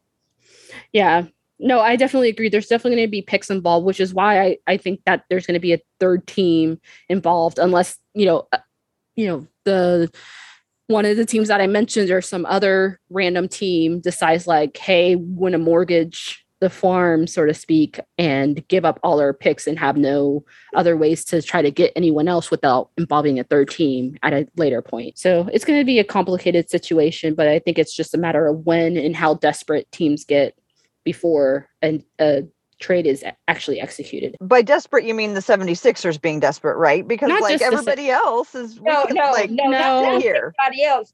Yeah. 0.93 1.27
No, 1.59 1.81
I 1.81 1.97
definitely 1.97 2.29
agree. 2.29 2.49
There's 2.51 2.67
definitely 2.67 2.97
going 2.97 3.07
to 3.09 3.11
be 3.11 3.23
picks 3.23 3.49
involved, 3.51 3.87
which 3.87 3.99
is 4.01 4.13
why 4.13 4.43
I, 4.43 4.59
I 4.67 4.77
think 4.77 5.01
that 5.07 5.25
there's 5.31 5.47
going 5.47 5.55
to 5.55 5.61
be 5.61 5.73
a 5.73 5.81
third 6.01 6.27
team 6.27 6.79
involved, 7.09 7.59
unless, 7.59 7.99
you 8.15 8.27
know, 8.27 8.47
uh, 8.53 8.59
you 9.15 9.27
know, 9.27 9.47
the 9.65 10.11
one 10.89 11.05
of 11.07 11.17
the 11.17 11.25
teams 11.25 11.49
that 11.49 11.61
I 11.61 11.67
mentioned 11.67 12.11
or 12.11 12.21
some 12.21 12.47
other 12.47 13.01
random 13.11 13.49
team 13.49 14.01
decides 14.01 14.47
like, 14.47 14.77
hey, 14.77 15.17
want 15.17 15.55
a 15.55 15.59
mortgage 15.59 16.46
the 16.61 16.71
farm, 16.71 17.27
so 17.27 17.45
to 17.45 17.53
speak, 17.53 18.01
and 18.19 18.67
give 18.69 18.85
up 18.85 18.99
all 19.03 19.17
their 19.19 19.33
picks 19.35 19.67
and 19.67 19.79
have 19.79 19.97
no 19.97 20.45
other 20.75 20.97
ways 20.97 21.25
to 21.27 21.43
try 21.43 21.61
to 21.63 21.71
get 21.71 21.93
anyone 21.97 22.29
else 22.29 22.51
without 22.51 22.91
involving 22.97 23.39
a 23.39 23.45
third 23.45 23.69
team 23.71 24.17
at 24.23 24.33
a 24.33 24.49
later 24.57 24.81
point. 24.81 25.19
So 25.19 25.49
it's 25.53 25.65
going 25.65 25.79
to 25.79 25.85
be 25.85 25.99
a 25.99 26.05
complicated 26.05 26.71
situation, 26.71 27.35
but 27.35 27.47
I 27.49 27.59
think 27.59 27.79
it's 27.79 27.95
just 27.95 28.15
a 28.15 28.19
matter 28.19 28.47
of 28.47 28.65
when 28.65 28.97
and 28.97 29.15
how 29.15 29.35
desperate 29.35 29.91
teams 29.93 30.25
get 30.25 30.57
before 31.05 31.69
an, 31.83 32.03
a 32.19 32.43
trade 32.81 33.07
is 33.07 33.25
actually 33.49 33.81
executed. 33.81 34.35
By 34.41 34.63
desperate, 34.63 35.05
you 35.05 35.15
mean 35.15 35.35
the 35.35 35.41
76ers 35.41 36.21
being 36.21 36.41
desperate, 36.41 36.77
right? 36.77 37.07
Because 37.07 37.29
Not 37.29 37.43
like 37.43 37.59
just 37.59 37.65
the 37.65 37.71
se- 37.71 37.75
everybody 37.93 38.11
else 38.11 38.55
is 38.55 38.81
we 38.81 38.91
No, 38.91 39.05
no, 39.11 39.31
like 39.31 39.51
no, 39.51 39.65
no. 39.65 39.71
not 39.71 40.21
here. 40.23 40.55
everybody 40.59 40.85
else. 40.85 41.13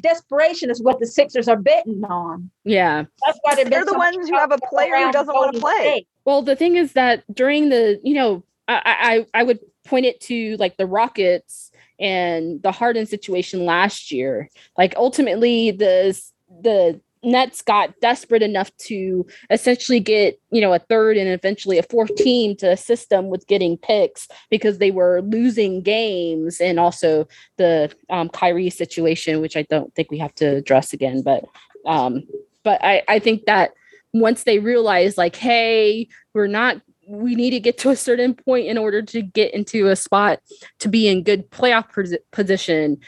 Desperation 0.00 0.70
is 0.70 0.82
what 0.82 1.00
the 1.00 1.06
Sixers 1.06 1.48
are 1.48 1.56
betting 1.56 2.04
on. 2.04 2.50
Yeah. 2.64 3.04
That's 3.26 3.38
why 3.42 3.54
they've 3.54 3.64
been 3.64 3.70
They're 3.70 3.84
the 3.84 3.92
so 3.92 3.98
ones 3.98 4.28
who 4.28 4.36
have 4.36 4.52
a 4.52 4.58
player 4.58 4.96
who 4.96 5.12
doesn't 5.12 5.34
wanna 5.34 5.58
play. 5.58 5.80
State. 5.80 6.08
Well, 6.24 6.42
the 6.42 6.56
thing 6.56 6.76
is 6.76 6.92
that 6.92 7.24
during 7.32 7.68
the, 7.68 8.00
you 8.02 8.14
know, 8.14 8.44
I 8.68 9.26
I, 9.34 9.40
I 9.40 9.42
would 9.42 9.60
point 9.84 10.06
it 10.06 10.20
to 10.22 10.56
like 10.58 10.76
the 10.76 10.86
Rockets 10.86 11.70
and 11.98 12.62
the 12.62 12.72
Harden 12.72 13.06
situation 13.06 13.64
last 13.64 14.10
year. 14.10 14.48
Like 14.76 14.94
ultimately 14.96 15.70
the 15.70 16.20
the 16.62 17.00
Nets 17.22 17.62
got 17.62 17.98
desperate 18.00 18.42
enough 18.42 18.74
to 18.78 19.26
essentially 19.50 20.00
get, 20.00 20.40
you 20.50 20.60
know, 20.60 20.72
a 20.72 20.78
third 20.78 21.16
and 21.16 21.28
eventually 21.28 21.78
a 21.78 21.82
fourth 21.84 22.14
team 22.16 22.56
to 22.56 22.70
assist 22.70 23.10
them 23.10 23.28
with 23.28 23.46
getting 23.46 23.78
picks 23.78 24.28
because 24.50 24.78
they 24.78 24.90
were 24.90 25.22
losing 25.22 25.82
games 25.82 26.60
and 26.60 26.80
also 26.80 27.28
the 27.58 27.92
um, 28.10 28.28
Kyrie 28.28 28.70
situation, 28.70 29.40
which 29.40 29.56
I 29.56 29.62
don't 29.62 29.94
think 29.94 30.10
we 30.10 30.18
have 30.18 30.34
to 30.36 30.56
address 30.56 30.92
again. 30.92 31.22
But 31.22 31.44
um, 31.86 32.24
but 32.64 32.82
I, 32.84 33.02
I 33.08 33.18
think 33.18 33.46
that 33.46 33.72
once 34.12 34.44
they 34.44 34.58
realize 34.58 35.16
like, 35.16 35.36
hey, 35.36 36.08
we're 36.34 36.46
not 36.46 36.80
we 37.08 37.34
need 37.34 37.50
to 37.50 37.60
get 37.60 37.78
to 37.78 37.90
a 37.90 37.96
certain 37.96 38.34
point 38.34 38.66
in 38.66 38.78
order 38.78 39.02
to 39.02 39.22
get 39.22 39.52
into 39.52 39.88
a 39.88 39.96
spot 39.96 40.40
to 40.78 40.88
be 40.88 41.08
in 41.08 41.22
good 41.22 41.50
playoff 41.50 41.92
pos- 41.92 42.16
position 42.30 42.98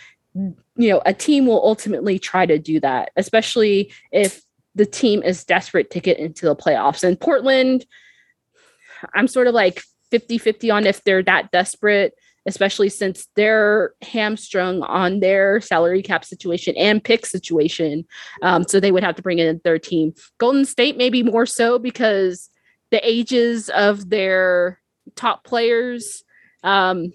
you 0.77 0.89
know 0.89 1.03
a 1.07 1.15
team 1.15 1.47
will 1.47 1.65
ultimately 1.65 2.19
try 2.19 2.47
to 2.47 2.59
do 2.59 2.81
that 2.81 3.11
especially 3.17 3.93
if 4.13 4.43
the 4.75 4.87
team 4.87 5.23
is 5.23 5.45
desperate 5.45 5.91
to 5.91 6.01
get 6.01 6.19
into 6.19 6.47
the 6.47 6.57
playoffs. 6.57 7.05
And 7.05 7.19
portland 7.19 7.87
i'm 9.15 9.29
sort 9.29 9.47
of 9.47 9.55
like 9.55 9.83
50-50 10.13 10.73
on 10.73 10.87
if 10.87 11.03
they're 11.05 11.23
that 11.23 11.51
desperate 11.51 12.15
especially 12.47 12.89
since 12.89 13.27
they're 13.37 13.95
hamstrung 14.03 14.83
on 14.83 15.21
their 15.21 15.61
salary 15.61 16.03
cap 16.03 16.25
situation 16.25 16.75
and 16.77 17.03
pick 17.03 17.25
situation. 17.25 18.05
Um, 18.43 18.65
so 18.65 18.81
they 18.81 18.93
would 18.93 19.03
have 19.03 19.17
to 19.17 19.23
bring 19.23 19.39
in 19.39 19.61
their 19.65 19.79
team. 19.79 20.13
Golden 20.39 20.65
state 20.65 20.97
maybe 20.97 21.23
more 21.23 21.47
so 21.47 21.79
because 21.79 22.51
the 22.91 23.07
ages 23.09 23.71
of 23.71 24.11
their 24.11 24.81
top 25.17 25.45
players 25.45 26.23
um, 26.63 27.13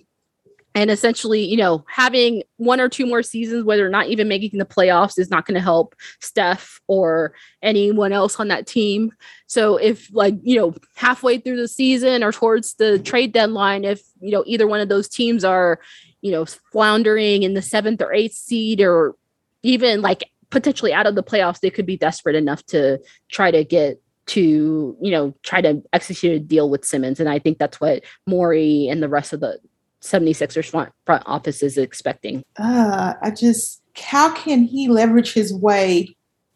and 0.80 0.90
essentially 0.90 1.44
you 1.44 1.58
know 1.58 1.84
having 1.90 2.42
one 2.56 2.80
or 2.80 2.88
two 2.88 3.06
more 3.06 3.22
seasons 3.22 3.66
whether 3.66 3.82
they're 3.82 3.90
not 3.90 4.08
even 4.08 4.30
making 4.30 4.58
the 4.58 4.66
playoffs 4.66 5.20
is 5.20 5.30
not 5.30 5.46
going 5.46 5.56
to 5.56 5.62
help 5.62 5.94
steph 6.22 6.80
or 6.88 7.34
anyone 7.62 8.14
else 8.14 8.40
on 8.40 8.48
that 8.48 8.66
team. 8.66 9.12
So 9.48 9.76
if 9.76 10.10
like 10.14 10.36
you 10.42 10.58
know 10.58 10.74
halfway 10.96 11.38
through 11.38 11.58
the 11.58 11.68
season 11.68 12.24
or 12.24 12.32
towards 12.32 12.76
the 12.76 12.98
trade 13.00 13.34
deadline 13.34 13.84
if 13.84 14.02
you 14.22 14.32
know 14.32 14.44
either 14.48 14.68
one 14.68 14.80
of 14.80 14.88
those 14.88 15.10
teams 15.10 15.44
are 15.44 15.82
you 16.22 16.32
know 16.32 16.46
floundering 16.46 17.44
in 17.44 17.56
the 17.56 17.62
seventh 17.62 18.02
or 18.02 18.14
eighth 18.14 18.36
seed 18.36 18.80
or 18.80 19.16
even 19.64 20.02
like 20.02 20.32
potentially 20.50 20.94
out 20.94 21.08
of 21.08 21.16
the 21.16 21.24
playoffs 21.24 21.60
they 21.60 21.70
could 21.70 21.86
be 21.86 21.98
desperate 21.98 22.36
enough 22.38 22.66
to 22.68 23.00
try 23.30 23.52
to 23.52 23.66
get 23.66 24.02
to 24.28 24.96
you 25.02 25.12
know 25.12 25.34
try 25.44 25.60
to 25.60 25.82
execute 25.92 26.34
a 26.34 26.40
deal 26.40 26.70
with 26.70 26.86
Simmons. 26.86 27.20
And 27.20 27.28
I 27.28 27.40
think 27.40 27.58
that's 27.58 27.82
what 27.82 28.04
Morey 28.28 28.88
and 28.88 29.04
the 29.04 29.10
rest 29.10 29.34
of 29.34 29.40
the 29.40 29.60
76ers 30.02 30.70
front 30.70 30.91
front 31.06 31.24
office 31.26 31.62
is 31.62 31.78
expecting. 31.78 32.43
Uh, 32.58 33.14
I 33.22 33.32
just, 33.32 33.82
how 33.95 34.34
can 34.34 34.64
he 34.64 34.88
leverage 34.88 35.34
his 35.34 35.54
way 35.54 36.16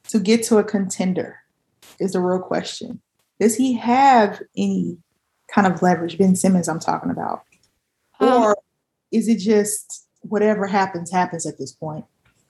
to 0.10 0.20
get 0.20 0.44
to 0.44 0.58
a 0.58 0.64
contender? 0.64 1.40
Is 2.00 2.14
the 2.14 2.22
real 2.22 2.40
question. 2.40 3.02
Does 3.40 3.56
he 3.56 3.74
have 3.74 4.42
any 4.58 4.98
kind 5.54 5.68
of 5.68 5.82
leverage? 5.82 6.18
Ben 6.18 6.36
Simmons, 6.36 6.68
I'm 6.68 6.80
talking 6.80 7.12
about, 7.12 7.44
Um, 8.20 8.44
or 8.44 8.58
is 9.12 9.28
it 9.28 9.40
just 9.40 10.08
whatever 10.22 10.66
happens 10.68 11.12
happens 11.12 11.46
at 11.46 11.58
this 11.58 11.72
point? 11.72 12.06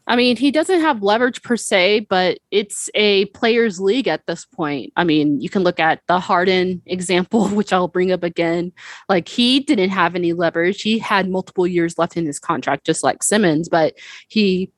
I 0.07 0.15
mean, 0.15 0.35
he 0.35 0.51
doesn't 0.51 0.81
have 0.81 1.01
leverage 1.01 1.41
per 1.43 1.55
se, 1.55 2.01
but 2.09 2.39
it's 2.51 2.89
a 2.93 3.25
players' 3.27 3.79
league 3.79 4.07
at 4.07 4.25
this 4.27 4.45
point. 4.45 4.91
I 4.97 5.03
mean, 5.03 5.39
you 5.39 5.49
can 5.49 5.63
look 5.63 5.79
at 5.79 6.01
the 6.07 6.19
Harden 6.19 6.81
example, 6.87 7.47
which 7.49 7.71
I'll 7.71 7.87
bring 7.87 8.11
up 8.11 8.23
again. 8.23 8.73
Like, 9.07 9.27
he 9.27 9.61
didn't 9.61 9.91
have 9.91 10.15
any 10.15 10.33
leverage. 10.33 10.81
He 10.81 10.99
had 10.99 11.29
multiple 11.29 11.65
years 11.65 11.97
left 11.97 12.17
in 12.17 12.25
his 12.25 12.39
contract, 12.39 12.85
just 12.85 13.03
like 13.03 13.23
Simmons, 13.23 13.69
but 13.69 13.95
he, 14.27 14.71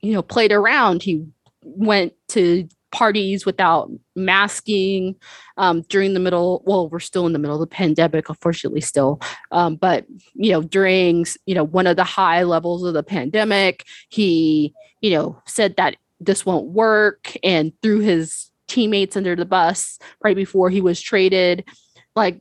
you 0.00 0.12
know, 0.12 0.22
played 0.22 0.52
around. 0.52 1.02
He 1.02 1.24
went 1.62 2.12
to 2.28 2.68
parties 2.92 3.44
without 3.44 3.90
masking 4.14 5.16
um, 5.56 5.82
during 5.88 6.14
the 6.14 6.20
middle. 6.20 6.62
Well, 6.64 6.88
we're 6.88 7.00
still 7.00 7.26
in 7.26 7.32
the 7.32 7.38
middle 7.38 7.56
of 7.56 7.68
the 7.68 7.74
pandemic, 7.74 8.28
unfortunately, 8.28 8.82
still. 8.82 9.20
Um, 9.50 9.76
but 9.76 10.06
you 10.34 10.52
know, 10.52 10.62
during 10.62 11.26
you 11.46 11.54
know 11.54 11.64
one 11.64 11.86
of 11.86 11.96
the 11.96 12.04
high 12.04 12.44
levels 12.44 12.84
of 12.84 12.94
the 12.94 13.02
pandemic, 13.02 13.86
he 14.08 14.72
you 15.00 15.10
know 15.10 15.42
said 15.46 15.76
that 15.76 15.96
this 16.20 16.46
won't 16.46 16.66
work 16.66 17.34
and 17.42 17.72
threw 17.82 17.98
his 17.98 18.50
teammates 18.68 19.16
under 19.16 19.34
the 19.34 19.44
bus 19.44 19.98
right 20.22 20.36
before 20.36 20.70
he 20.70 20.80
was 20.80 21.00
traded. 21.00 21.64
Like 22.14 22.40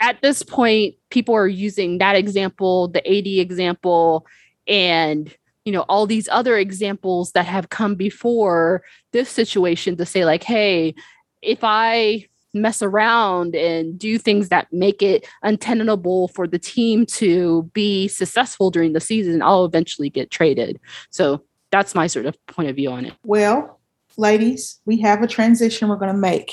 at 0.00 0.22
this 0.22 0.42
point, 0.42 0.94
people 1.10 1.34
are 1.34 1.48
using 1.48 1.98
that 1.98 2.16
example, 2.16 2.88
the 2.88 3.06
AD 3.06 3.26
example, 3.26 4.26
and 4.66 5.34
you 5.64 5.72
know 5.72 5.82
all 5.82 6.06
these 6.06 6.28
other 6.30 6.56
examples 6.56 7.32
that 7.32 7.46
have 7.46 7.70
come 7.70 7.94
before 7.94 8.82
this 9.12 9.28
situation 9.28 9.96
to 9.96 10.06
say 10.06 10.24
like 10.24 10.42
hey 10.42 10.94
if 11.42 11.60
i 11.62 12.26
mess 12.56 12.82
around 12.82 13.56
and 13.56 13.98
do 13.98 14.16
things 14.16 14.48
that 14.48 14.72
make 14.72 15.02
it 15.02 15.26
untenable 15.42 16.28
for 16.28 16.46
the 16.46 16.58
team 16.58 17.04
to 17.04 17.64
be 17.72 18.06
successful 18.06 18.70
during 18.70 18.92
the 18.92 19.00
season 19.00 19.42
i'll 19.42 19.64
eventually 19.64 20.08
get 20.08 20.30
traded 20.30 20.78
so 21.10 21.42
that's 21.70 21.94
my 21.94 22.06
sort 22.06 22.26
of 22.26 22.46
point 22.46 22.68
of 22.68 22.76
view 22.76 22.90
on 22.90 23.04
it 23.04 23.14
Well, 23.24 23.80
ladies, 24.16 24.80
we 24.84 25.00
have 25.00 25.22
a 25.22 25.26
transition 25.26 25.88
we're 25.88 25.96
going 25.96 26.12
to 26.12 26.18
make 26.18 26.52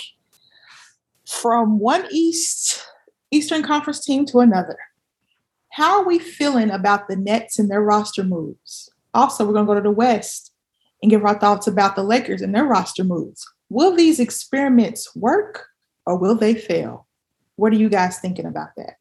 from 1.28 1.80
one 1.80 2.06
East 2.12 2.84
Eastern 3.30 3.64
Conference 3.64 4.04
team 4.04 4.26
to 4.26 4.40
another. 4.40 4.78
How 5.70 6.00
are 6.00 6.06
we 6.06 6.20
feeling 6.20 6.70
about 6.70 7.08
the 7.08 7.16
Nets 7.16 7.58
and 7.58 7.72
their 7.72 7.82
roster 7.82 8.24
moves? 8.24 8.91
Also, 9.14 9.46
we're 9.46 9.54
going 9.54 9.66
to 9.66 9.72
go 9.72 9.76
to 9.76 9.82
the 9.82 9.92
West 9.92 10.54
and 11.02 11.10
give 11.10 11.26
our 11.26 11.38
thoughts 11.40 11.68
about 11.68 11.96
the 11.96 12.04
Lakers 12.04 12.42
and 12.42 12.54
their 12.54 12.66
roster 12.66 13.04
moves. 13.04 13.46
Will 13.70 13.96
these 13.96 14.20
experiments 14.20 15.16
work 15.16 15.68
or 16.06 16.18
will 16.18 16.36
they 16.36 16.54
fail? 16.54 17.08
What 17.56 17.74
are 17.74 17.78
you 17.78 17.90
guys 17.90 18.20
thinking 18.20 18.46
about 18.46 18.70
that? 18.78 18.96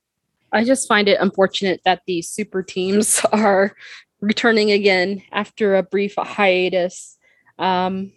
I 0.53 0.65
just 0.65 0.89
find 0.89 1.09
it 1.09 1.21
unfortunate 1.21 1.81
that 1.85 2.03
these 2.07 2.29
super 2.29 2.63
teams 2.63 3.21
are 3.33 3.75
returning 4.21 4.71
again 4.71 5.23
after 5.33 5.77
a 5.77 5.83
brief 5.83 6.15
hiatus. 6.17 7.17
Um, 7.59 8.13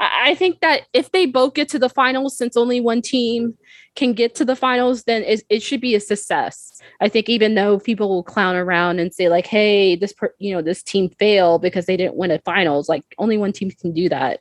I 0.00 0.34
think 0.34 0.60
that 0.60 0.82
if 0.94 1.12
they 1.12 1.26
both 1.26 1.52
get 1.52 1.68
to 1.70 1.78
the 1.78 1.90
finals, 1.90 2.36
since 2.36 2.56
only 2.56 2.80
one 2.80 3.02
team 3.02 3.56
can 3.96 4.14
get 4.14 4.34
to 4.36 4.46
the 4.46 4.56
finals, 4.56 5.04
then 5.04 5.22
it, 5.22 5.42
it 5.50 5.62
should 5.62 5.82
be 5.82 5.94
a 5.94 6.00
success. 6.00 6.80
I 7.02 7.08
think 7.08 7.28
even 7.28 7.54
though 7.54 7.78
people 7.78 8.08
will 8.08 8.22
clown 8.22 8.56
around 8.56 8.98
and 8.98 9.12
say 9.12 9.28
like, 9.28 9.46
"Hey, 9.46 9.96
this 9.96 10.14
per, 10.14 10.34
you 10.38 10.54
know 10.54 10.62
this 10.62 10.82
team 10.82 11.10
failed 11.18 11.60
because 11.60 11.84
they 11.84 11.98
didn't 11.98 12.16
win 12.16 12.30
a 12.30 12.38
finals," 12.40 12.88
like 12.88 13.04
only 13.18 13.36
one 13.36 13.52
team 13.52 13.70
can 13.70 13.92
do 13.92 14.08
that. 14.08 14.40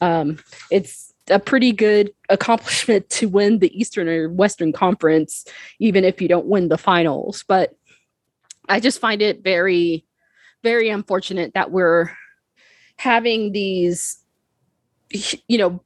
Um, 0.00 0.40
it's 0.72 1.14
a 1.30 1.38
pretty 1.38 1.70
good 1.70 2.12
accomplishment 2.28 3.08
to 3.10 3.28
win 3.28 3.60
the 3.60 3.78
Eastern 3.78 4.08
or 4.08 4.28
Western 4.30 4.72
Conference, 4.72 5.44
even 5.78 6.04
if 6.04 6.20
you 6.20 6.26
don't 6.26 6.46
win 6.46 6.68
the 6.68 6.78
finals. 6.78 7.44
But 7.46 7.76
I 8.68 8.80
just 8.80 9.00
find 9.00 9.22
it 9.22 9.44
very, 9.44 10.04
very 10.64 10.88
unfortunate 10.88 11.54
that 11.54 11.70
we're 11.70 12.10
having 12.96 13.52
these 13.52 14.18
you 15.10 15.58
know 15.58 15.80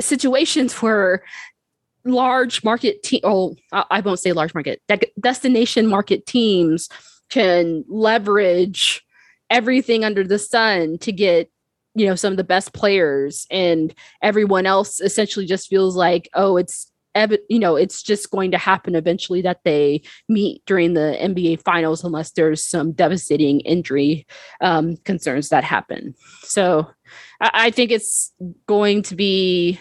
situations 0.00 0.74
where 0.82 1.22
large 2.04 2.64
market 2.64 3.02
team 3.02 3.20
oh 3.24 3.54
i 3.72 4.00
won't 4.00 4.20
say 4.20 4.32
large 4.32 4.54
market 4.54 4.80
destination 5.20 5.86
market 5.86 6.24
teams 6.26 6.88
can 7.28 7.84
leverage 7.88 9.04
everything 9.50 10.04
under 10.04 10.24
the 10.24 10.38
sun 10.38 10.96
to 10.98 11.12
get 11.12 11.50
you 11.94 12.06
know 12.06 12.14
some 12.14 12.32
of 12.32 12.36
the 12.36 12.44
best 12.44 12.72
players 12.72 13.46
and 13.50 13.94
everyone 14.22 14.64
else 14.64 15.00
essentially 15.00 15.44
just 15.44 15.68
feels 15.68 15.96
like 15.96 16.28
oh 16.34 16.56
it's 16.56 16.90
you 17.48 17.58
know 17.58 17.76
it's 17.76 18.02
just 18.02 18.30
going 18.30 18.50
to 18.50 18.58
happen 18.58 18.94
eventually 18.94 19.42
that 19.42 19.60
they 19.64 20.02
meet 20.28 20.62
during 20.66 20.94
the 20.94 21.16
NBA 21.20 21.62
finals 21.62 22.04
unless 22.04 22.32
there's 22.32 22.64
some 22.64 22.92
devastating 22.92 23.60
injury 23.60 24.26
um, 24.60 24.96
concerns 24.98 25.48
that 25.48 25.64
happen. 25.64 26.14
So 26.42 26.88
I, 27.40 27.50
I 27.54 27.70
think 27.70 27.90
it's 27.90 28.32
going 28.66 29.02
to 29.02 29.16
be 29.16 29.80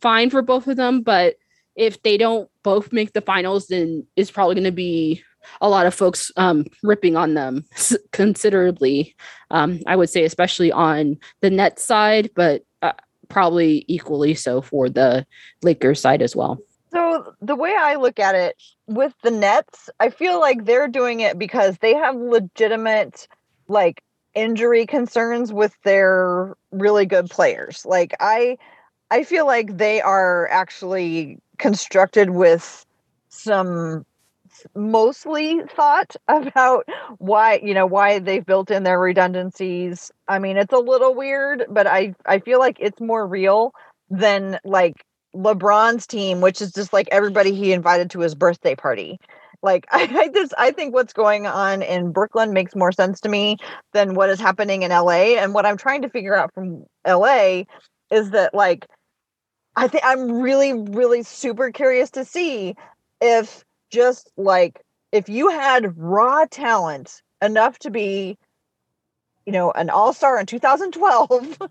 fine 0.00 0.30
for 0.30 0.42
both 0.42 0.66
of 0.68 0.76
them, 0.76 1.02
but 1.02 1.36
if 1.76 2.02
they 2.02 2.16
don't 2.16 2.50
both 2.62 2.92
make 2.92 3.12
the 3.12 3.20
finals, 3.20 3.68
then 3.68 4.06
it's 4.16 4.30
probably 4.30 4.56
going 4.56 4.64
to 4.64 4.72
be 4.72 5.22
a 5.60 5.68
lot 5.68 5.86
of 5.86 5.94
folks 5.94 6.30
um, 6.36 6.66
ripping 6.82 7.16
on 7.16 7.34
them 7.34 7.64
considerably. 8.12 9.14
Um, 9.50 9.80
I 9.86 9.96
would 9.96 10.10
say, 10.10 10.24
especially 10.24 10.72
on 10.72 11.18
the 11.40 11.50
net 11.50 11.78
side, 11.78 12.30
but 12.34 12.64
uh, 12.82 12.92
probably 13.28 13.84
equally 13.88 14.34
so 14.34 14.60
for 14.60 14.88
the 14.88 15.26
Lakers 15.62 16.00
side 16.00 16.22
as 16.22 16.34
well. 16.34 16.58
So 16.90 17.34
the 17.40 17.56
way 17.56 17.74
I 17.78 17.96
look 17.96 18.18
at 18.18 18.34
it 18.34 18.56
with 18.86 19.12
the 19.22 19.30
Nets, 19.30 19.90
I 20.00 20.10
feel 20.10 20.40
like 20.40 20.64
they're 20.64 20.88
doing 20.88 21.20
it 21.20 21.38
because 21.38 21.78
they 21.78 21.94
have 21.94 22.16
legitimate 22.16 23.28
like 23.68 24.02
injury 24.34 24.86
concerns 24.86 25.52
with 25.52 25.76
their 25.84 26.54
really 26.70 27.04
good 27.04 27.28
players. 27.28 27.84
Like 27.84 28.14
I 28.20 28.56
I 29.10 29.24
feel 29.24 29.46
like 29.46 29.76
they 29.76 30.00
are 30.00 30.48
actually 30.48 31.38
constructed 31.58 32.30
with 32.30 32.86
some 33.28 34.04
mostly 34.74 35.60
thought 35.76 36.14
about 36.28 36.86
why 37.18 37.60
you 37.62 37.74
know 37.74 37.86
why 37.86 38.18
they've 38.18 38.44
built 38.46 38.70
in 38.70 38.82
their 38.82 38.98
redundancies. 39.00 40.10
I 40.28 40.38
mean 40.38 40.56
it's 40.56 40.72
a 40.72 40.78
little 40.78 41.14
weird 41.14 41.64
but 41.70 41.86
i 41.86 42.14
i 42.26 42.38
feel 42.38 42.58
like 42.58 42.76
it's 42.80 43.00
more 43.00 43.26
real 43.26 43.72
than 44.10 44.58
like 44.64 45.04
lebron's 45.34 46.06
team 46.06 46.40
which 46.40 46.60
is 46.62 46.72
just 46.72 46.92
like 46.92 47.08
everybody 47.12 47.54
he 47.54 47.72
invited 47.72 48.10
to 48.10 48.20
his 48.20 48.34
birthday 48.34 48.74
party. 48.74 49.18
Like 49.62 49.86
I, 49.92 50.02
I 50.10 50.28
just 50.28 50.54
i 50.58 50.70
think 50.70 50.94
what's 50.94 51.12
going 51.12 51.46
on 51.46 51.82
in 51.82 52.12
brooklyn 52.12 52.52
makes 52.52 52.74
more 52.76 52.92
sense 52.92 53.20
to 53.22 53.28
me 53.28 53.56
than 53.92 54.14
what 54.14 54.30
is 54.30 54.40
happening 54.40 54.82
in 54.82 54.90
la 54.90 55.10
and 55.10 55.54
what 55.54 55.66
i'm 55.66 55.76
trying 55.76 56.02
to 56.02 56.08
figure 56.10 56.34
out 56.34 56.52
from 56.54 56.84
la 57.06 57.62
is 58.10 58.30
that 58.30 58.54
like 58.54 58.86
i 59.76 59.88
think 59.88 60.04
i'm 60.06 60.40
really 60.40 60.72
really 60.72 61.22
super 61.22 61.70
curious 61.70 62.10
to 62.10 62.24
see 62.24 62.74
if 63.20 63.64
just 63.90 64.30
like 64.36 64.82
if 65.12 65.28
you 65.28 65.48
had 65.48 65.96
raw 65.96 66.44
talent 66.50 67.22
enough 67.42 67.78
to 67.80 67.90
be 67.90 68.36
you 69.46 69.52
know 69.52 69.70
an 69.72 69.88
all-star 69.88 70.38
in 70.38 70.44
2012 70.44 71.56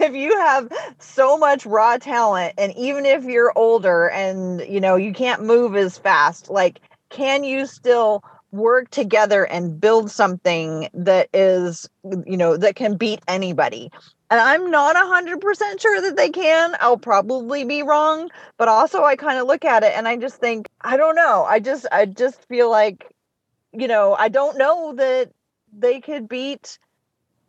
if 0.00 0.14
you 0.14 0.38
have 0.38 0.72
so 0.98 1.36
much 1.36 1.66
raw 1.66 1.98
talent 1.98 2.54
and 2.56 2.72
even 2.76 3.04
if 3.04 3.24
you're 3.24 3.52
older 3.56 4.08
and 4.10 4.62
you 4.62 4.80
know 4.80 4.96
you 4.96 5.12
can't 5.12 5.42
move 5.42 5.76
as 5.76 5.98
fast 5.98 6.48
like 6.48 6.80
can 7.10 7.44
you 7.44 7.66
still 7.66 8.22
work 8.50 8.88
together 8.90 9.44
and 9.44 9.78
build 9.78 10.10
something 10.10 10.88
that 10.94 11.28
is 11.34 11.88
you 12.26 12.36
know 12.36 12.56
that 12.56 12.76
can 12.76 12.96
beat 12.96 13.20
anybody 13.28 13.90
and 14.30 14.40
I'm 14.40 14.70
not 14.70 14.96
100% 14.96 15.80
sure 15.80 16.00
that 16.02 16.16
they 16.16 16.30
can. 16.30 16.76
I'll 16.80 16.98
probably 16.98 17.64
be 17.64 17.82
wrong, 17.82 18.30
but 18.58 18.68
also 18.68 19.04
I 19.04 19.16
kind 19.16 19.38
of 19.38 19.46
look 19.46 19.64
at 19.64 19.82
it 19.84 19.92
and 19.96 20.06
I 20.08 20.16
just 20.16 20.36
think, 20.36 20.68
I 20.80 20.96
don't 20.96 21.16
know. 21.16 21.44
I 21.48 21.60
just 21.60 21.86
I 21.90 22.06
just 22.06 22.42
feel 22.48 22.70
like 22.70 23.06
you 23.72 23.88
know, 23.88 24.14
I 24.18 24.28
don't 24.28 24.58
know 24.58 24.94
that 24.96 25.30
they 25.76 26.00
could 26.00 26.28
beat 26.28 26.78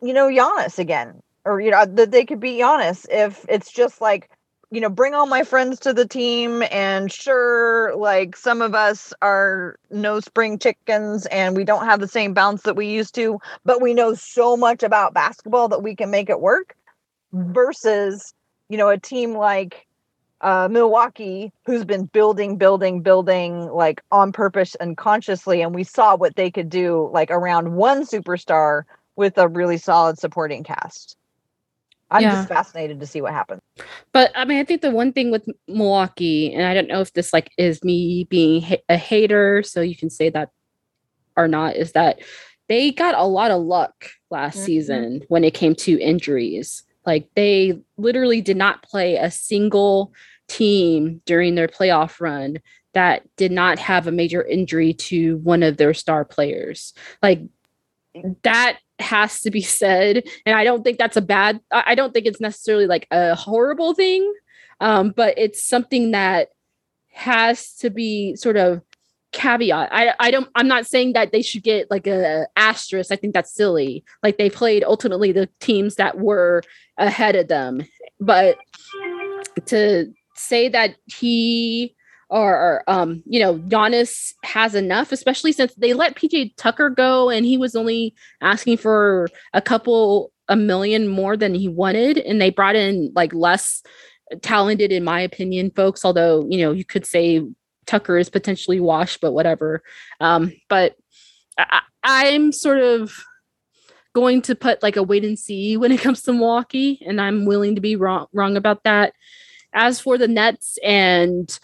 you 0.02 0.14
know 0.14 0.28
Giannis 0.28 0.80
again 0.80 1.22
or 1.46 1.62
you 1.62 1.72
know 1.72 1.86
that 1.86 2.12
they 2.12 2.26
could 2.26 2.40
beat 2.40 2.62
Giannis 2.62 3.06
if 3.10 3.46
it's 3.50 3.72
just 3.72 4.02
like 4.02 4.30
you 4.72 4.80
know, 4.80 4.90
bring 4.90 5.14
all 5.16 5.26
my 5.26 5.44
friends 5.44 5.80
to 5.80 5.94
the 5.94 6.08
team. 6.08 6.64
And 6.72 7.12
sure, 7.12 7.96
like 7.96 8.36
some 8.36 8.62
of 8.62 8.76
us 8.76 9.14
are 9.22 9.78
no 9.90 10.20
spring 10.20 10.60
chickens 10.60 11.26
and 11.28 11.56
we 11.56 11.64
don't 11.64 11.86
have 11.86 12.00
the 12.00 12.08
same 12.08 12.34
bounce 12.34 12.64
that 12.64 12.76
we 12.76 12.88
used 12.88 13.16
to, 13.16 13.40
but 13.66 13.82
we 13.82 13.94
know 13.94 14.14
so 14.14 14.56
much 14.56 14.84
about 14.84 15.14
basketball 15.14 15.68
that 15.70 15.84
we 15.84 15.96
can 15.96 16.12
make 16.12 16.30
it 16.30 16.40
work 16.40 16.76
versus, 17.34 18.34
you 18.70 18.78
know, 18.78 18.90
a 18.90 18.98
team 18.98 19.34
like 19.34 19.88
uh, 20.42 20.68
Milwaukee, 20.72 21.52
who's 21.66 21.84
been 21.84 22.06
building, 22.06 22.58
building, 22.58 23.02
building 23.02 23.68
like 23.72 24.02
on 24.12 24.32
purpose 24.32 24.76
and 24.76 24.98
consciously. 24.98 25.62
And 25.62 25.76
we 25.76 25.84
saw 25.84 26.16
what 26.16 26.36
they 26.36 26.50
could 26.52 26.70
do 26.70 27.10
like 27.12 27.32
around 27.32 27.74
one 27.74 28.04
superstar 28.06 28.84
with 29.16 29.38
a 29.38 29.48
really 29.48 29.78
solid 29.78 30.18
supporting 30.18 30.64
cast. 30.64 31.18
I'm 32.12 32.22
yeah. 32.22 32.32
just 32.32 32.47
fascinated 32.47 32.99
to 32.99 33.07
see 33.07 33.22
what 33.22 33.34
happens. 33.34 33.62
But 34.12 34.32
I 34.36 34.45
mean, 34.45 34.60
I 34.60 34.64
think 34.64 34.82
the 34.82 34.91
one 34.91 35.14
thing 35.14 35.32
with 35.32 35.47
Milwaukee, 35.68 36.53
and 36.53 36.66
I 36.66 36.74
don't 36.74 36.88
know 36.88 37.01
if 37.01 37.14
this 37.14 37.34
like 37.34 37.51
is 37.57 37.84
me 37.84 38.26
being 38.30 38.66
a 38.89 38.97
hater, 38.97 39.64
so 39.64 39.82
you 39.82 39.95
can 39.95 40.10
say 40.10 40.30
that 40.30 40.49
or 41.38 41.47
not, 41.47 41.76
is 41.76 41.91
that 41.93 42.20
they 42.68 42.91
got 42.91 43.16
a 43.16 43.24
lot 43.24 43.51
of 43.51 43.62
luck 43.62 44.10
last 44.30 44.57
mm-hmm. 44.57 44.66
season 44.66 45.22
when 45.28 45.43
it 45.43 45.53
came 45.53 45.76
to 45.76 45.99
injuries. 45.99 46.84
Like 47.05 47.30
they 47.36 47.80
literally 47.97 48.41
did 48.41 48.57
not 48.57 48.84
play 48.84 49.16
a 49.16 49.32
single 49.32 50.14
team 50.47 51.22
during 51.26 51.55
their 51.55 51.68
playoff 51.68 52.20
run 52.20 52.57
that 52.93 53.24
did 53.38 53.51
not 53.51 53.80
have 53.80 54.07
a 54.07 54.12
major 54.12 54.43
injury 54.43 54.93
to 54.93 55.38
one 55.38 55.64
of 55.64 55.78
their 55.78 55.93
star 55.93 56.26
players. 56.26 56.93
Like 57.22 57.41
that 58.43 58.80
has 59.00 59.41
to 59.41 59.52
be 59.52 59.62
said. 59.62 60.24
And 60.45 60.56
i 60.56 60.64
don't 60.64 60.84
think 60.84 60.97
that's 60.97 61.18
a 61.18 61.22
bad 61.22 61.60
i 61.72 61.95
don't 61.95 62.14
think 62.14 62.26
it's 62.26 62.41
necessarily 62.41 62.88
like 62.88 63.08
a 63.12 63.36
horrible 63.36 63.93
thing 63.93 64.34
um, 64.82 65.12
but 65.12 65.38
it's 65.38 65.64
something 65.64 66.12
that 66.12 66.50
has 67.12 67.74
to 67.76 67.89
be 67.89 68.36
sort 68.36 68.58
of 68.58 68.82
caveat. 69.32 69.89
I 69.91 70.14
i 70.20 70.32
don't 70.32 70.50
i'm 70.56 70.68
not 70.68 70.88
saying 70.88 71.14
that 71.14 71.32
they 71.32 71.43
should 71.43 71.62
get 71.62 71.91
like 71.91 72.08
a 72.08 72.47
asterisk. 72.56 73.12
I 73.12 73.16
think 73.16 73.34
that's 73.34 73.54
silly. 73.54 74.04
Like 74.24 74.38
they 74.38 74.50
played 74.50 74.84
ultimately 74.84 75.32
the 75.32 75.50
teams 75.60 75.95
that 75.95 76.18
were 76.18 76.64
ahead 76.97 77.36
of 77.36 77.47
them. 77.47 77.86
But 78.20 78.58
to 79.68 80.12
say 80.36 80.70
that 80.70 80.95
he 81.06 81.95
or, 82.30 82.54
or 82.54 82.84
um, 82.88 83.24
you 83.26 83.40
know, 83.40 83.56
Giannis 83.58 84.34
has 84.44 84.76
enough, 84.76 85.12
especially 85.12 85.52
since 85.52 85.74
they 85.76 85.94
let 85.94 86.16
PJ 86.16 86.56
Tucker 86.58 86.90
go 86.90 87.30
and 87.30 87.46
he 87.46 87.58
was 87.58 87.76
only 87.76 88.14
asking 88.42 88.78
for 88.78 89.28
a 89.54 89.62
couple 89.62 90.32
a 90.48 90.56
million 90.56 91.08
more 91.08 91.38
than 91.38 91.54
he 91.54 91.68
wanted, 91.68 92.18
and 92.18 92.42
they 92.42 92.50
brought 92.50 92.76
in 92.76 93.12
like 93.16 93.34
less 93.34 93.84
talented, 94.42 94.92
in 94.92 95.04
my 95.04 95.22
opinion, 95.22 95.72
folks. 95.72 96.04
Although 96.04 96.46
you 96.50 96.60
know, 96.60 96.72
you 96.72 96.84
could 96.84 97.06
say 97.06 97.44
Tucker 97.86 98.18
is 98.18 98.30
potentially 98.30 98.80
washed, 98.80 99.22
but 99.22 99.32
whatever. 99.32 99.82
Um, 100.20 100.52
but 100.68 100.96
I, 101.58 101.82
I'm 102.04 102.52
sort 102.52 102.80
of 102.80 103.14
going 104.14 104.42
to 104.42 104.56
put 104.56 104.82
like 104.82 104.96
a 104.96 105.04
wait 105.04 105.24
and 105.24 105.38
see 105.38 105.78
when 105.78 105.92
it 105.92 106.02
comes 106.02 106.24
to 106.24 106.34
Milwaukee, 106.34 107.02
and 107.06 107.22
I'm 107.22 107.46
willing 107.46 107.76
to 107.76 107.82
be 107.82 107.96
wrong 107.96 108.28
wrong 108.34 108.58
about 108.58 108.84
that. 108.84 109.14
As 109.72 110.00
for 110.00 110.18
the 110.18 110.28
Nets 110.28 110.80
and 110.84 111.60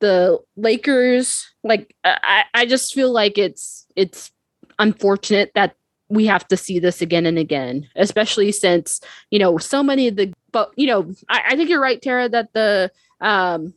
the 0.00 0.38
Lakers, 0.56 1.48
like 1.62 1.94
I, 2.04 2.44
I 2.54 2.66
just 2.66 2.94
feel 2.94 3.12
like 3.12 3.38
it's 3.38 3.86
it's 3.96 4.32
unfortunate 4.78 5.52
that 5.54 5.76
we 6.08 6.26
have 6.26 6.46
to 6.48 6.56
see 6.56 6.78
this 6.78 7.00
again 7.00 7.26
and 7.26 7.38
again, 7.38 7.88
especially 7.96 8.52
since 8.52 9.00
you 9.30 9.38
know 9.38 9.58
so 9.58 9.82
many 9.82 10.08
of 10.08 10.16
the 10.16 10.32
but 10.52 10.72
you 10.76 10.86
know 10.86 11.10
I, 11.28 11.42
I 11.48 11.56
think 11.56 11.70
you're 11.70 11.80
right, 11.80 12.00
Tara, 12.00 12.28
that 12.28 12.52
the 12.52 12.90
um 13.20 13.74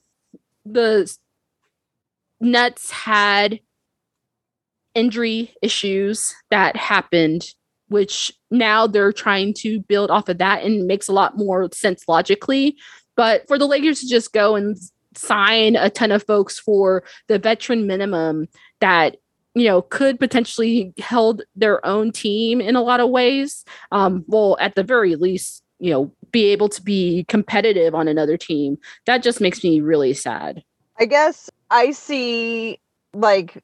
the 0.65 1.15
Nets 2.39 2.91
had 2.91 3.59
injury 4.95 5.53
issues 5.61 6.33
that 6.51 6.75
happened 6.75 7.53
which 7.93 8.31
now 8.49 8.87
they're 8.87 9.13
trying 9.13 9.53
to 9.53 9.79
build 9.81 10.09
off 10.09 10.27
of 10.27 10.39
that 10.39 10.63
and 10.63 10.87
makes 10.87 11.07
a 11.07 11.13
lot 11.13 11.37
more 11.37 11.69
sense 11.71 12.05
logically. 12.07 12.75
But 13.15 13.47
for 13.47 13.59
the 13.59 13.67
Lakers 13.67 13.99
to 13.99 14.07
just 14.07 14.33
go 14.33 14.55
and 14.55 14.75
sign 15.17 15.75
a 15.75 15.89
ton 15.89 16.11
of 16.11 16.23
folks 16.23 16.59
for 16.59 17.03
the 17.27 17.39
veteran 17.39 17.87
minimum 17.87 18.47
that 18.79 19.17
you 19.55 19.65
know 19.65 19.81
could 19.83 20.19
potentially 20.19 20.93
held 20.97 21.43
their 21.55 21.85
own 21.85 22.11
team 22.11 22.59
in 22.61 22.75
a 22.75 22.81
lot 22.81 22.99
of 22.99 23.09
ways. 23.09 23.65
Um 23.91 24.23
well 24.27 24.57
at 24.59 24.75
the 24.75 24.83
very 24.83 25.15
least 25.15 25.63
you 25.79 25.91
know 25.91 26.11
be 26.31 26.45
able 26.45 26.69
to 26.69 26.81
be 26.81 27.25
competitive 27.27 27.93
on 27.93 28.07
another 28.07 28.37
team. 28.37 28.77
That 29.05 29.23
just 29.23 29.41
makes 29.41 29.63
me 29.63 29.81
really 29.81 30.13
sad. 30.13 30.63
I 30.99 31.05
guess 31.05 31.49
i 31.71 31.91
see 31.91 32.79
like 33.13 33.63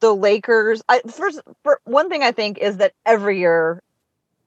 the 0.00 0.14
Lakers. 0.14 0.82
I, 0.88 1.00
first, 1.00 1.40
for 1.62 1.80
one 1.84 2.10
thing 2.10 2.22
I 2.22 2.32
think 2.32 2.58
is 2.58 2.76
that 2.76 2.92
every 3.06 3.38
year, 3.38 3.82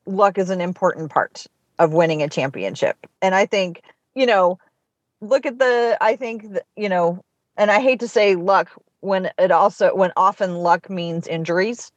luck 0.06 0.38
is 0.38 0.50
an 0.50 0.62
important 0.62 1.10
part 1.10 1.45
of 1.80 1.93
winning 1.93 2.22
a 2.22 2.30
championship, 2.30 2.95
and 3.22 3.34
I 3.34 3.45
think 3.45 3.82
you 4.16 4.26
know, 4.26 4.58
look 5.22 5.45
at 5.45 5.59
the. 5.59 5.97
I 6.01 6.15
think 6.15 6.45
you 6.76 6.89
know, 6.89 7.22
and 7.55 7.72
I 7.72 7.80
hate 7.80 7.99
to 8.01 8.07
say 8.07 8.36
luck 8.36 8.70
when 9.01 9.32
it 9.38 9.51
also 9.51 9.95
when 9.95 10.11
often 10.18 10.55
luck 10.55 10.89
means 10.89 11.28
injuries. 11.28 11.91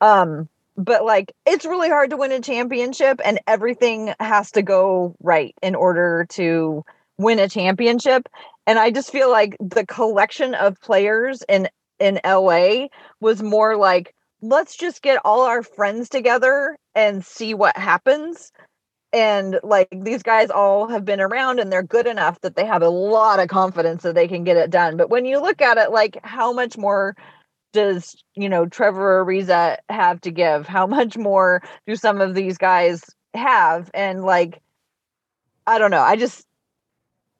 Um, 0.00 0.48
but 0.76 1.04
like 1.04 1.32
it's 1.46 1.64
really 1.64 1.88
hard 1.88 2.10
to 2.10 2.16
win 2.16 2.32
a 2.32 2.40
championship 2.40 3.20
and 3.24 3.38
everything 3.46 4.14
has 4.20 4.50
to 4.52 4.62
go 4.62 5.14
right 5.22 5.54
in 5.62 5.74
order 5.74 6.26
to 6.30 6.84
win 7.18 7.38
a 7.38 7.48
championship 7.48 8.28
and 8.66 8.78
i 8.78 8.90
just 8.90 9.12
feel 9.12 9.30
like 9.30 9.56
the 9.60 9.84
collection 9.86 10.54
of 10.54 10.80
players 10.80 11.42
in 11.48 11.68
in 11.98 12.18
LA 12.24 12.88
was 13.20 13.42
more 13.42 13.76
like 13.76 14.14
let's 14.40 14.76
just 14.76 15.02
get 15.02 15.20
all 15.24 15.42
our 15.42 15.62
friends 15.62 16.08
together 16.08 16.76
and 16.96 17.24
see 17.24 17.54
what 17.54 17.76
happens 17.76 18.50
and 19.12 19.60
like 19.62 19.88
these 19.92 20.22
guys 20.22 20.50
all 20.50 20.88
have 20.88 21.04
been 21.04 21.20
around 21.20 21.58
and 21.58 21.70
they're 21.70 21.82
good 21.82 22.06
enough 22.06 22.40
that 22.40 22.56
they 22.56 22.64
have 22.64 22.82
a 22.82 22.88
lot 22.88 23.38
of 23.40 23.48
confidence 23.48 24.02
that 24.02 24.14
they 24.14 24.28
can 24.28 24.44
get 24.44 24.56
it 24.56 24.70
done 24.70 24.96
but 24.96 25.10
when 25.10 25.24
you 25.24 25.40
look 25.40 25.60
at 25.60 25.78
it 25.78 25.90
like 25.90 26.18
how 26.24 26.52
much 26.52 26.78
more 26.78 27.14
does 27.72 28.16
you 28.34 28.48
know 28.48 28.66
Trevor 28.66 29.24
Ariza 29.24 29.78
have 29.88 30.20
to 30.22 30.30
give? 30.30 30.66
How 30.66 30.86
much 30.98 31.16
more 31.16 31.62
do 31.86 31.96
some 31.96 32.20
of 32.20 32.34
these 32.34 32.58
guys 32.58 33.04
have? 33.34 33.90
And 33.94 34.22
like, 34.22 34.60
I 35.66 35.78
don't 35.78 35.90
know. 35.90 36.02
I 36.02 36.16
just 36.16 36.46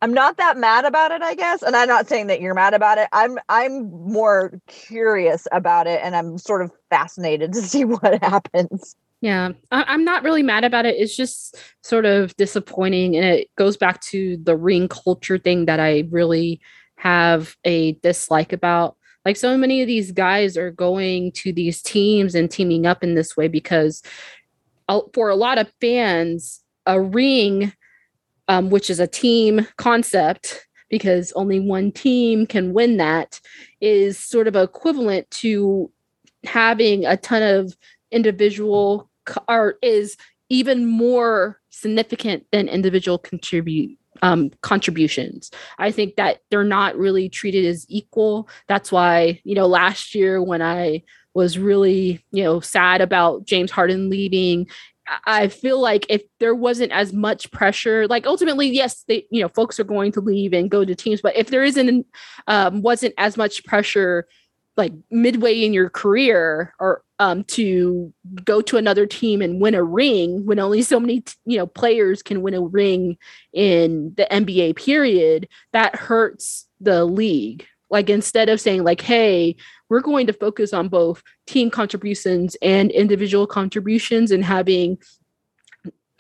I'm 0.01 0.15
not 0.15 0.37
that 0.39 0.57
mad 0.57 0.85
about 0.85 1.13
it, 1.13 1.23
I 1.23 1.35
guess. 1.35 1.63
And 1.63 1.77
I'm 1.77 1.89
not 1.89 2.09
saying 2.09 2.27
that 2.27 2.41
you're 2.41 2.55
mad 2.55 2.75
about 2.75 2.99
it. 2.99 3.09
I'm 3.13 3.39
I'm 3.49 3.91
more 3.91 4.53
curious 4.67 5.47
about 5.53 5.87
it, 5.87 6.01
and 6.03 6.17
I'm 6.17 6.39
sort 6.39 6.63
of 6.63 6.73
fascinated 6.91 7.53
to 7.55 7.63
see 7.63 7.85
what 7.85 8.23
happens. 8.23 8.97
Yeah, 9.23 9.51
I- 9.71 9.95
am 9.95 10.05
not 10.05 10.25
really 10.25 10.43
mad 10.43 10.65
about 10.65 10.85
it. 10.85 10.97
It's 10.99 11.17
just 11.17 11.57
sort 11.83 12.05
of 12.05 12.37
disappointing, 12.37 13.17
and 13.17 13.25
it 13.25 13.49
goes 13.57 13.77
back 13.77 14.01
to 14.11 14.37
the 14.43 14.57
ring 14.57 14.89
culture 14.89 15.39
thing 15.39 15.67
that 15.67 15.79
I 15.79 16.05
really 16.11 16.61
have 16.97 17.57
a 17.65 17.93
dislike 18.03 18.53
about 18.53 18.97
like 19.25 19.37
so 19.37 19.57
many 19.57 19.81
of 19.81 19.87
these 19.87 20.11
guys 20.11 20.57
are 20.57 20.73
going 20.73 21.31
to 21.33 21.53
these 21.53 21.81
teams 21.81 22.35
and 22.35 22.51
teaming 22.51 22.87
up 22.87 23.05
in 23.05 23.15
this 23.15 23.37
way 23.37 23.47
because 23.47 24.03
for 25.15 25.29
a 25.31 25.37
lot 25.37 25.59
of 25.59 25.73
fans, 25.81 26.61
a 26.87 27.01
ring, 27.01 27.73
um, 28.49 28.71
which 28.71 28.91
is 28.91 29.01
a 29.01 29.07
team 29.07 29.67
concept, 29.79 30.67
because 30.91 31.33
only 31.37 31.61
one 31.61 31.93
team 31.93 32.47
can 32.47 32.73
win 32.75 32.97
that, 32.99 33.41
is 33.81 34.19
sort 34.19 34.49
of 34.49 34.57
equivalent 34.57 35.31
to 35.31 35.91
having 36.45 37.07
a 37.07 37.17
ton 37.17 37.43
of 37.43 37.77
individual 38.11 39.09
or 39.49 39.77
is 39.83 40.17
even 40.49 40.87
more 40.87 41.61
significant 41.71 42.45
than 42.53 42.69
individual 42.69 43.19
contribute 43.19 43.99
um, 44.21 44.51
contributions. 44.61 45.51
I 45.79 45.91
think 45.91 46.17
that 46.17 46.41
they're 46.51 46.65
not 46.65 46.97
really 46.97 47.29
treated 47.29 47.65
as 47.65 47.87
equal. 47.89 48.49
That's 48.69 48.93
why, 48.93 49.41
you 49.45 49.55
know, 49.55 49.67
last 49.67 50.15
year 50.15 50.43
when 50.43 50.63
I 50.63 51.03
was 51.35 51.59
really, 51.59 52.25
you 52.31 52.45
know, 52.45 52.61
sad 52.61 53.01
about 53.01 53.47
James 53.47 53.71
Harden 53.71 54.11
leaving, 54.11 54.69
I 55.27 55.49
feel 55.49 55.81
like 55.81 56.07
if 56.09 56.23
there 56.39 56.55
wasn't 56.55 56.93
as 56.93 57.13
much 57.13 57.51
pressure, 57.51 58.07
like 58.07 58.27
ultimately, 58.27 58.69
yes, 58.69 59.03
they, 59.09 59.27
you 59.31 59.43
know, 59.43 59.49
folks 59.49 59.81
are 59.81 59.85
going 59.85 60.13
to 60.13 60.21
leave 60.21 60.53
and 60.53 60.71
go 60.71 60.85
to 60.85 60.95
teams, 60.95 61.21
but 61.21 61.37
if 61.37 61.49
there 61.49 61.65
isn't, 61.65 62.07
um, 62.47 62.83
wasn't 62.83 63.15
as 63.19 63.37
much 63.37 63.65
pressure 63.65 64.29
like 64.77 64.93
midway 65.11 65.65
in 65.65 65.73
your 65.73 65.91
career 65.91 66.75
or 66.81 67.03
um, 67.19 67.45
to 67.45 68.13
go 68.45 68.61
to 68.63 68.77
another 68.77 69.07
team 69.07 69.43
and 69.43 69.61
win 69.61 69.75
a 69.75 69.83
ring 69.83 70.47
when 70.47 70.59
only 70.59 70.83
so 70.83 70.99
many 70.99 71.23
you 71.45 71.59
know 71.59 71.67
players 71.67 72.23
can 72.23 72.43
win 72.43 72.55
a 72.55 72.61
ring 72.61 73.17
in 73.53 74.15
the 74.17 74.27
NBA 74.31 74.77
period 74.77 75.49
that 75.73 75.95
hurts 75.95 76.67
the 76.81 77.05
league. 77.05 77.67
Like 77.91 78.09
instead 78.09 78.49
of 78.49 78.61
saying 78.61 78.85
like 78.85 79.01
hey 79.01 79.57
we're 79.89 80.01
going 80.01 80.27
to 80.27 80.33
focus 80.33 80.73
on 80.73 80.89
both 80.89 81.23
team 81.47 81.69
contributions 81.69 82.57
and 82.63 82.91
individual 82.91 83.47
contributions 83.47 84.31
and 84.31 84.43
having 84.43 84.97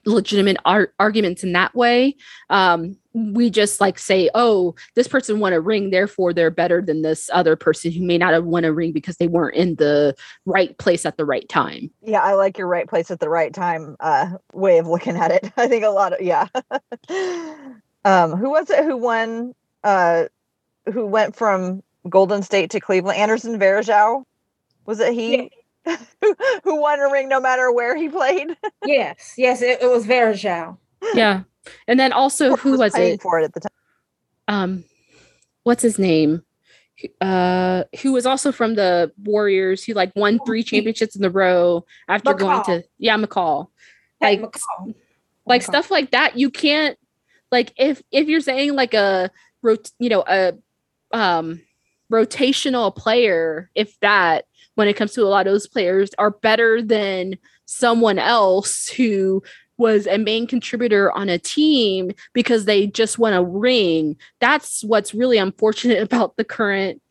legitimate 0.04 0.58
ar- 0.64 0.92
arguments 0.98 1.42
in 1.42 1.52
that 1.52 1.74
way 1.74 2.16
um, 2.50 2.96
we 3.14 3.50
just 3.50 3.80
like 3.80 3.98
say 3.98 4.30
oh 4.34 4.74
this 4.94 5.08
person 5.08 5.38
won 5.38 5.52
a 5.52 5.60
ring 5.60 5.90
therefore 5.90 6.32
they're 6.32 6.50
better 6.50 6.80
than 6.80 7.02
this 7.02 7.28
other 7.32 7.56
person 7.56 7.92
who 7.92 8.02
may 8.02 8.16
not 8.18 8.32
have 8.32 8.44
won 8.44 8.64
a 8.64 8.72
ring 8.72 8.92
because 8.92 9.16
they 9.16 9.26
weren't 9.26 9.56
in 9.56 9.74
the 9.76 10.14
right 10.46 10.76
place 10.78 11.04
at 11.04 11.16
the 11.16 11.24
right 11.24 11.48
time. 11.48 11.90
Yeah 12.02 12.20
i 12.20 12.34
like 12.34 12.58
your 12.58 12.66
right 12.66 12.88
place 12.88 13.10
at 13.10 13.20
the 13.20 13.28
right 13.28 13.52
time 13.52 13.96
uh, 14.00 14.30
way 14.52 14.78
of 14.78 14.86
looking 14.86 15.16
at 15.16 15.30
it. 15.30 15.52
I 15.56 15.68
think 15.68 15.84
a 15.84 15.90
lot 15.90 16.12
of 16.12 16.20
yeah. 16.20 16.46
Um, 18.04 18.32
who 18.32 18.50
was 18.50 18.68
it 18.68 18.84
who 18.84 18.96
won 18.96 19.54
uh, 19.84 20.24
who 20.92 21.06
went 21.06 21.36
from 21.36 21.84
golden 22.08 22.42
state 22.42 22.70
to 22.70 22.80
cleveland? 22.80 23.16
Anderson 23.16 23.60
varejao? 23.60 24.24
Was 24.86 24.98
it 24.98 25.12
he? 25.12 25.36
Yeah. 25.36 25.48
Who 26.64 26.80
won 26.80 27.00
a 27.00 27.10
ring 27.10 27.28
no 27.28 27.40
matter 27.40 27.72
where 27.72 27.96
he 27.96 28.08
played. 28.08 28.56
yes, 28.84 29.34
yes, 29.36 29.62
it, 29.62 29.82
it 29.82 29.90
was 29.90 30.06
Varejao. 30.06 30.76
Yeah, 31.14 31.42
and 31.86 31.98
then 31.98 32.12
also 32.12 32.56
who 32.56 32.72
was, 32.72 32.78
was 32.80 32.94
it? 32.96 33.22
For 33.22 33.40
it 33.40 33.44
at 33.44 33.54
the 33.54 33.60
time. 33.60 33.70
Um, 34.48 34.84
what's 35.62 35.82
his 35.82 35.98
name? 35.98 36.42
Uh, 37.20 37.84
who 38.00 38.12
was 38.12 38.26
also 38.26 38.52
from 38.52 38.74
the 38.74 39.12
Warriors? 39.22 39.84
Who 39.84 39.94
like 39.94 40.12
won 40.14 40.38
three 40.44 40.62
championships 40.62 41.16
in 41.16 41.24
a 41.24 41.30
row 41.30 41.84
after 42.08 42.32
McCaw. 42.32 42.38
going 42.38 42.64
to 42.64 42.84
yeah 42.98 43.16
McCaw, 43.16 43.68
Like, 44.20 44.40
McCaw. 44.40 44.94
like 45.46 45.62
stuff 45.62 45.90
like 45.90 46.10
that. 46.12 46.38
You 46.38 46.50
can't 46.50 46.98
like 47.50 47.72
if 47.76 48.02
if 48.10 48.28
you're 48.28 48.40
saying 48.40 48.74
like 48.74 48.94
a 48.94 49.30
rot 49.62 49.90
you 49.98 50.08
know 50.08 50.24
a 50.26 50.52
um 51.12 51.60
rotational 52.10 52.94
player 52.94 53.70
if 53.74 53.98
that 54.00 54.44
when 54.74 54.88
it 54.88 54.96
comes 54.96 55.12
to 55.12 55.22
a 55.22 55.28
lot 55.28 55.46
of 55.46 55.52
those 55.52 55.66
players 55.66 56.10
are 56.18 56.30
better 56.30 56.82
than 56.82 57.36
someone 57.66 58.18
else 58.18 58.88
who 58.88 59.42
was 59.82 60.06
a 60.06 60.16
main 60.16 60.46
contributor 60.46 61.10
on 61.12 61.28
a 61.28 61.38
team 61.38 62.12
because 62.32 62.64
they 62.64 62.86
just 62.86 63.18
won 63.18 63.32
a 63.32 63.42
ring. 63.42 64.16
That's 64.40 64.82
what's 64.84 65.12
really 65.12 65.36
unfortunate 65.36 66.00
about 66.10 66.36
the 66.36 66.44
current, 66.44 67.02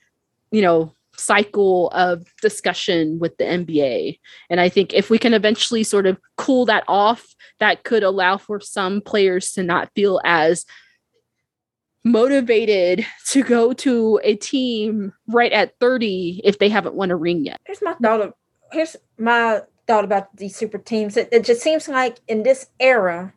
you 0.52 0.62
know, 0.62 0.96
cycle 1.18 1.90
of 1.90 2.26
discussion 2.42 3.20
with 3.20 3.38
the 3.38 3.44
NBA. 3.44 4.20
And 4.50 4.60
I 4.60 4.70
think 4.70 4.94
if 4.94 5.10
we 5.10 5.20
can 5.20 5.34
eventually 5.34 5.84
sort 5.84 6.08
of 6.08 6.18
cool 6.38 6.66
that 6.66 6.86
off, 6.88 7.36
that 7.60 7.84
could 7.84 8.04
allow 8.04 8.38
for 8.38 8.60
some 8.60 9.02
players 9.02 9.52
to 9.52 9.64
not 9.64 9.92
feel 9.94 10.22
as 10.24 10.66
motivated 12.04 13.06
to 13.28 13.44
go 13.44 13.74
to 13.74 14.20
a 14.24 14.36
team 14.38 15.14
right 15.28 15.52
at 15.52 15.78
30 15.80 16.42
if 16.44 16.58
they 16.58 16.70
haven't 16.70 16.96
won 16.96 17.12
a 17.12 17.16
ring 17.18 17.46
yet. 17.46 17.60
Here's 17.66 17.82
my 17.82 17.94
thought 17.96 18.22
of 18.22 18.34
here's 18.72 18.96
my 19.18 19.62
thought 19.92 20.06
about 20.06 20.34
these 20.38 20.56
super 20.56 20.78
teams. 20.78 21.18
It, 21.18 21.28
it 21.34 21.44
just 21.44 21.62
seems 21.62 21.90
like 21.90 22.22
in 22.26 22.44
this 22.44 22.68
era, 22.80 23.34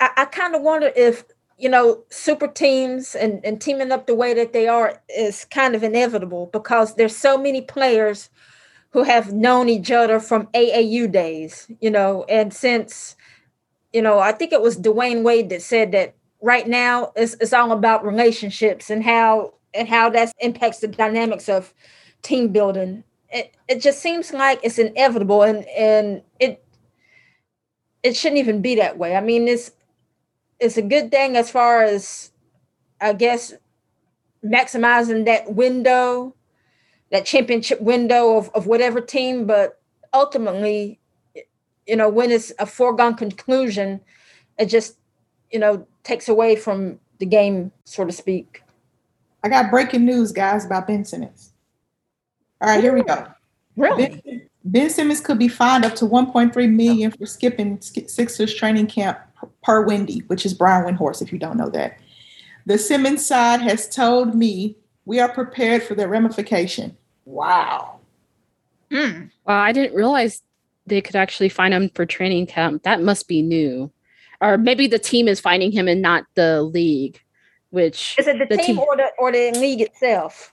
I, 0.00 0.10
I 0.16 0.24
kind 0.24 0.54
of 0.54 0.62
wonder 0.62 0.90
if 0.96 1.24
you 1.58 1.68
know 1.68 2.02
super 2.08 2.48
teams 2.48 3.14
and, 3.14 3.44
and 3.44 3.60
teaming 3.60 3.92
up 3.92 4.06
the 4.06 4.14
way 4.14 4.32
that 4.32 4.54
they 4.54 4.66
are 4.66 5.02
is 5.14 5.44
kind 5.44 5.74
of 5.74 5.82
inevitable 5.82 6.48
because 6.50 6.94
there's 6.94 7.14
so 7.14 7.36
many 7.36 7.60
players 7.60 8.30
who 8.92 9.02
have 9.02 9.34
known 9.34 9.68
each 9.68 9.90
other 9.90 10.18
from 10.18 10.46
AAU 10.54 11.12
days, 11.12 11.70
you 11.82 11.90
know, 11.90 12.24
and 12.30 12.54
since 12.54 13.16
you 13.92 14.00
know, 14.00 14.18
I 14.18 14.32
think 14.32 14.54
it 14.54 14.62
was 14.62 14.78
Dwyane 14.78 15.24
Wade 15.24 15.50
that 15.50 15.60
said 15.60 15.92
that 15.92 16.14
right 16.40 16.66
now 16.66 17.12
it's, 17.16 17.34
it's 17.34 17.52
all 17.52 17.70
about 17.70 18.06
relationships 18.06 18.88
and 18.88 19.04
how 19.04 19.52
and 19.74 19.88
how 19.90 20.08
that 20.08 20.32
impacts 20.38 20.78
the 20.78 20.88
dynamics 20.88 21.50
of 21.50 21.74
team 22.22 22.48
building 22.48 23.04
it, 23.34 23.54
it 23.68 23.82
just 23.82 24.00
seems 24.00 24.32
like 24.32 24.60
it's 24.62 24.78
inevitable 24.78 25.42
and 25.42 25.64
and 25.68 26.22
it 26.40 26.64
it 28.02 28.16
shouldn't 28.16 28.38
even 28.38 28.62
be 28.62 28.76
that 28.76 28.98
way 28.98 29.16
i 29.16 29.20
mean 29.20 29.48
it's 29.48 29.72
it's 30.60 30.76
a 30.76 30.82
good 30.82 31.10
thing 31.10 31.36
as 31.36 31.50
far 31.50 31.82
as 31.82 32.32
i 33.00 33.12
guess 33.12 33.54
maximizing 34.44 35.24
that 35.24 35.52
window 35.54 36.34
that 37.10 37.26
championship 37.26 37.80
window 37.80 38.36
of, 38.36 38.50
of 38.54 38.66
whatever 38.66 39.00
team 39.00 39.46
but 39.46 39.80
ultimately 40.12 41.00
you 41.86 41.96
know 41.96 42.08
when 42.08 42.30
it's 42.30 42.52
a 42.58 42.66
foregone 42.66 43.14
conclusion 43.14 44.00
it 44.58 44.66
just 44.66 44.96
you 45.50 45.58
know 45.58 45.86
takes 46.04 46.28
away 46.28 46.54
from 46.54 47.00
the 47.18 47.26
game, 47.26 47.72
so 47.84 48.04
to 48.04 48.12
speak. 48.12 48.62
I 49.42 49.48
got 49.48 49.70
breaking 49.70 50.04
news, 50.04 50.30
guys, 50.30 50.66
about 50.66 50.86
Ben 50.86 51.04
Simmons. 51.04 51.53
All 52.60 52.68
right, 52.68 52.82
here 52.82 52.94
we 52.94 53.02
go. 53.02 53.26
Really? 53.76 54.22
Ben, 54.24 54.48
ben 54.64 54.90
Simmons 54.90 55.20
could 55.20 55.38
be 55.38 55.48
fined 55.48 55.84
up 55.84 55.94
to 55.96 56.06
1.3 56.06 56.72
million 56.72 57.10
for 57.10 57.26
skipping 57.26 57.80
Sixers 57.80 58.54
training 58.54 58.86
camp 58.86 59.18
per 59.62 59.84
Wendy, 59.84 60.20
which 60.28 60.46
is 60.46 60.54
Brian 60.54 60.84
Windhorst, 60.84 61.22
if 61.22 61.32
you 61.32 61.38
don't 61.38 61.56
know 61.56 61.70
that. 61.70 61.98
The 62.66 62.78
Simmons 62.78 63.26
side 63.26 63.60
has 63.60 63.88
told 63.88 64.34
me 64.34 64.76
we 65.04 65.20
are 65.20 65.28
prepared 65.28 65.82
for 65.82 65.94
the 65.94 66.08
ramification. 66.08 66.96
Wow. 67.24 68.00
Mm. 68.90 69.30
Well, 69.44 69.56
I 69.56 69.72
didn't 69.72 69.94
realize 69.94 70.42
they 70.86 71.00
could 71.00 71.16
actually 71.16 71.48
find 71.48 71.74
him 71.74 71.90
for 71.94 72.06
training 72.06 72.46
camp. 72.46 72.82
That 72.84 73.02
must 73.02 73.28
be 73.28 73.42
new. 73.42 73.90
Or 74.40 74.58
maybe 74.58 74.86
the 74.86 74.98
team 74.98 75.28
is 75.28 75.40
finding 75.40 75.72
him 75.72 75.88
and 75.88 76.02
not 76.02 76.24
the 76.34 76.62
league, 76.62 77.20
which 77.70 78.16
is 78.18 78.26
it 78.26 78.38
the, 78.38 78.46
the 78.46 78.56
team, 78.56 78.76
team 78.76 78.78
or 78.78 78.96
the 78.96 79.10
or 79.18 79.32
the 79.32 79.52
league 79.52 79.80
itself? 79.80 80.52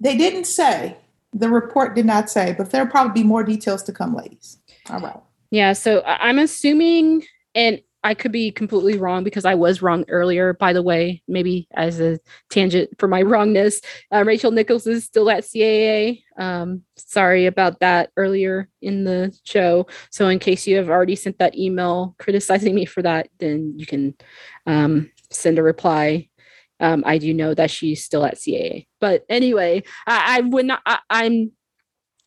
They 0.00 0.16
didn't 0.16 0.44
say. 0.44 0.96
The 1.36 1.48
report 1.50 1.94
did 1.94 2.06
not 2.06 2.30
say, 2.30 2.54
but 2.56 2.70
there'll 2.70 2.88
probably 2.88 3.22
be 3.22 3.26
more 3.26 3.44
details 3.44 3.82
to 3.84 3.92
come, 3.92 4.14
ladies. 4.14 4.58
All 4.88 5.00
right. 5.00 5.20
Yeah, 5.50 5.74
so 5.74 6.02
I'm 6.06 6.38
assuming, 6.38 7.24
and 7.54 7.80
I 8.02 8.14
could 8.14 8.32
be 8.32 8.52
completely 8.52 8.96
wrong 8.96 9.24
because 9.24 9.44
I 9.44 9.54
was 9.54 9.82
wrong 9.82 10.04
earlier, 10.08 10.54
by 10.54 10.72
the 10.72 10.82
way, 10.82 11.22
maybe 11.26 11.66
as 11.74 12.00
a 12.00 12.18
tangent 12.50 12.90
for 12.98 13.08
my 13.08 13.20
wrongness. 13.30 13.80
Uh, 14.12 14.24
Rachel 14.24 14.50
Nichols 14.50 14.86
is 14.86 15.04
still 15.04 15.28
at 15.28 15.44
CAA. 15.44 16.22
Um, 16.38 16.82
sorry 16.96 17.46
about 17.46 17.80
that 17.80 18.10
earlier 18.16 18.68
in 18.80 19.04
the 19.04 19.36
show. 19.44 19.88
So, 20.10 20.28
in 20.28 20.38
case 20.38 20.66
you 20.66 20.76
have 20.76 20.88
already 20.88 21.16
sent 21.16 21.38
that 21.38 21.58
email 21.58 22.14
criticizing 22.18 22.74
me 22.74 22.86
for 22.86 23.02
that, 23.02 23.28
then 23.40 23.74
you 23.76 23.86
can 23.86 24.14
um, 24.66 25.10
send 25.30 25.58
a 25.58 25.62
reply. 25.62 26.28
Um, 26.78 27.02
I 27.06 27.18
do 27.18 27.34
know 27.34 27.54
that 27.54 27.70
she's 27.70 28.04
still 28.04 28.24
at 28.24 28.36
CAA. 28.36 28.85
But 29.00 29.24
anyway, 29.28 29.82
I, 30.06 30.38
I 30.38 30.40
would 30.40 30.66
not, 30.66 30.80
I, 30.86 30.98
I'm 31.10 31.52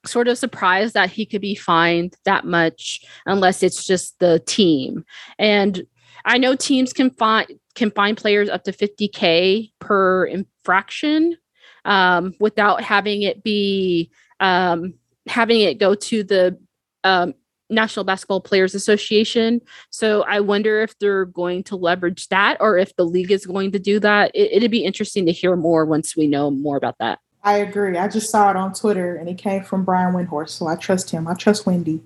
sort 0.05 0.28
of 0.28 0.38
surprised 0.38 0.93
that 0.93 1.09
he 1.09 1.26
could 1.26 1.41
be 1.41 1.55
fined 1.55 2.15
that 2.26 2.45
much 2.45 3.01
unless 3.26 3.63
it's 3.63 3.86
just 3.86 4.17
the 4.20 4.39
team. 4.45 5.03
And 5.38 5.84
I 6.26 6.38
know 6.38 6.55
teams 6.55 6.93
can 6.93 7.11
find 7.11 7.47
can 7.76 7.91
find 7.91 8.17
players 8.17 8.49
up 8.49 8.63
to 8.65 8.72
50k 8.72 9.72
per 9.80 10.26
infraction 10.26 11.38
um, 11.86 12.34
without 12.39 12.82
having 12.84 13.22
it 13.22 13.43
be 13.43 14.11
um, 14.39 14.95
having 15.28 15.61
it 15.61 15.80
go 15.80 15.95
to 15.95 16.24
the 16.24 16.59
um, 17.03 17.34
National 17.70 18.03
Basketball 18.03 18.41
Players 18.41 18.74
Association. 18.74 19.61
So 19.89 20.24
I 20.24 20.39
wonder 20.39 20.82
if 20.82 20.97
they're 20.99 21.26
going 21.26 21.63
to 21.65 21.76
leverage 21.76 22.28
that 22.30 22.57
or 22.59 22.78
if 22.78 22.95
the 22.95 23.05
league 23.05 23.32
is 23.32 23.45
going 23.45 23.72
to 23.72 23.80
do 23.80 23.99
that. 23.99 24.32
It, 24.34 24.51
it'd 24.53 24.72
be 24.72 24.84
interesting 24.84 25.26
to 25.26 25.32
hear 25.32 25.55
more 25.55 25.86
once 25.86 26.15
we 26.15 26.28
know 26.28 26.51
more 26.51 26.78
about 26.78 26.97
that. 26.99 27.20
I 27.43 27.57
agree. 27.57 27.97
I 27.97 28.07
just 28.07 28.30
saw 28.30 28.49
it 28.49 28.55
on 28.55 28.74
Twitter 28.74 29.15
and 29.15 29.30
it 29.30 29.38
came 29.38 29.63
from 29.63 29.86
Brian 29.86 30.13
Windhorst. 30.13 30.49
So 30.49 30.67
I 30.67 30.76
trust 30.76 31.09
him. 31.09 31.28
I 31.28 31.36
trust 31.36 31.65
Wendy. 31.65 32.01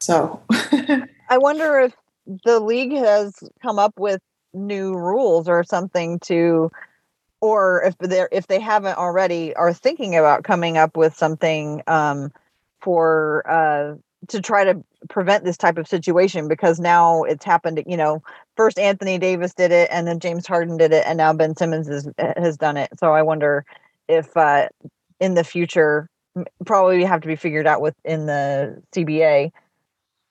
So 0.00 0.42
I 0.50 1.38
wonder 1.38 1.80
if 1.80 1.94
the 2.44 2.60
league 2.60 2.92
has 2.92 3.34
come 3.62 3.78
up 3.78 3.94
with 3.98 4.20
new 4.52 4.94
rules 4.94 5.48
or 5.48 5.62
something 5.64 6.18
to 6.20 6.70
or 7.40 7.82
if 7.84 7.96
they're 7.98 8.28
if 8.32 8.46
they 8.46 8.60
haven't 8.60 8.98
already 8.98 9.54
are 9.54 9.72
thinking 9.72 10.16
about 10.16 10.44
coming 10.44 10.76
up 10.76 10.96
with 10.96 11.14
something 11.14 11.82
um, 11.86 12.32
for 12.80 13.48
uh, 13.48 13.94
to 14.26 14.40
try 14.40 14.64
to 14.64 14.82
prevent 15.08 15.44
this 15.44 15.56
type 15.56 15.78
of 15.78 15.86
situation 15.86 16.48
because 16.48 16.80
now 16.80 17.22
it's 17.22 17.44
happened 17.44 17.82
you 17.86 17.96
know 17.96 18.20
first 18.56 18.78
anthony 18.78 19.16
davis 19.16 19.54
did 19.54 19.70
it 19.70 19.88
and 19.92 20.08
then 20.08 20.18
james 20.18 20.46
harden 20.46 20.76
did 20.76 20.92
it 20.92 21.04
and 21.06 21.16
now 21.18 21.32
ben 21.32 21.56
simmons 21.56 21.88
is, 21.88 22.08
has 22.18 22.56
done 22.56 22.76
it 22.76 22.90
so 22.98 23.12
i 23.12 23.22
wonder 23.22 23.64
if 24.08 24.36
uh, 24.36 24.68
in 25.20 25.34
the 25.34 25.44
future 25.44 26.08
probably 26.64 27.04
have 27.04 27.20
to 27.20 27.28
be 27.28 27.36
figured 27.36 27.66
out 27.66 27.80
within 27.80 28.26
the 28.26 28.82
CBA. 28.92 29.52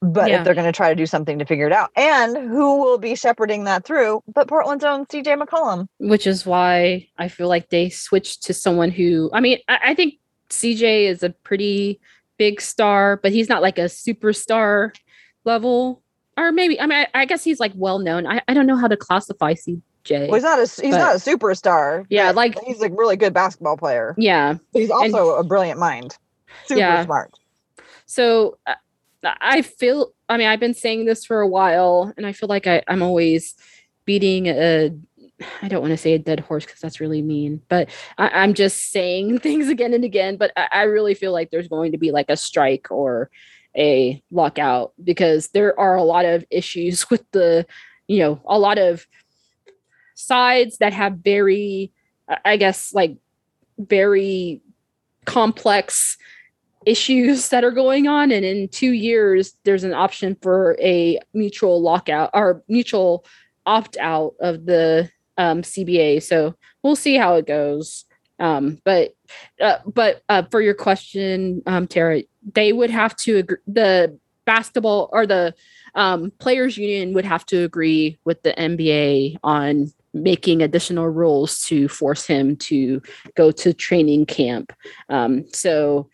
But 0.02 0.30
yeah. 0.30 0.40
if 0.40 0.46
they're 0.46 0.54
going 0.54 0.66
to 0.66 0.72
try 0.72 0.90
to 0.90 0.96
do 0.96 1.08
something 1.08 1.40
to 1.40 1.46
figure 1.46 1.66
it 1.66 1.74
out, 1.74 1.90
and 1.96 2.38
who 2.38 2.80
will 2.80 3.00
be 3.00 3.16
shepherding 3.16 3.64
that 3.64 3.84
through? 3.84 4.22
But 4.32 4.48
Portland's 4.48 4.84
own 4.84 5.08
CJ 5.08 5.42
McCollum, 5.42 5.88
which 5.98 6.28
is 6.28 6.46
why 6.46 7.08
I 7.18 7.28
feel 7.28 7.48
like 7.48 7.70
they 7.70 7.90
switched 7.90 8.44
to 8.44 8.54
someone 8.54 8.92
who. 8.92 9.32
I 9.34 9.40
mean, 9.40 9.58
I, 9.68 9.80
I 9.86 9.94
think 9.96 10.16
CJ 10.52 11.10
is 11.10 11.24
a 11.24 11.32
pretty 11.32 12.00
big 12.38 12.62
star, 12.62 13.18
but 13.18 13.32
he's 13.32 13.50
not 13.50 13.62
like 13.62 13.78
a 13.78 13.86
superstar 13.86 14.96
level 15.46 16.02
or 16.38 16.52
maybe 16.52 16.80
I 16.80 16.86
mean 16.86 17.00
I, 17.00 17.22
I, 17.22 17.26
guess 17.26 17.44
he's 17.44 17.60
like 17.60 17.74
well 17.76 18.00
known. 18.00 18.26
I, 18.26 18.42
I 18.48 18.54
don't 18.54 18.68
know 18.68 18.78
how 18.78 18.88
to 18.88 18.96
classify 18.96 19.54
CJ. 19.54 20.28
well, 20.28 20.34
he's 20.36 20.44
not 20.44 20.60
a 20.60 20.62
he's 20.62 20.94
but, 20.94 21.00
not 21.00 21.16
a 21.16 21.20
superstar. 21.20 22.06
Yeah, 22.10 22.32
like 22.32 22.58
he's 22.64 22.82
a 22.82 22.90
really 22.90 23.18
good 23.18 23.34
basketball 23.34 23.78
player. 23.78 24.16
Yeah, 24.18 24.56
he's 24.72 24.92
also 24.92 25.36
and, 25.36 25.46
a 25.46 25.48
brilliant 25.48 25.80
mind. 25.80 26.18
Super 26.66 26.80
yeah. 26.80 27.04
smart. 27.04 27.34
So 28.06 28.58
uh, 28.68 28.76
I 29.24 29.64
feel. 29.64 30.14
I 30.30 30.38
mean, 30.38 30.48
I've 30.48 30.60
been 30.60 30.74
saying 30.74 31.06
this 31.06 31.26
for 31.26 31.42
a 31.42 31.48
while, 31.48 32.14
and 32.18 32.26
I 32.26 32.34
feel 32.34 32.50
like 32.50 32.68
I, 32.68 32.84
I'm 32.88 33.02
always 33.02 33.56
beating 34.06 34.48
a 34.48 34.92
I 35.62 35.68
don't 35.68 35.82
want 35.82 35.92
to 35.92 35.98
say 35.98 36.14
a 36.14 36.20
dead 36.20 36.42
horse 36.42 36.66
because 36.66 36.82
that's 36.82 37.00
really 37.00 37.22
mean, 37.22 37.62
but 37.70 37.90
I, 38.18 38.44
am 38.44 38.54
just 38.54 38.92
saying 38.92 39.40
things 39.40 39.70
again 39.70 39.94
and 39.94 40.04
again. 40.04 40.38
But 40.38 40.52
I, 40.56 40.68
I, 40.72 40.84
really 40.84 41.14
feel 41.14 41.32
like 41.32 41.50
there's 41.50 41.68
going 41.68 41.92
to 41.92 41.98
be 41.98 42.12
like 42.12 42.30
a 42.30 42.38
strike 42.38 42.88
or 42.90 43.30
a 43.76 44.22
lockout 44.32 44.94
because 45.04 45.50
there 45.50 45.80
are 45.80 45.96
a 45.96 46.04
lot 46.04 46.26
of 46.26 46.46
issues 46.50 47.10
with 47.10 47.24
the, 47.32 47.66
you 48.08 48.20
know, 48.20 48.42
a 48.48 48.58
lot 48.60 48.78
of 48.78 49.06
sides 50.16 50.78
that 50.80 50.94
have 50.94 51.18
very, 51.18 51.92
I 52.44 52.58
guess, 52.58 52.94
like 52.94 53.18
very 53.78 54.62
complex 55.26 56.18
issues 56.86 57.50
that 57.50 57.64
are 57.64 57.72
going 57.72 58.08
on. 58.08 58.32
And 58.32 58.46
in 58.46 58.70
two 58.70 58.92
years, 58.92 59.54
there's 59.66 59.84
an 59.84 59.94
option 59.94 60.38
for 60.42 60.78
a 60.82 61.20
mutual 61.34 61.82
lockout 61.82 62.32
or 62.34 62.64
mutual 62.68 63.26
opt 63.66 63.98
out 63.98 64.36
of 64.40 64.66
the 64.66 65.12
um, 65.38 65.62
CBA. 65.62 66.24
So 66.24 66.56
we'll 66.84 66.96
see 66.96 67.16
how 67.16 67.36
it 67.36 67.46
goes. 67.46 68.06
Um, 68.40 68.80
but 68.86 69.16
uh, 69.60 69.78
but 69.86 70.22
uh, 70.30 70.44
for 70.52 70.62
your 70.62 70.76
question, 70.76 71.64
um, 71.66 71.88
Tara, 71.88 72.24
they 72.54 72.72
would 72.72 72.92
have 72.92 73.16
to 73.18 73.38
agree. 73.38 73.58
The 73.68 74.18
basketball 74.46 75.10
or 75.12 75.28
the 75.28 75.54
um, 75.96 76.32
players 76.40 76.78
union 76.78 77.14
would 77.14 77.26
have 77.26 77.46
to 77.48 77.64
agree 77.64 78.18
with 78.24 78.42
the 78.44 78.54
NBA 78.54 79.38
on 79.44 79.92
making 80.14 80.62
additional 80.62 81.10
rules 81.10 81.64
to 81.66 81.88
force 81.88 82.26
him 82.26 82.56
to 82.56 83.02
go 83.36 83.52
to 83.52 83.74
training 83.74 84.26
camp. 84.26 84.74
Um, 85.10 85.46
so 85.52 86.10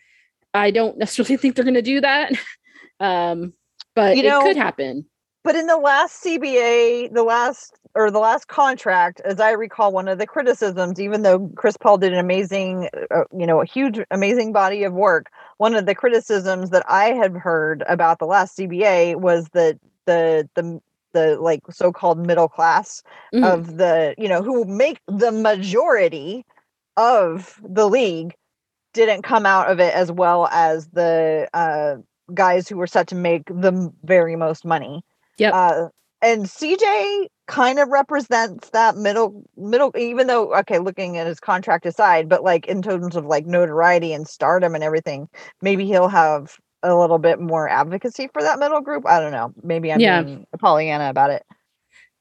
I 0.52 0.70
don't 0.70 0.98
necessarily 0.98 1.36
think 1.40 1.54
they're 1.54 1.64
going 1.64 1.74
to 1.74 1.82
do 1.82 2.00
that, 2.00 2.32
um, 3.00 3.54
but 3.94 4.16
you 4.16 4.24
know, 4.24 4.40
it 4.40 4.44
could 4.44 4.56
happen. 4.56 5.06
But 5.44 5.56
in 5.56 5.66
the 5.66 5.76
last 5.76 6.24
CBA, 6.24 7.12
the 7.12 7.22
last 7.22 7.78
or 7.94 8.10
the 8.10 8.18
last 8.18 8.48
contract, 8.48 9.20
as 9.24 9.38
I 9.38 9.50
recall, 9.50 9.92
one 9.92 10.08
of 10.08 10.18
the 10.18 10.26
criticisms, 10.26 10.98
even 10.98 11.22
though 11.22 11.50
Chris 11.54 11.76
Paul 11.76 11.98
did 11.98 12.14
an 12.14 12.18
amazing, 12.18 12.88
uh, 13.10 13.24
you 13.36 13.46
know, 13.46 13.60
a 13.60 13.66
huge, 13.66 14.00
amazing 14.10 14.52
body 14.52 14.82
of 14.84 14.94
work, 14.94 15.30
one 15.58 15.74
of 15.74 15.84
the 15.84 15.94
criticisms 15.94 16.70
that 16.70 16.84
I 16.88 17.10
had 17.10 17.36
heard 17.36 17.84
about 17.86 18.18
the 18.18 18.24
last 18.24 18.56
CBA 18.56 19.16
was 19.16 19.46
that 19.52 19.78
the 20.06 20.48
the 20.54 20.80
the 21.12 21.36
like 21.38 21.60
so-called 21.70 22.26
middle 22.26 22.48
class 22.48 23.02
mm-hmm. 23.32 23.44
of 23.44 23.76
the 23.76 24.14
you 24.16 24.28
know 24.28 24.42
who 24.42 24.64
make 24.64 24.98
the 25.06 25.30
majority 25.30 26.44
of 26.96 27.60
the 27.62 27.88
league 27.88 28.34
didn't 28.94 29.22
come 29.22 29.44
out 29.44 29.70
of 29.70 29.78
it 29.78 29.92
as 29.94 30.10
well 30.10 30.46
as 30.46 30.86
the 30.88 31.48
uh, 31.52 31.96
guys 32.32 32.66
who 32.66 32.78
were 32.78 32.86
set 32.86 33.08
to 33.08 33.14
make 33.14 33.44
the 33.46 33.92
very 34.04 34.36
most 34.36 34.64
money. 34.64 35.04
Yeah. 35.38 35.50
Uh, 35.50 35.88
and 36.22 36.44
CJ 36.46 37.26
kind 37.46 37.78
of 37.78 37.88
represents 37.88 38.70
that 38.70 38.96
middle 38.96 39.44
middle 39.56 39.92
even 39.98 40.26
though 40.26 40.54
okay 40.54 40.78
looking 40.78 41.18
at 41.18 41.26
his 41.26 41.38
contract 41.38 41.84
aside 41.84 42.26
but 42.26 42.42
like 42.42 42.66
in 42.66 42.80
terms 42.80 43.16
of 43.16 43.26
like 43.26 43.44
notoriety 43.44 44.14
and 44.14 44.26
stardom 44.26 44.74
and 44.74 44.82
everything 44.82 45.28
maybe 45.60 45.84
he'll 45.84 46.08
have 46.08 46.56
a 46.84 46.94
little 46.94 47.18
bit 47.18 47.40
more 47.40 47.68
advocacy 47.68 48.28
for 48.32 48.42
that 48.42 48.58
middle 48.58 48.80
group. 48.80 49.06
I 49.06 49.18
don't 49.18 49.32
know. 49.32 49.52
Maybe 49.62 49.92
I'm 49.92 50.00
yeah. 50.00 50.22
being 50.22 50.46
Pollyanna 50.58 51.08
about 51.08 51.30
it. 51.30 51.44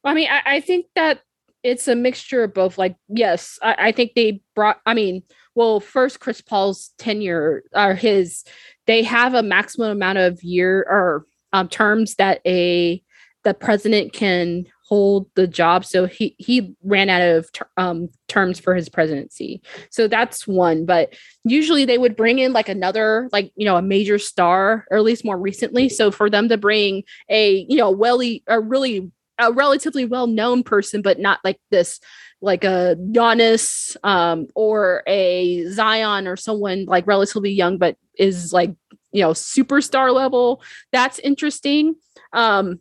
I 0.04 0.14
mean, 0.14 0.30
I, 0.30 0.42
I, 0.46 0.60
think 0.60 0.88
that 0.96 1.22
it's 1.64 1.88
a 1.88 1.96
mixture 1.96 2.44
of 2.44 2.54
both. 2.54 2.78
Like, 2.78 2.96
yes, 3.10 3.60
I, 3.62 3.76
I, 3.88 3.92
think 3.92 4.14
they 4.16 4.42
brought. 4.56 4.80
I 4.86 4.94
mean, 4.94 5.24
well, 5.56 5.80
first 5.80 6.20
Chris 6.20 6.42
Paul's 6.42 6.92
tenure 6.98 7.64
or 7.74 7.94
his, 7.94 8.44
they 8.88 9.04
have 9.04 9.34
a 9.34 9.44
maximum 9.44 9.92
amount 9.92 10.18
of 10.18 10.44
year 10.44 10.86
or 10.90 11.26
um, 11.54 11.70
terms 11.70 12.16
that 12.16 12.42
a 12.46 13.02
the 13.44 13.54
president 13.54 14.14
can 14.14 14.66
hold 14.86 15.28
the 15.36 15.48
job. 15.48 15.86
So 15.86 16.06
he 16.06 16.36
he 16.38 16.76
ran 16.84 17.10
out 17.10 17.22
of 17.22 17.52
ter- 17.52 17.70
um, 17.78 18.10
terms 18.28 18.60
for 18.60 18.76
his 18.76 18.90
presidency. 18.90 19.62
So 19.90 20.08
that's 20.08 20.48
one. 20.48 20.86
But 20.86 21.16
usually 21.44 21.86
they 21.86 21.98
would 21.98 22.16
bring 22.16 22.40
in 22.40 22.54
like 22.54 22.70
another, 22.70 23.30
like 23.32 23.52
you 23.56 23.66
know, 23.66 23.78
a 23.78 23.82
major 23.82 24.20
star, 24.20 24.86
or 24.92 24.98
at 24.98 25.04
least 25.04 25.26
more 25.26 25.38
recently. 25.38 25.90
So 25.90 26.12
for 26.12 26.30
them 26.30 26.50
to 26.50 26.58
bring 26.58 27.04
a 27.30 27.66
you 27.70 27.78
know, 27.78 27.92
welly 27.92 28.44
a 28.48 28.60
really 28.60 29.12
a 29.40 29.52
relatively 29.52 30.06
well 30.06 30.28
known 30.28 30.64
person, 30.64 31.02
but 31.02 31.20
not 31.20 31.40
like 31.44 31.60
this 31.72 32.00
like 32.44 32.66
a 32.66 32.98
Giannis 33.00 33.96
um, 34.04 34.48
or 34.54 35.02
a 35.08 35.66
Zion 35.70 36.28
or 36.28 36.36
someone 36.36 36.84
like 36.86 37.08
relatively 37.08 37.52
young, 37.52 37.78
but 37.78 37.96
is 38.20 38.52
like, 38.52 38.76
you 39.14 39.22
know, 39.22 39.32
superstar 39.32 40.14
level. 40.14 40.62
That's 40.92 41.20
interesting. 41.20 41.96
Um, 42.34 42.80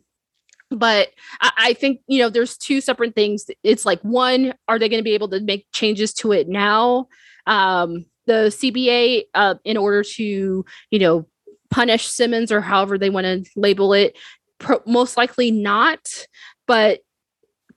but 0.69 1.09
I, 1.39 1.51
I, 1.57 1.73
think 1.73 2.01
you 2.07 2.19
know 2.19 2.29
there's 2.29 2.57
two 2.57 2.81
separate 2.81 3.13
things 3.13 3.45
it's 3.63 3.85
like 3.85 4.01
one 4.01 4.55
are 4.67 4.79
they 4.79 4.89
going 4.89 4.99
to 4.99 5.03
be 5.03 5.13
able 5.13 5.29
to 5.29 5.39
make 5.39 5.67
changes 5.71 6.11
to 6.15 6.31
it 6.31 6.49
now 6.49 7.07
um 7.45 8.05
the 8.25 8.49
CBA 8.49 9.23
uh, 9.33 9.55
in 9.63 9.77
order 9.77 10.03
to, 10.03 10.65
you 10.91 10.99
know, 10.99 11.27
punish 11.69 12.07
Simmons 12.07 12.51
or 12.51 12.61
however 12.61 12.97
they 12.97 13.09
want 13.09 13.25
to 13.25 13.45
label 13.55 13.93
it? 13.93 14.17
Pro- 14.59 14.81
most 14.85 15.17
likely 15.17 15.51
not. 15.51 16.07
But 16.67 17.01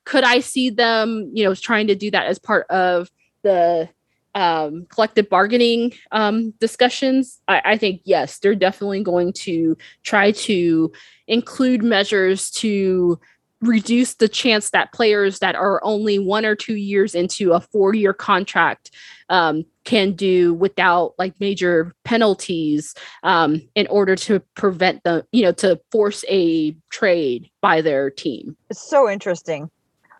could 0.04 0.24
I 0.24 0.40
see 0.40 0.70
them, 0.70 1.30
you 1.34 1.44
know, 1.44 1.54
trying 1.54 1.88
to 1.88 1.94
do 1.94 2.10
that 2.12 2.26
as 2.26 2.38
part 2.38 2.66
of 2.70 3.10
the 3.42 3.88
um, 4.36 4.86
collective 4.90 5.28
bargaining 5.28 5.94
um, 6.12 6.52
discussions? 6.60 7.40
I, 7.48 7.62
I 7.64 7.78
think 7.78 8.02
yes, 8.04 8.38
they're 8.38 8.54
definitely 8.54 9.02
going 9.02 9.32
to 9.32 9.76
try 10.04 10.30
to 10.32 10.92
include 11.26 11.82
measures 11.82 12.50
to 12.52 13.18
reduce 13.62 14.14
the 14.14 14.28
chance 14.28 14.70
that 14.70 14.92
players 14.92 15.38
that 15.38 15.54
are 15.54 15.80
only 15.82 16.18
one 16.18 16.44
or 16.44 16.54
two 16.54 16.76
years 16.76 17.14
into 17.14 17.52
a 17.52 17.60
four 17.60 17.94
year 17.94 18.12
contract 18.12 18.90
um, 19.30 19.64
can 19.84 20.12
do 20.12 20.52
without 20.52 21.14
like 21.18 21.32
major 21.40 21.94
penalties 22.04 22.94
um, 23.22 23.62
in 23.74 23.86
order 23.86 24.14
to 24.14 24.40
prevent 24.54 25.02
them, 25.04 25.22
you 25.32 25.42
know, 25.42 25.52
to 25.52 25.80
force 25.90 26.22
a 26.28 26.76
trade 26.90 27.50
by 27.62 27.80
their 27.80 28.10
team. 28.10 28.54
It's 28.68 28.86
so 28.86 29.08
interesting. 29.08 29.70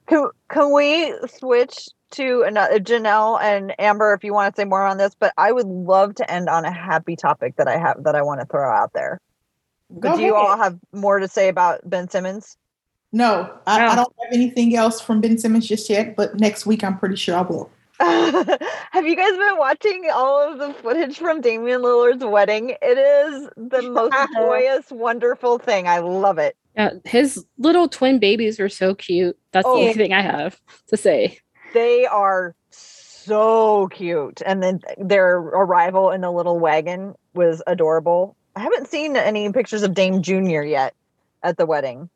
Can, 0.06 0.28
can 0.48 0.72
we 0.72 1.12
switch 1.28 1.88
to 2.12 2.42
another 2.46 2.74
uh, 2.74 2.78
Janelle 2.78 3.40
and 3.40 3.74
Amber 3.80 4.12
if 4.14 4.24
you 4.24 4.32
want 4.32 4.54
to 4.54 4.61
say 4.61 4.64
more 4.64 4.84
on 4.86 4.98
this? 4.98 5.14
But 5.18 5.32
I 5.36 5.52
would 5.52 5.66
love 5.66 6.14
to 6.16 6.30
end 6.30 6.48
on 6.48 6.64
a 6.64 6.72
happy 6.72 7.16
topic 7.16 7.57
that 7.57 7.68
I 7.68 7.78
have 7.78 8.04
that 8.04 8.14
I 8.14 8.22
want 8.22 8.40
to 8.40 8.46
throw 8.46 8.70
out 8.70 8.92
there. 8.92 9.20
Go 10.00 10.11
but 10.11 10.16
do 10.16 10.22
you 10.22 10.34
all 10.34 10.57
have 10.57 10.78
more 10.92 11.18
to 11.20 11.28
say 11.28 11.48
about 11.48 11.88
Ben 11.88 12.09
Simmons? 12.09 12.57
No, 13.12 13.50
I, 13.66 13.86
I, 13.86 13.94
don't 13.94 14.12
have 14.22 14.32
anything 14.32 14.74
else 14.76 15.00
from 15.00 15.20
Ben 15.20 15.38
Simmons 15.38 15.66
just 15.66 15.88
yet, 15.88 16.16
but 16.16 16.38
next 16.38 16.66
week 16.66 16.82
I'm 16.82 16.98
pretty 16.98 17.16
sure 17.16 17.36
I 17.36 17.42
will. 17.42 17.70
have 17.98 19.07
you 19.07 19.16
guys 19.16 19.30
been 19.30 19.57
watching 19.57 20.11
all 20.12 20.52
of 20.52 20.59
the 20.59 20.74
footage 20.74 21.16
from 21.16 21.40
Damian 21.40 21.80
Lillard's 21.80 22.24
wedding? 22.24 22.76
It 22.82 22.98
is 22.98 23.48
the 23.57 23.82
most 23.90 24.14
joyous, 24.34 24.90
wonderful 24.90 25.59
thing. 25.59 25.88
I 25.88 26.00
love 26.00 26.38
it. 26.38 26.57
Yeah, 26.76 26.90
his 27.04 27.46
little 27.57 27.88
twin 27.88 28.18
babies 28.18 28.61
are 28.61 28.68
so 28.68 28.94
cute. 28.94 29.38
That's 29.52 29.66
oh, 29.66 29.76
the 29.76 29.80
only 29.80 29.94
thing 29.94 30.12
I 30.12 30.20
have 30.20 30.61
to 30.88 30.96
say. 30.98 31.38
They 31.72 32.06
are 32.06 32.54
so 32.70 33.88
cute. 33.88 34.42
And 34.46 34.62
then 34.62 34.80
their 34.98 35.38
arrival 35.38 36.10
in 36.10 36.20
the 36.20 36.30
little 36.30 36.58
wagon 36.58 37.14
was 37.34 37.62
adorable. 37.66 38.36
I 38.54 38.60
haven't 38.60 38.88
seen 38.88 39.16
any 39.16 39.50
pictures 39.52 39.82
of 39.82 39.94
Dame 39.94 40.22
Jr. 40.22 40.62
yet 40.62 40.94
at 41.42 41.56
the 41.56 41.66
wedding. 41.66 42.08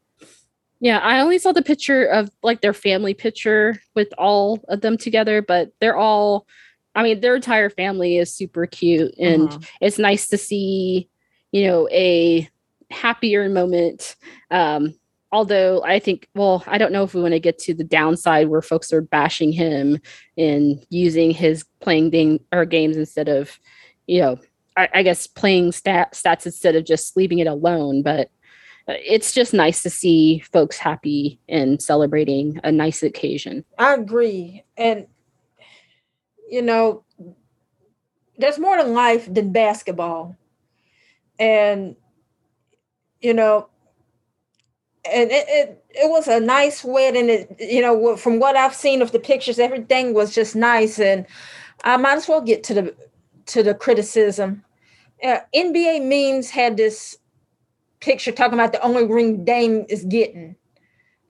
Yeah, 0.80 0.98
I 0.98 1.20
only 1.20 1.38
saw 1.38 1.52
the 1.52 1.62
picture 1.62 2.04
of 2.06 2.30
like 2.42 2.62
their 2.62 2.72
family 2.72 3.12
picture 3.12 3.82
with 3.94 4.08
all 4.16 4.60
of 4.68 4.80
them 4.80 4.96
together, 4.96 5.42
but 5.42 5.72
they're 5.80 5.96
all 5.96 6.46
I 6.94 7.02
mean, 7.02 7.20
their 7.20 7.36
entire 7.36 7.70
family 7.70 8.16
is 8.16 8.34
super 8.34 8.66
cute 8.66 9.14
and 9.18 9.48
uh-huh. 9.48 9.58
it's 9.80 9.98
nice 9.98 10.26
to 10.28 10.38
see, 10.38 11.08
you 11.52 11.66
know, 11.66 11.88
a 11.90 12.48
happier 12.90 13.48
moment. 13.48 14.16
Um, 14.50 14.94
although 15.32 15.82
I 15.84 15.98
think, 15.98 16.28
well, 16.34 16.64
I 16.66 16.78
don't 16.78 16.92
know 16.92 17.04
if 17.04 17.14
we 17.14 17.22
want 17.22 17.34
to 17.34 17.40
get 17.40 17.58
to 17.60 17.74
the 17.74 17.84
downside 17.84 18.48
where 18.48 18.62
folks 18.62 18.92
are 18.92 19.00
bashing 19.00 19.52
him 19.52 19.98
and 20.36 20.84
using 20.90 21.30
his 21.30 21.64
playing 21.80 22.10
thing 22.10 22.40
or 22.52 22.64
games 22.64 22.96
instead 22.96 23.28
of, 23.28 23.58
you 24.06 24.20
know, 24.20 24.38
I, 24.76 24.88
I 24.94 25.02
guess 25.02 25.26
playing 25.26 25.72
stat, 25.72 26.12
stats 26.12 26.46
instead 26.46 26.74
of 26.74 26.84
just 26.84 27.16
leaving 27.16 27.38
it 27.38 27.46
alone. 27.46 28.02
But 28.02 28.30
uh, 28.88 28.94
it's 28.98 29.32
just 29.32 29.54
nice 29.54 29.82
to 29.82 29.90
see 29.90 30.40
folks 30.52 30.78
happy 30.78 31.40
and 31.48 31.80
celebrating 31.80 32.60
a 32.64 32.72
nice 32.72 33.02
occasion. 33.02 33.64
I 33.78 33.94
agree. 33.94 34.64
And, 34.76 35.06
you 36.48 36.62
know, 36.62 37.04
there's 38.36 38.58
more 38.58 38.76
to 38.76 38.82
life 38.84 39.32
than 39.32 39.52
basketball. 39.52 40.36
And, 41.38 41.96
you 43.20 43.34
know, 43.34 43.69
and 45.04 45.30
it, 45.30 45.46
it, 45.48 45.84
it 45.90 46.10
was 46.10 46.28
a 46.28 46.40
nice 46.40 46.84
wedding. 46.84 47.28
It, 47.28 47.56
you 47.58 47.80
know, 47.80 48.16
from 48.16 48.38
what 48.38 48.56
I've 48.56 48.74
seen 48.74 49.02
of 49.02 49.12
the 49.12 49.18
pictures, 49.18 49.58
everything 49.58 50.14
was 50.14 50.34
just 50.34 50.54
nice. 50.54 50.98
And 50.98 51.26
I 51.84 51.96
might 51.96 52.16
as 52.16 52.28
well 52.28 52.40
get 52.40 52.62
to 52.64 52.74
the 52.74 52.94
to 53.46 53.62
the 53.62 53.74
criticism. 53.74 54.64
Uh, 55.22 55.38
NBA 55.54 56.04
memes 56.04 56.50
had 56.50 56.76
this 56.76 57.16
picture 58.00 58.32
talking 58.32 58.54
about 58.54 58.72
the 58.72 58.82
only 58.82 59.06
ring 59.06 59.44
Dame 59.44 59.84
is 59.88 60.04
getting. 60.04 60.56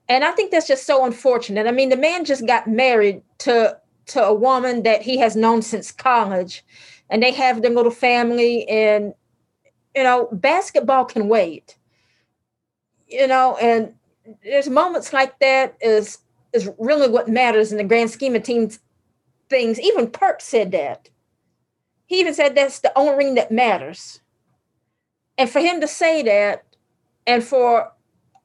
And 0.07 0.23
I 0.23 0.31
think 0.31 0.51
that's 0.51 0.67
just 0.67 0.85
so 0.85 1.05
unfortunate. 1.05 1.67
I 1.67 1.71
mean, 1.71 1.89
the 1.89 1.97
man 1.97 2.25
just 2.25 2.45
got 2.45 2.67
married 2.67 3.21
to 3.39 3.77
to 4.07 4.23
a 4.23 4.33
woman 4.33 4.83
that 4.83 5.01
he 5.01 5.17
has 5.17 5.35
known 5.35 5.61
since 5.61 5.91
college, 5.91 6.65
and 7.09 7.23
they 7.23 7.31
have 7.31 7.61
their 7.61 7.71
little 7.71 7.91
family. 7.91 8.67
And 8.67 9.13
you 9.95 10.03
know, 10.03 10.27
basketball 10.33 11.05
can 11.05 11.29
wait. 11.29 11.77
You 13.11 13.27
know, 13.27 13.57
and 13.61 13.93
there's 14.43 14.69
moments 14.69 15.13
like 15.13 15.37
that 15.39 15.75
is 15.81 16.19
is 16.53 16.69
really 16.79 17.09
what 17.09 17.27
matters 17.27 17.71
in 17.71 17.77
the 17.77 17.83
grand 17.83 18.09
scheme 18.09 18.35
of 18.35 18.43
teams 18.43 18.79
things. 19.49 19.79
Even 19.79 20.09
Perk 20.09 20.41
said 20.41 20.71
that. 20.71 21.09
He 22.07 22.19
even 22.19 22.33
said 22.33 22.55
that's 22.55 22.79
the 22.79 22.97
only 22.97 23.15
ring 23.15 23.35
that 23.35 23.51
matters. 23.51 24.21
And 25.37 25.49
for 25.49 25.59
him 25.59 25.81
to 25.81 25.87
say 25.87 26.23
that, 26.23 26.63
and 27.27 27.43
for 27.43 27.91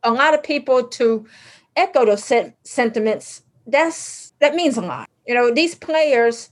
a 0.03 0.13
lot 0.13 0.35
of 0.35 0.43
people 0.43 0.85
to 0.85 1.27
echo 1.75 2.05
those 2.05 2.33
sentiments, 2.65 3.43
that's 3.67 4.33
that 4.41 4.55
means 4.55 4.77
a 4.77 4.83
lot. 4.83 5.09
You 5.27 5.35
know, 5.35 5.53
these 5.53 5.75
players, 5.75 6.51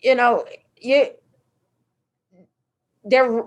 you 0.00 0.14
know, 0.14 0.44
you 0.76 1.08
they're 3.04 3.44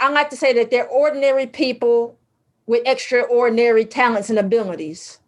I 0.00 0.10
like 0.10 0.30
to 0.30 0.36
say 0.36 0.52
that 0.54 0.70
they're 0.70 0.88
ordinary 0.88 1.46
people 1.46 2.18
with 2.70 2.86
extraordinary 2.86 3.84
talents 3.84 4.30
and 4.30 4.38
abilities. 4.38 5.18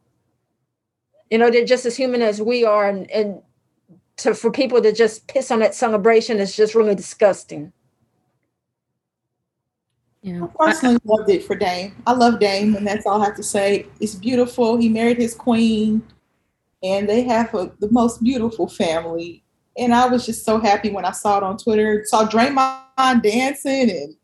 You 1.29 1.39
know, 1.39 1.51
they're 1.51 1.65
just 1.65 1.85
as 1.85 1.97
human 1.97 2.23
as 2.23 2.41
we 2.41 2.65
are, 2.65 2.89
and, 2.89 3.11
and 3.11 3.43
to 4.19 4.33
for 4.33 4.53
people 4.53 4.81
to 4.81 4.93
just 4.93 5.27
piss 5.27 5.51
on 5.51 5.59
that 5.59 5.75
celebration 5.75 6.39
is 6.39 6.55
just 6.55 6.77
really 6.77 6.95
disgusting. 6.95 7.73
Yeah. 10.23 10.45
I 10.45 10.67
personally 10.67 11.01
loved 11.05 11.31
it 11.31 11.43
for 11.43 11.57
Dame. 11.57 11.97
I 12.07 12.13
love 12.13 12.39
Dame, 12.39 12.77
and 12.77 12.87
that's 12.87 13.07
all 13.07 13.21
I 13.21 13.25
have 13.25 13.37
to 13.37 13.43
say. 13.43 13.89
It's 13.99 14.15
beautiful. 14.15 14.77
He 14.77 14.89
married 14.89 15.19
his 15.19 15.35
queen, 15.35 16.01
and 16.85 17.09
they 17.09 17.23
have 17.23 17.53
a, 17.57 17.73
the 17.81 17.91
most 17.91 18.23
beautiful 18.23 18.69
family. 18.69 19.43
And 19.77 19.93
I 19.93 20.07
was 20.07 20.25
just 20.25 20.45
so 20.45 20.61
happy 20.61 20.91
when 20.91 21.05
I 21.05 21.11
saw 21.11 21.39
it 21.39 21.43
on 21.43 21.59
Twitter. 21.59 22.05
Saw 22.07 22.25
Draymond 22.29 23.21
dancing 23.25 23.91
and 23.91 24.15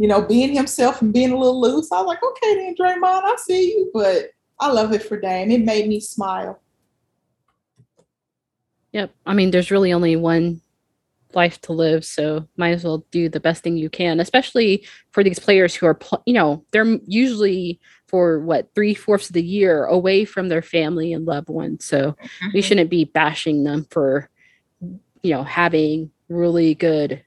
you 0.00 0.08
know 0.08 0.22
being 0.22 0.54
himself 0.54 1.02
and 1.02 1.12
being 1.12 1.30
a 1.30 1.36
little 1.36 1.60
loose. 1.60 1.92
I 1.92 1.98
was 1.98 2.06
like, 2.06 2.22
okay, 2.22 2.54
then 2.54 2.74
Draymond, 2.74 3.22
I 3.22 3.36
see 3.36 3.68
you. 3.68 3.90
But 3.92 4.30
I 4.58 4.72
love 4.72 4.94
it 4.94 5.02
for 5.02 5.20
Dame. 5.20 5.50
It 5.50 5.60
made 5.60 5.88
me 5.88 6.00
smile. 6.00 6.58
Yep. 8.92 9.14
I 9.26 9.34
mean, 9.34 9.50
there's 9.50 9.70
really 9.70 9.92
only 9.92 10.16
one 10.16 10.62
life 11.34 11.60
to 11.60 11.72
live 11.72 12.04
so 12.04 12.48
might 12.56 12.70
as 12.70 12.82
well 12.82 13.06
do 13.12 13.28
the 13.28 13.38
best 13.38 13.62
thing 13.62 13.76
you 13.76 13.88
can 13.88 14.18
especially 14.18 14.84
for 15.12 15.22
these 15.22 15.38
players 15.38 15.76
who 15.76 15.86
are 15.86 15.96
you 16.26 16.34
know 16.34 16.64
they're 16.72 16.98
usually 17.06 17.78
for 18.08 18.40
what 18.40 18.68
three 18.74 18.94
fourths 18.94 19.28
of 19.28 19.34
the 19.34 19.42
year 19.42 19.84
away 19.84 20.24
from 20.24 20.48
their 20.48 20.60
family 20.60 21.12
and 21.12 21.26
loved 21.26 21.48
ones 21.48 21.84
so 21.84 22.10
mm-hmm. 22.10 22.48
we 22.52 22.60
shouldn't 22.60 22.90
be 22.90 23.04
bashing 23.04 23.62
them 23.62 23.86
for 23.92 24.28
you 25.22 25.32
know 25.32 25.44
having 25.44 26.10
really 26.28 26.74
good 26.74 27.22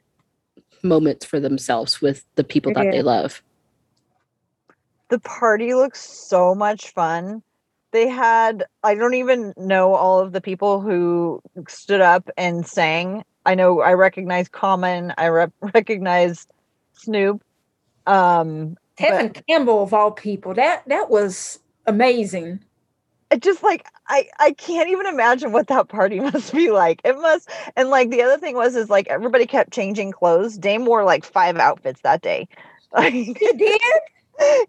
moments 0.84 1.26
for 1.26 1.40
themselves 1.40 2.02
with 2.02 2.26
the 2.36 2.44
people 2.44 2.74
that 2.74 2.92
they 2.92 3.02
love 3.02 3.42
the 5.10 5.20
party 5.20 5.74
looks 5.74 6.02
so 6.02 6.54
much 6.54 6.92
fun 6.92 7.42
they 7.92 8.08
had 8.08 8.66
i 8.84 8.94
don't 8.94 9.14
even 9.14 9.54
know 9.58 9.94
all 9.94 10.20
of 10.20 10.34
the 10.34 10.42
people 10.42 10.82
who 10.82 11.42
stood 11.68 12.02
up 12.02 12.30
and 12.38 12.68
sang 12.68 13.24
I 13.46 13.56
know 13.56 13.82
I 13.82 13.94
recognize 13.94 14.48
Common. 14.48 15.14
I 15.18 15.26
re- 15.26 15.48
recognize 15.74 16.48
Snoop. 16.94 17.44
Um, 18.06 18.78
Tevin 18.98 19.34
but, 19.34 19.48
Campbell 19.48 19.84
of 19.84 19.94
all 19.94 20.12
people. 20.12 20.54
That 20.54 20.84
that 20.88 21.10
was 21.10 21.60
amazing. 21.88 22.60
Just 23.36 23.64
like 23.64 23.86
I 24.08 24.28
I 24.40 24.52
can't 24.54 24.90
even 24.90 25.06
imagine 25.06 25.52
what 25.52 25.68
that 25.68 25.88
party 25.90 26.20
must 26.32 26.54
be 26.54 26.72
like. 26.72 27.02
It 27.04 27.18
must. 27.18 27.50
And 27.76 27.90
like 27.90 28.10
the 28.10 28.22
other 28.22 28.38
thing 28.38 28.56
was 28.56 28.76
is 28.76 28.90
like 28.90 29.08
everybody 29.08 29.46
kept 29.46 29.72
changing 29.74 30.12
clothes. 30.12 30.58
Dame 30.58 30.86
wore 30.86 31.04
like 31.04 31.26
five 31.26 31.58
outfits 31.58 32.02
that 32.02 32.22
day. 32.22 32.48
Like, 32.96 33.12
he 33.12 33.34
did 33.34 33.82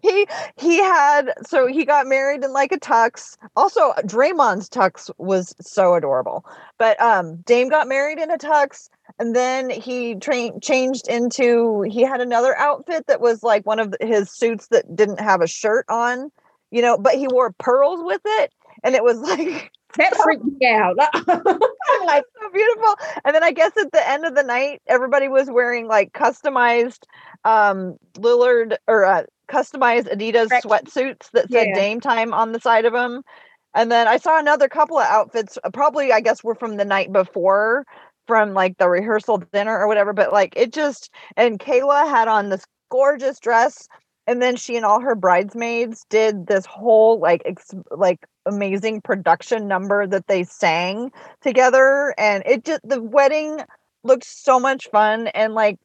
he 0.01 0.27
he 0.57 0.77
had 0.79 1.31
so 1.45 1.67
he 1.67 1.85
got 1.85 2.07
married 2.07 2.43
in 2.43 2.53
like 2.53 2.71
a 2.71 2.79
tux. 2.79 3.37
Also, 3.55 3.93
Draymond's 3.99 4.69
tux 4.69 5.11
was 5.17 5.53
so 5.61 5.93
adorable. 5.95 6.45
But 6.79 6.99
um 7.01 7.37
Dame 7.45 7.69
got 7.69 7.87
married 7.87 8.17
in 8.19 8.31
a 8.31 8.37
tux 8.37 8.89
and 9.19 9.35
then 9.35 9.69
he 9.69 10.15
trained 10.15 10.61
changed 10.61 11.07
into 11.07 11.81
he 11.83 12.01
had 12.01 12.21
another 12.21 12.57
outfit 12.57 13.07
that 13.07 13.21
was 13.21 13.43
like 13.43 13.65
one 13.65 13.79
of 13.79 13.93
his 14.01 14.31
suits 14.31 14.67
that 14.69 14.95
didn't 14.95 15.19
have 15.19 15.41
a 15.41 15.47
shirt 15.47 15.85
on, 15.89 16.31
you 16.71 16.81
know, 16.81 16.97
but 16.97 17.15
he 17.15 17.27
wore 17.27 17.51
pearls 17.53 18.01
with 18.03 18.21
it 18.25 18.51
and 18.83 18.95
it 18.95 19.03
was 19.03 19.17
like 19.19 19.71
that 19.97 20.15
freaked 20.17 20.43
me 20.43 20.67
out. 20.67 20.95
I'm 21.13 22.05
like 22.05 22.23
so 22.41 22.49
beautiful. 22.51 22.95
And 23.23 23.33
then 23.35 23.43
I 23.43 23.51
guess 23.51 23.71
at 23.77 23.91
the 23.91 24.09
end 24.09 24.25
of 24.25 24.35
the 24.35 24.43
night, 24.43 24.81
everybody 24.87 25.27
was 25.27 25.49
wearing 25.49 25.87
like 25.87 26.13
customized 26.13 27.03
um 27.43 27.97
Lillard 28.17 28.77
or 28.87 29.05
uh, 29.05 29.23
customized 29.49 30.13
Adidas 30.13 30.49
sweatsuits 30.61 31.31
that 31.33 31.49
said 31.49 31.67
yeah. 31.67 31.75
Dame 31.75 31.99
Time 31.99 32.33
on 32.33 32.51
the 32.51 32.59
side 32.59 32.85
of 32.85 32.93
them. 32.93 33.21
And 33.73 33.91
then 33.91 34.07
I 34.07 34.17
saw 34.17 34.39
another 34.39 34.69
couple 34.69 34.97
of 34.97 35.05
outfits, 35.05 35.57
uh, 35.63 35.69
probably 35.69 36.11
I 36.11 36.21
guess 36.21 36.43
were 36.43 36.55
from 36.55 36.77
the 36.77 36.85
night 36.85 37.11
before, 37.11 37.85
from 38.27 38.53
like 38.53 38.77
the 38.77 38.89
rehearsal 38.89 39.43
dinner 39.51 39.77
or 39.77 39.87
whatever. 39.87 40.13
But 40.13 40.33
like 40.33 40.53
it 40.55 40.73
just 40.73 41.09
and 41.37 41.59
Kayla 41.59 42.09
had 42.09 42.27
on 42.27 42.49
this 42.49 42.65
gorgeous 42.89 43.39
dress 43.39 43.87
and 44.27 44.41
then 44.41 44.55
she 44.55 44.75
and 44.75 44.85
all 44.85 44.99
her 44.99 45.15
bridesmaids 45.15 46.05
did 46.09 46.47
this 46.47 46.65
whole 46.65 47.19
like 47.19 47.41
ex- 47.45 47.73
like 47.91 48.25
amazing 48.45 49.01
production 49.01 49.67
number 49.67 50.07
that 50.07 50.27
they 50.27 50.43
sang 50.43 51.11
together 51.41 52.13
and 52.17 52.43
it 52.45 52.63
just 52.63 52.81
the 52.83 53.01
wedding 53.01 53.59
looked 54.03 54.25
so 54.25 54.59
much 54.59 54.87
fun 54.89 55.27
and 55.27 55.53
like 55.53 55.77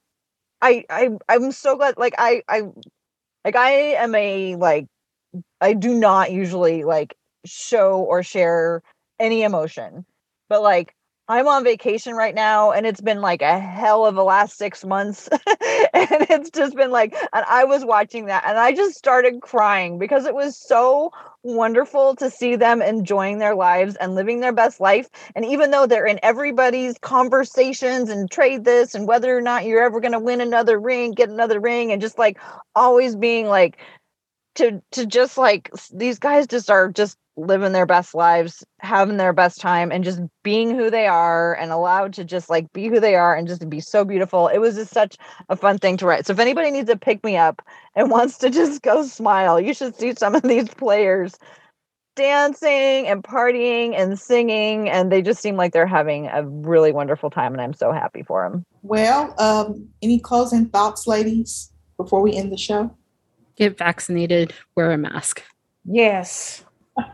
i 0.62 0.84
i 0.90 1.10
i'm 1.28 1.52
so 1.52 1.76
glad 1.76 1.96
like 1.96 2.14
i 2.18 2.42
i 2.48 2.62
like 3.44 3.56
i 3.56 3.70
am 3.70 4.14
a 4.14 4.56
like 4.56 4.86
i 5.60 5.72
do 5.72 5.94
not 5.94 6.32
usually 6.32 6.84
like 6.84 7.16
show 7.46 8.00
or 8.00 8.22
share 8.22 8.82
any 9.18 9.42
emotion 9.42 10.04
but 10.48 10.62
like 10.62 10.94
I'm 11.30 11.46
on 11.46 11.62
vacation 11.62 12.16
right 12.16 12.34
now 12.34 12.72
and 12.72 12.84
it's 12.84 13.00
been 13.00 13.20
like 13.20 13.40
a 13.40 13.60
hell 13.60 14.04
of 14.04 14.16
a 14.16 14.22
last 14.24 14.58
six 14.58 14.84
months. 14.84 15.28
and 15.46 16.26
it's 16.28 16.50
just 16.50 16.74
been 16.74 16.90
like, 16.90 17.14
and 17.32 17.44
I 17.48 17.62
was 17.62 17.84
watching 17.84 18.26
that 18.26 18.42
and 18.44 18.58
I 18.58 18.72
just 18.72 18.98
started 18.98 19.40
crying 19.40 19.96
because 19.96 20.26
it 20.26 20.34
was 20.34 20.56
so 20.56 21.12
wonderful 21.44 22.16
to 22.16 22.30
see 22.30 22.56
them 22.56 22.82
enjoying 22.82 23.38
their 23.38 23.54
lives 23.54 23.94
and 23.94 24.16
living 24.16 24.40
their 24.40 24.52
best 24.52 24.80
life. 24.80 25.08
And 25.36 25.44
even 25.44 25.70
though 25.70 25.86
they're 25.86 26.04
in 26.04 26.18
everybody's 26.24 26.98
conversations 26.98 28.10
and 28.10 28.28
trade 28.28 28.64
this 28.64 28.96
and 28.96 29.06
whether 29.06 29.38
or 29.38 29.40
not 29.40 29.64
you're 29.64 29.84
ever 29.84 30.00
going 30.00 30.10
to 30.10 30.18
win 30.18 30.40
another 30.40 30.80
ring, 30.80 31.12
get 31.12 31.28
another 31.28 31.60
ring, 31.60 31.92
and 31.92 32.02
just 32.02 32.18
like 32.18 32.40
always 32.74 33.14
being 33.14 33.46
like, 33.46 33.78
to 34.56 34.82
to 34.90 35.06
just 35.06 35.38
like 35.38 35.70
these 35.94 36.18
guys 36.18 36.48
just 36.48 36.70
are 36.70 36.90
just 36.90 37.16
living 37.40 37.72
their 37.72 37.86
best 37.86 38.14
lives, 38.14 38.64
having 38.80 39.16
their 39.16 39.32
best 39.32 39.60
time, 39.60 39.90
and 39.90 40.04
just 40.04 40.20
being 40.42 40.74
who 40.74 40.90
they 40.90 41.06
are 41.06 41.54
and 41.54 41.72
allowed 41.72 42.12
to 42.14 42.24
just 42.24 42.50
like 42.50 42.72
be 42.72 42.88
who 42.88 43.00
they 43.00 43.14
are 43.14 43.34
and 43.34 43.48
just 43.48 43.68
be 43.68 43.80
so 43.80 44.04
beautiful. 44.04 44.48
It 44.48 44.58
was 44.58 44.76
just 44.76 44.92
such 44.92 45.16
a 45.48 45.56
fun 45.56 45.78
thing 45.78 45.96
to 45.98 46.06
write. 46.06 46.26
So 46.26 46.32
if 46.32 46.38
anybody 46.38 46.70
needs 46.70 46.90
to 46.90 46.98
pick 46.98 47.24
me 47.24 47.36
up 47.36 47.62
and 47.94 48.10
wants 48.12 48.38
to 48.38 48.50
just 48.50 48.82
go 48.82 49.04
smile, 49.04 49.60
you 49.60 49.74
should 49.74 49.96
see 49.96 50.14
some 50.14 50.34
of 50.34 50.42
these 50.42 50.68
players 50.68 51.38
dancing 52.16 53.06
and 53.06 53.22
partying 53.22 53.94
and 53.96 54.18
singing 54.18 54.90
and 54.90 55.12
they 55.12 55.22
just 55.22 55.40
seem 55.40 55.56
like 55.56 55.72
they're 55.72 55.86
having 55.86 56.26
a 56.26 56.44
really 56.44 56.92
wonderful 56.92 57.30
time 57.30 57.52
and 57.52 57.62
i'm 57.62 57.72
so 57.72 57.92
happy 57.92 58.22
for 58.22 58.42
them 58.42 58.64
well 58.82 59.32
um 59.38 59.88
any 60.02 60.18
closing 60.18 60.66
thoughts 60.68 61.06
ladies 61.06 61.72
before 61.96 62.20
we 62.20 62.34
end 62.34 62.52
the 62.52 62.58
show 62.58 62.94
get 63.56 63.78
vaccinated 63.78 64.52
wear 64.76 64.90
a 64.90 64.98
mask 64.98 65.42
yes 65.84 66.64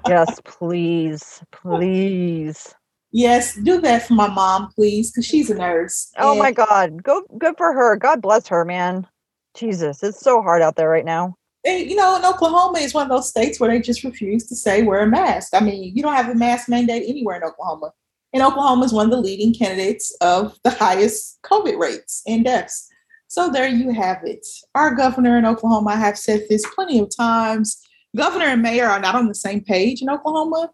yes, 0.08 0.40
please, 0.44 1.42
please. 1.52 2.74
Yes, 3.12 3.54
do 3.54 3.80
that 3.80 4.06
for 4.06 4.14
my 4.14 4.28
mom, 4.28 4.70
please, 4.74 5.10
because 5.10 5.26
she's 5.26 5.50
a 5.50 5.54
nurse. 5.54 6.10
Oh 6.18 6.32
and- 6.32 6.38
my 6.38 6.52
God, 6.52 7.02
go 7.02 7.22
good 7.38 7.56
for 7.56 7.72
her. 7.72 7.96
God 7.96 8.20
bless 8.20 8.48
her, 8.48 8.64
man. 8.64 9.06
Jesus, 9.54 10.02
it's 10.02 10.20
so 10.20 10.42
hard 10.42 10.60
out 10.62 10.76
there 10.76 10.88
right 10.88 11.04
now. 11.04 11.34
And, 11.64 11.90
you 11.90 11.96
know, 11.96 12.16
in 12.16 12.24
Oklahoma 12.24 12.78
is 12.78 12.94
one 12.94 13.04
of 13.04 13.08
those 13.08 13.28
states 13.28 13.58
where 13.58 13.70
they 13.70 13.80
just 13.80 14.04
refuse 14.04 14.46
to 14.48 14.54
say 14.54 14.82
wear 14.82 15.00
a 15.00 15.06
mask. 15.06 15.52
I 15.52 15.60
mean, 15.60 15.96
you 15.96 16.02
don't 16.02 16.14
have 16.14 16.28
a 16.28 16.34
mask 16.34 16.68
mandate 16.68 17.08
anywhere 17.08 17.36
in 17.36 17.42
Oklahoma. 17.42 17.92
And 18.32 18.42
Oklahoma 18.42 18.84
is 18.84 18.92
one 18.92 19.06
of 19.06 19.10
the 19.10 19.20
leading 19.20 19.54
candidates 19.54 20.16
of 20.20 20.58
the 20.62 20.70
highest 20.70 21.40
COVID 21.42 21.78
rates 21.78 22.22
and 22.26 22.44
deaths. 22.44 22.88
So 23.28 23.50
there 23.50 23.66
you 23.66 23.90
have 23.90 24.18
it. 24.24 24.46
Our 24.74 24.94
governor 24.94 25.38
in 25.38 25.46
Oklahoma, 25.46 25.90
I 25.90 25.96
have 25.96 26.18
said 26.18 26.44
this 26.48 26.64
plenty 26.74 27.00
of 27.00 27.10
times, 27.16 27.80
governor 28.14 28.46
and 28.46 28.62
mayor 28.62 28.86
are 28.86 29.00
not 29.00 29.14
on 29.14 29.28
the 29.28 29.34
same 29.34 29.62
page 29.62 30.02
in 30.02 30.10
Oklahoma. 30.10 30.70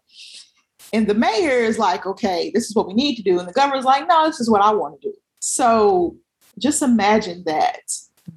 And 0.91 1.07
the 1.07 1.13
mayor 1.13 1.57
is 1.57 1.79
like, 1.79 2.05
okay, 2.05 2.51
this 2.53 2.65
is 2.65 2.75
what 2.75 2.87
we 2.87 2.93
need 2.93 3.15
to 3.15 3.23
do. 3.23 3.39
And 3.39 3.47
the 3.47 3.53
governor's 3.53 3.85
like, 3.85 4.07
no, 4.07 4.27
this 4.27 4.39
is 4.39 4.49
what 4.49 4.61
I 4.61 4.71
want 4.71 5.01
to 5.01 5.09
do. 5.09 5.15
So 5.39 6.17
just 6.59 6.81
imagine 6.81 7.43
that. 7.45 7.81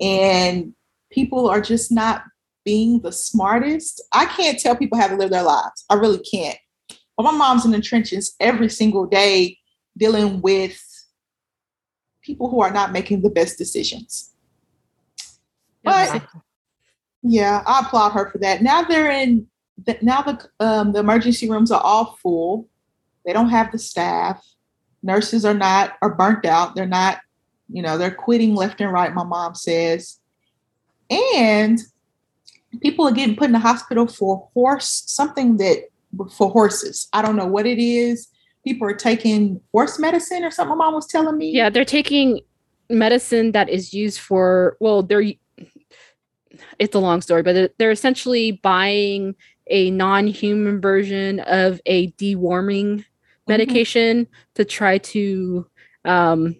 And 0.00 0.74
people 1.10 1.48
are 1.48 1.60
just 1.60 1.92
not 1.92 2.22
being 2.64 3.00
the 3.00 3.12
smartest. 3.12 4.02
I 4.12 4.26
can't 4.26 4.58
tell 4.58 4.76
people 4.76 4.98
how 4.98 5.08
to 5.08 5.16
live 5.16 5.30
their 5.30 5.42
lives. 5.42 5.84
I 5.90 5.94
really 5.94 6.18
can't. 6.18 6.58
But 7.16 7.24
my 7.24 7.30
mom's 7.32 7.64
in 7.64 7.70
the 7.70 7.80
trenches 7.80 8.34
every 8.40 8.68
single 8.68 9.06
day 9.06 9.58
dealing 9.96 10.40
with 10.42 10.82
people 12.22 12.50
who 12.50 12.60
are 12.60 12.72
not 12.72 12.92
making 12.92 13.22
the 13.22 13.30
best 13.30 13.56
decisions. 13.56 14.32
But 15.84 16.22
yeah, 17.28 17.62
I 17.66 17.80
applaud 17.80 18.10
her 18.10 18.30
for 18.30 18.38
that. 18.38 18.62
Now 18.62 18.82
they're 18.82 19.10
in. 19.10 19.46
Now 20.00 20.22
the 20.22 20.48
um, 20.60 20.92
the 20.92 21.00
emergency 21.00 21.48
rooms 21.50 21.70
are 21.70 21.80
all 21.80 22.16
full. 22.22 22.68
They 23.24 23.32
don't 23.32 23.50
have 23.50 23.72
the 23.72 23.78
staff. 23.78 24.44
Nurses 25.02 25.44
are 25.44 25.54
not 25.54 25.96
are 26.02 26.14
burnt 26.14 26.44
out. 26.44 26.74
They're 26.74 26.86
not. 26.86 27.20
You 27.68 27.82
know, 27.82 27.98
they're 27.98 28.14
quitting 28.14 28.54
left 28.54 28.80
and 28.80 28.92
right. 28.92 29.12
My 29.12 29.24
mom 29.24 29.56
says, 29.56 30.20
and 31.10 31.80
people 32.80 33.06
are 33.08 33.12
getting 33.12 33.34
put 33.34 33.46
in 33.46 33.52
the 33.52 33.58
hospital 33.58 34.06
for 34.06 34.48
horse 34.54 35.02
something 35.06 35.56
that 35.56 35.88
for 36.32 36.50
horses. 36.50 37.08
I 37.12 37.22
don't 37.22 37.36
know 37.36 37.46
what 37.46 37.66
it 37.66 37.78
is. 37.78 38.28
People 38.64 38.88
are 38.88 38.94
taking 38.94 39.60
horse 39.72 39.98
medicine 39.98 40.44
or 40.44 40.50
something. 40.50 40.76
My 40.78 40.84
mom 40.84 40.94
was 40.94 41.06
telling 41.06 41.36
me. 41.36 41.50
Yeah, 41.50 41.70
they're 41.70 41.84
taking 41.84 42.40
medicine 42.88 43.52
that 43.52 43.68
is 43.68 43.92
used 43.92 44.20
for 44.20 44.76
well, 44.80 45.02
they're 45.02 45.32
it's 46.78 46.94
a 46.94 46.98
long 46.98 47.20
story, 47.20 47.42
but 47.42 47.72
they're 47.78 47.90
essentially 47.90 48.52
buying 48.52 49.34
a 49.68 49.90
non-human 49.90 50.80
version 50.80 51.40
of 51.40 51.80
a 51.86 52.10
deworming 52.12 52.98
mm-hmm. 52.98 53.02
medication 53.48 54.26
to 54.54 54.64
try 54.64 54.98
to 54.98 55.66
um, 56.04 56.56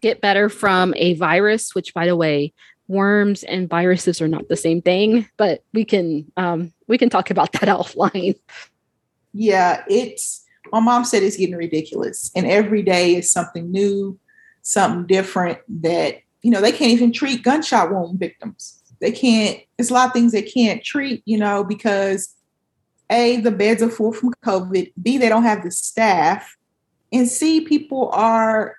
get 0.00 0.20
better 0.20 0.48
from 0.48 0.94
a 0.96 1.14
virus. 1.14 1.74
Which, 1.74 1.94
by 1.94 2.06
the 2.06 2.16
way, 2.16 2.52
worms 2.88 3.42
and 3.44 3.68
viruses 3.68 4.20
are 4.20 4.28
not 4.28 4.48
the 4.48 4.56
same 4.56 4.82
thing. 4.82 5.28
But 5.36 5.62
we 5.72 5.84
can 5.84 6.30
um, 6.36 6.72
we 6.88 6.98
can 6.98 7.10
talk 7.10 7.30
about 7.30 7.52
that 7.52 7.62
offline. 7.68 8.38
Yeah, 9.32 9.84
it's 9.88 10.44
my 10.72 10.80
mom 10.80 11.04
said 11.04 11.22
it's 11.22 11.36
getting 11.36 11.56
ridiculous, 11.56 12.30
and 12.34 12.46
every 12.46 12.82
day 12.82 13.16
is 13.16 13.30
something 13.30 13.70
new, 13.70 14.18
something 14.62 15.06
different 15.06 15.58
that 15.82 16.20
you 16.42 16.50
know 16.50 16.60
they 16.60 16.72
can't 16.72 16.92
even 16.92 17.12
treat 17.12 17.42
gunshot 17.42 17.92
wound 17.92 18.18
victims 18.18 18.81
they 19.02 19.12
can't 19.12 19.58
it's 19.76 19.90
a 19.90 19.94
lot 19.94 20.06
of 20.06 20.12
things 20.14 20.32
they 20.32 20.42
can't 20.42 20.82
treat 20.82 21.22
you 21.26 21.36
know 21.36 21.62
because 21.62 22.34
a 23.10 23.36
the 23.40 23.50
beds 23.50 23.82
are 23.82 23.90
full 23.90 24.12
from 24.12 24.32
covid. 24.44 24.92
B 25.02 25.18
they 25.18 25.28
don't 25.28 25.42
have 25.42 25.62
the 25.62 25.70
staff. 25.70 26.56
And 27.12 27.28
c 27.28 27.60
people 27.60 28.08
are 28.12 28.76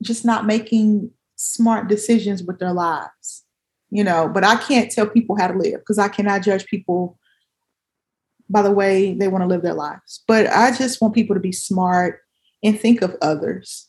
just 0.00 0.24
not 0.24 0.46
making 0.46 1.10
smart 1.36 1.88
decisions 1.88 2.42
with 2.42 2.58
their 2.58 2.72
lives 2.72 3.44
you 3.90 4.02
know. 4.02 4.28
But 4.28 4.44
i 4.44 4.56
can't 4.56 4.90
tell 4.90 5.06
people 5.06 5.36
how 5.36 5.48
to 5.48 5.58
live 5.58 5.80
because 5.80 5.98
i 5.98 6.08
cannot 6.08 6.42
judge 6.42 6.64
people 6.66 7.18
by 8.48 8.62
the 8.62 8.70
way 8.70 9.14
they 9.14 9.28
want 9.28 9.42
to 9.42 9.48
live 9.48 9.62
their 9.62 9.74
lives. 9.74 10.22
But 10.26 10.46
i 10.46 10.70
just 10.70 11.00
want 11.02 11.14
people 11.14 11.34
to 11.34 11.40
be 11.40 11.52
smart 11.52 12.20
and 12.62 12.78
think 12.78 13.02
of 13.02 13.16
others. 13.20 13.88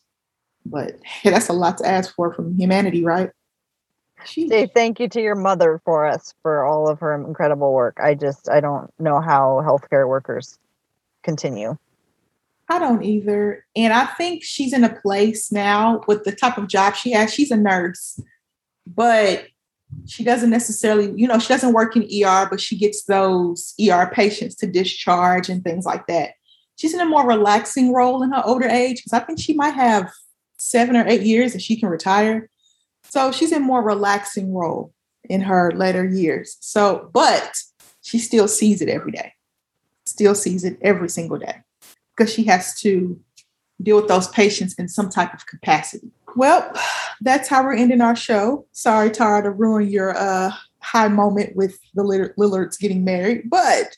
But 0.65 0.93
hey, 1.03 1.29
that's 1.29 1.49
a 1.49 1.53
lot 1.53 1.77
to 1.77 1.87
ask 1.87 2.13
for 2.15 2.33
from 2.33 2.57
humanity 2.57 3.03
right 3.05 3.29
say 4.25 4.67
thank 4.67 4.99
you 4.99 5.07
to 5.09 5.21
your 5.21 5.35
mother 5.35 5.81
for 5.85 6.05
us 6.05 6.33
for 6.41 6.65
all 6.65 6.87
of 6.87 6.99
her 6.99 7.13
incredible 7.13 7.73
work. 7.73 7.97
I 8.01 8.15
just 8.15 8.49
I 8.49 8.59
don't 8.59 8.91
know 8.99 9.21
how 9.21 9.61
healthcare 9.65 10.07
workers 10.07 10.57
continue. 11.23 11.77
I 12.69 12.79
don't 12.79 13.03
either. 13.03 13.65
And 13.75 13.93
I 13.93 14.05
think 14.05 14.43
she's 14.43 14.73
in 14.73 14.83
a 14.83 14.99
place 15.01 15.51
now 15.51 16.01
with 16.07 16.23
the 16.23 16.31
type 16.31 16.57
of 16.57 16.67
job 16.67 16.95
she 16.95 17.11
has. 17.11 17.33
She's 17.33 17.51
a 17.51 17.57
nurse, 17.57 18.19
but 18.87 19.45
she 20.07 20.23
doesn't 20.23 20.49
necessarily, 20.49 21.13
you 21.15 21.27
know, 21.27 21.39
she 21.39 21.47
doesn't 21.47 21.73
work 21.73 21.95
in 21.95 22.03
ER, 22.03 22.47
but 22.49 22.59
she 22.59 22.77
gets 22.77 23.03
those 23.03 23.73
ER 23.79 24.09
patients 24.11 24.55
to 24.55 24.67
discharge 24.67 25.47
and 25.47 25.63
things 25.63 25.85
like 25.85 26.07
that. 26.07 26.31
She's 26.75 26.93
in 26.93 26.99
a 26.99 27.05
more 27.05 27.27
relaxing 27.27 27.93
role 27.93 28.23
in 28.23 28.31
her 28.31 28.41
older 28.45 28.67
age 28.67 28.97
because 28.97 29.13
I 29.13 29.19
think 29.19 29.39
she 29.39 29.53
might 29.53 29.75
have 29.75 30.11
seven 30.57 30.95
or 30.95 31.07
eight 31.07 31.21
years 31.21 31.53
and 31.53 31.61
she 31.61 31.79
can 31.79 31.89
retire. 31.89 32.49
So 33.15 33.31
she's 33.31 33.53
in 33.53 33.61
more 33.61 33.81
relaxing 33.81 34.53
role 34.53 34.93
in 35.29 35.39
her 35.39 35.71
later 35.71 36.03
years. 36.03 36.57
So, 36.59 37.09
but 37.13 37.55
she 38.01 38.19
still 38.19 38.49
sees 38.49 38.81
it 38.81 38.89
every 38.89 39.13
day, 39.13 39.31
still 40.05 40.35
sees 40.35 40.65
it 40.65 40.77
every 40.81 41.07
single 41.07 41.37
day 41.37 41.61
because 42.09 42.33
she 42.33 42.43
has 42.43 42.77
to 42.81 43.17
deal 43.81 43.95
with 43.95 44.09
those 44.09 44.27
patients 44.27 44.73
in 44.73 44.89
some 44.89 45.09
type 45.09 45.33
of 45.33 45.47
capacity. 45.47 46.11
Well, 46.35 46.69
that's 47.21 47.47
how 47.47 47.63
we're 47.63 47.75
ending 47.75 48.01
our 48.01 48.17
show. 48.17 48.67
Sorry, 48.73 49.09
Tara, 49.09 49.43
to 49.43 49.49
ruin 49.49 49.87
your 49.87 50.17
uh, 50.17 50.51
high 50.81 51.07
moment 51.07 51.55
with 51.55 51.79
the 51.93 52.03
Lillards 52.03 52.77
getting 52.77 53.05
married, 53.05 53.49
but 53.49 53.95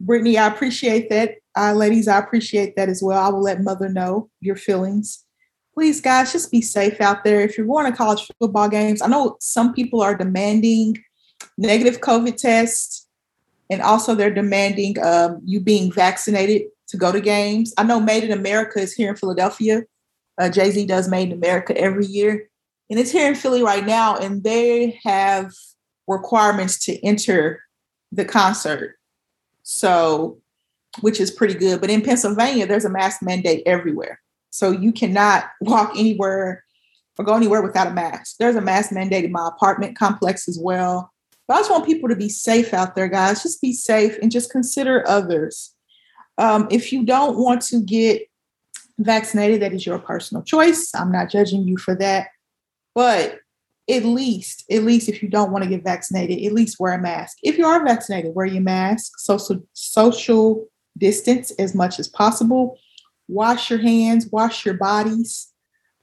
Brittany, 0.00 0.38
I 0.38 0.46
appreciate 0.46 1.10
that. 1.10 1.34
Uh, 1.54 1.74
ladies, 1.74 2.08
I 2.08 2.18
appreciate 2.18 2.74
that 2.76 2.88
as 2.88 3.02
well. 3.02 3.22
I 3.22 3.28
will 3.28 3.42
let 3.42 3.60
Mother 3.60 3.90
know 3.90 4.30
your 4.40 4.56
feelings. 4.56 5.26
Please, 5.74 6.00
guys, 6.00 6.32
just 6.32 6.50
be 6.50 6.60
safe 6.60 7.00
out 7.00 7.22
there. 7.24 7.40
If 7.40 7.56
you're 7.56 7.66
going 7.66 7.90
to 7.90 7.96
college 7.96 8.28
football 8.38 8.68
games, 8.68 9.00
I 9.00 9.06
know 9.06 9.36
some 9.40 9.72
people 9.72 10.00
are 10.00 10.16
demanding 10.16 11.02
negative 11.56 12.00
COVID 12.00 12.36
tests, 12.36 13.06
and 13.70 13.80
also 13.80 14.14
they're 14.14 14.34
demanding 14.34 15.02
um, 15.02 15.40
you 15.44 15.60
being 15.60 15.92
vaccinated 15.92 16.62
to 16.88 16.96
go 16.96 17.12
to 17.12 17.20
games. 17.20 17.72
I 17.78 17.84
know 17.84 18.00
Made 18.00 18.24
in 18.24 18.32
America 18.32 18.80
is 18.80 18.92
here 18.92 19.10
in 19.10 19.16
Philadelphia. 19.16 19.84
Uh, 20.38 20.48
Jay 20.48 20.70
Z 20.70 20.86
does 20.86 21.08
Made 21.08 21.28
in 21.28 21.32
America 21.32 21.76
every 21.76 22.06
year, 22.06 22.48
and 22.90 22.98
it's 22.98 23.12
here 23.12 23.28
in 23.28 23.36
Philly 23.36 23.62
right 23.62 23.86
now, 23.86 24.16
and 24.16 24.42
they 24.42 24.98
have 25.04 25.52
requirements 26.08 26.84
to 26.86 27.04
enter 27.06 27.62
the 28.10 28.24
concert. 28.24 28.96
So, 29.62 30.38
which 31.00 31.20
is 31.20 31.30
pretty 31.30 31.54
good. 31.54 31.80
But 31.80 31.90
in 31.90 32.02
Pennsylvania, 32.02 32.66
there's 32.66 32.84
a 32.84 32.90
mask 32.90 33.22
mandate 33.22 33.62
everywhere. 33.66 34.20
So 34.50 34.70
you 34.70 34.92
cannot 34.92 35.44
walk 35.60 35.92
anywhere 35.96 36.64
or 37.18 37.24
go 37.24 37.34
anywhere 37.34 37.62
without 37.62 37.86
a 37.86 37.92
mask. 37.92 38.36
There's 38.38 38.56
a 38.56 38.60
mask 38.60 38.92
mandate 38.92 39.24
in 39.24 39.32
my 39.32 39.48
apartment 39.48 39.96
complex 39.96 40.48
as 40.48 40.58
well. 40.60 41.12
But 41.46 41.54
I 41.54 41.58
just 41.60 41.70
want 41.70 41.86
people 41.86 42.08
to 42.08 42.16
be 42.16 42.28
safe 42.28 42.72
out 42.72 42.94
there, 42.94 43.08
guys. 43.08 43.42
Just 43.42 43.60
be 43.60 43.72
safe 43.72 44.16
and 44.22 44.30
just 44.30 44.50
consider 44.50 45.06
others. 45.06 45.74
Um, 46.38 46.68
if 46.70 46.92
you 46.92 47.04
don't 47.04 47.38
want 47.38 47.62
to 47.62 47.82
get 47.82 48.22
vaccinated, 48.98 49.60
that 49.62 49.72
is 49.72 49.84
your 49.84 49.98
personal 49.98 50.42
choice. 50.42 50.90
I'm 50.94 51.12
not 51.12 51.30
judging 51.30 51.66
you 51.66 51.76
for 51.76 51.94
that. 51.96 52.28
But 52.94 53.40
at 53.90 54.04
least, 54.04 54.64
at 54.70 54.84
least 54.84 55.08
if 55.08 55.22
you 55.22 55.28
don't 55.28 55.50
want 55.50 55.64
to 55.64 55.70
get 55.70 55.84
vaccinated, 55.84 56.44
at 56.44 56.52
least 56.52 56.78
wear 56.78 56.94
a 56.94 56.98
mask. 56.98 57.38
If 57.42 57.58
you 57.58 57.66
are 57.66 57.84
vaccinated, 57.84 58.34
wear 58.34 58.46
your 58.46 58.62
mask, 58.62 59.18
social 59.18 59.60
social 59.72 60.68
distance 60.96 61.50
as 61.52 61.74
much 61.74 61.98
as 61.98 62.08
possible. 62.08 62.78
Wash 63.30 63.70
your 63.70 63.78
hands, 63.78 64.28
wash 64.30 64.64
your 64.64 64.74
bodies. 64.74 65.52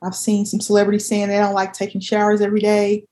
I've 0.02 0.16
seen 0.16 0.46
some 0.46 0.62
celebrities 0.62 1.08
saying 1.08 1.28
they 1.28 1.38
don't 1.38 1.54
like 1.54 1.74
taking 1.74 2.02
showers 2.02 2.42
every 2.42 2.62
day. 2.62 3.06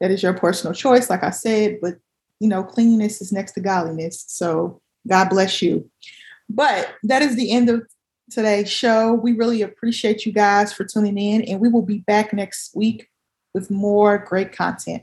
That 0.00 0.10
is 0.10 0.22
your 0.22 0.34
personal 0.34 0.74
choice, 0.74 1.08
like 1.10 1.22
I 1.22 1.30
said, 1.30 1.78
but 1.80 1.94
you 2.40 2.48
know, 2.48 2.64
cleanliness 2.64 3.20
is 3.20 3.32
next 3.32 3.52
to 3.52 3.60
godliness. 3.60 4.24
So 4.26 4.80
God 5.06 5.28
bless 5.28 5.62
you. 5.62 5.90
But 6.48 6.94
that 7.04 7.22
is 7.22 7.36
the 7.36 7.52
end 7.52 7.68
of 7.68 7.86
today's 8.30 8.70
show. 8.70 9.12
We 9.12 9.32
really 9.32 9.62
appreciate 9.62 10.26
you 10.26 10.32
guys 10.32 10.72
for 10.72 10.84
tuning 10.84 11.18
in, 11.18 11.42
and 11.42 11.60
we 11.60 11.68
will 11.68 11.82
be 11.82 11.98
back 11.98 12.32
next 12.32 12.74
week 12.74 13.08
with 13.54 13.70
more 13.70 14.18
great 14.18 14.52
content. 14.52 15.02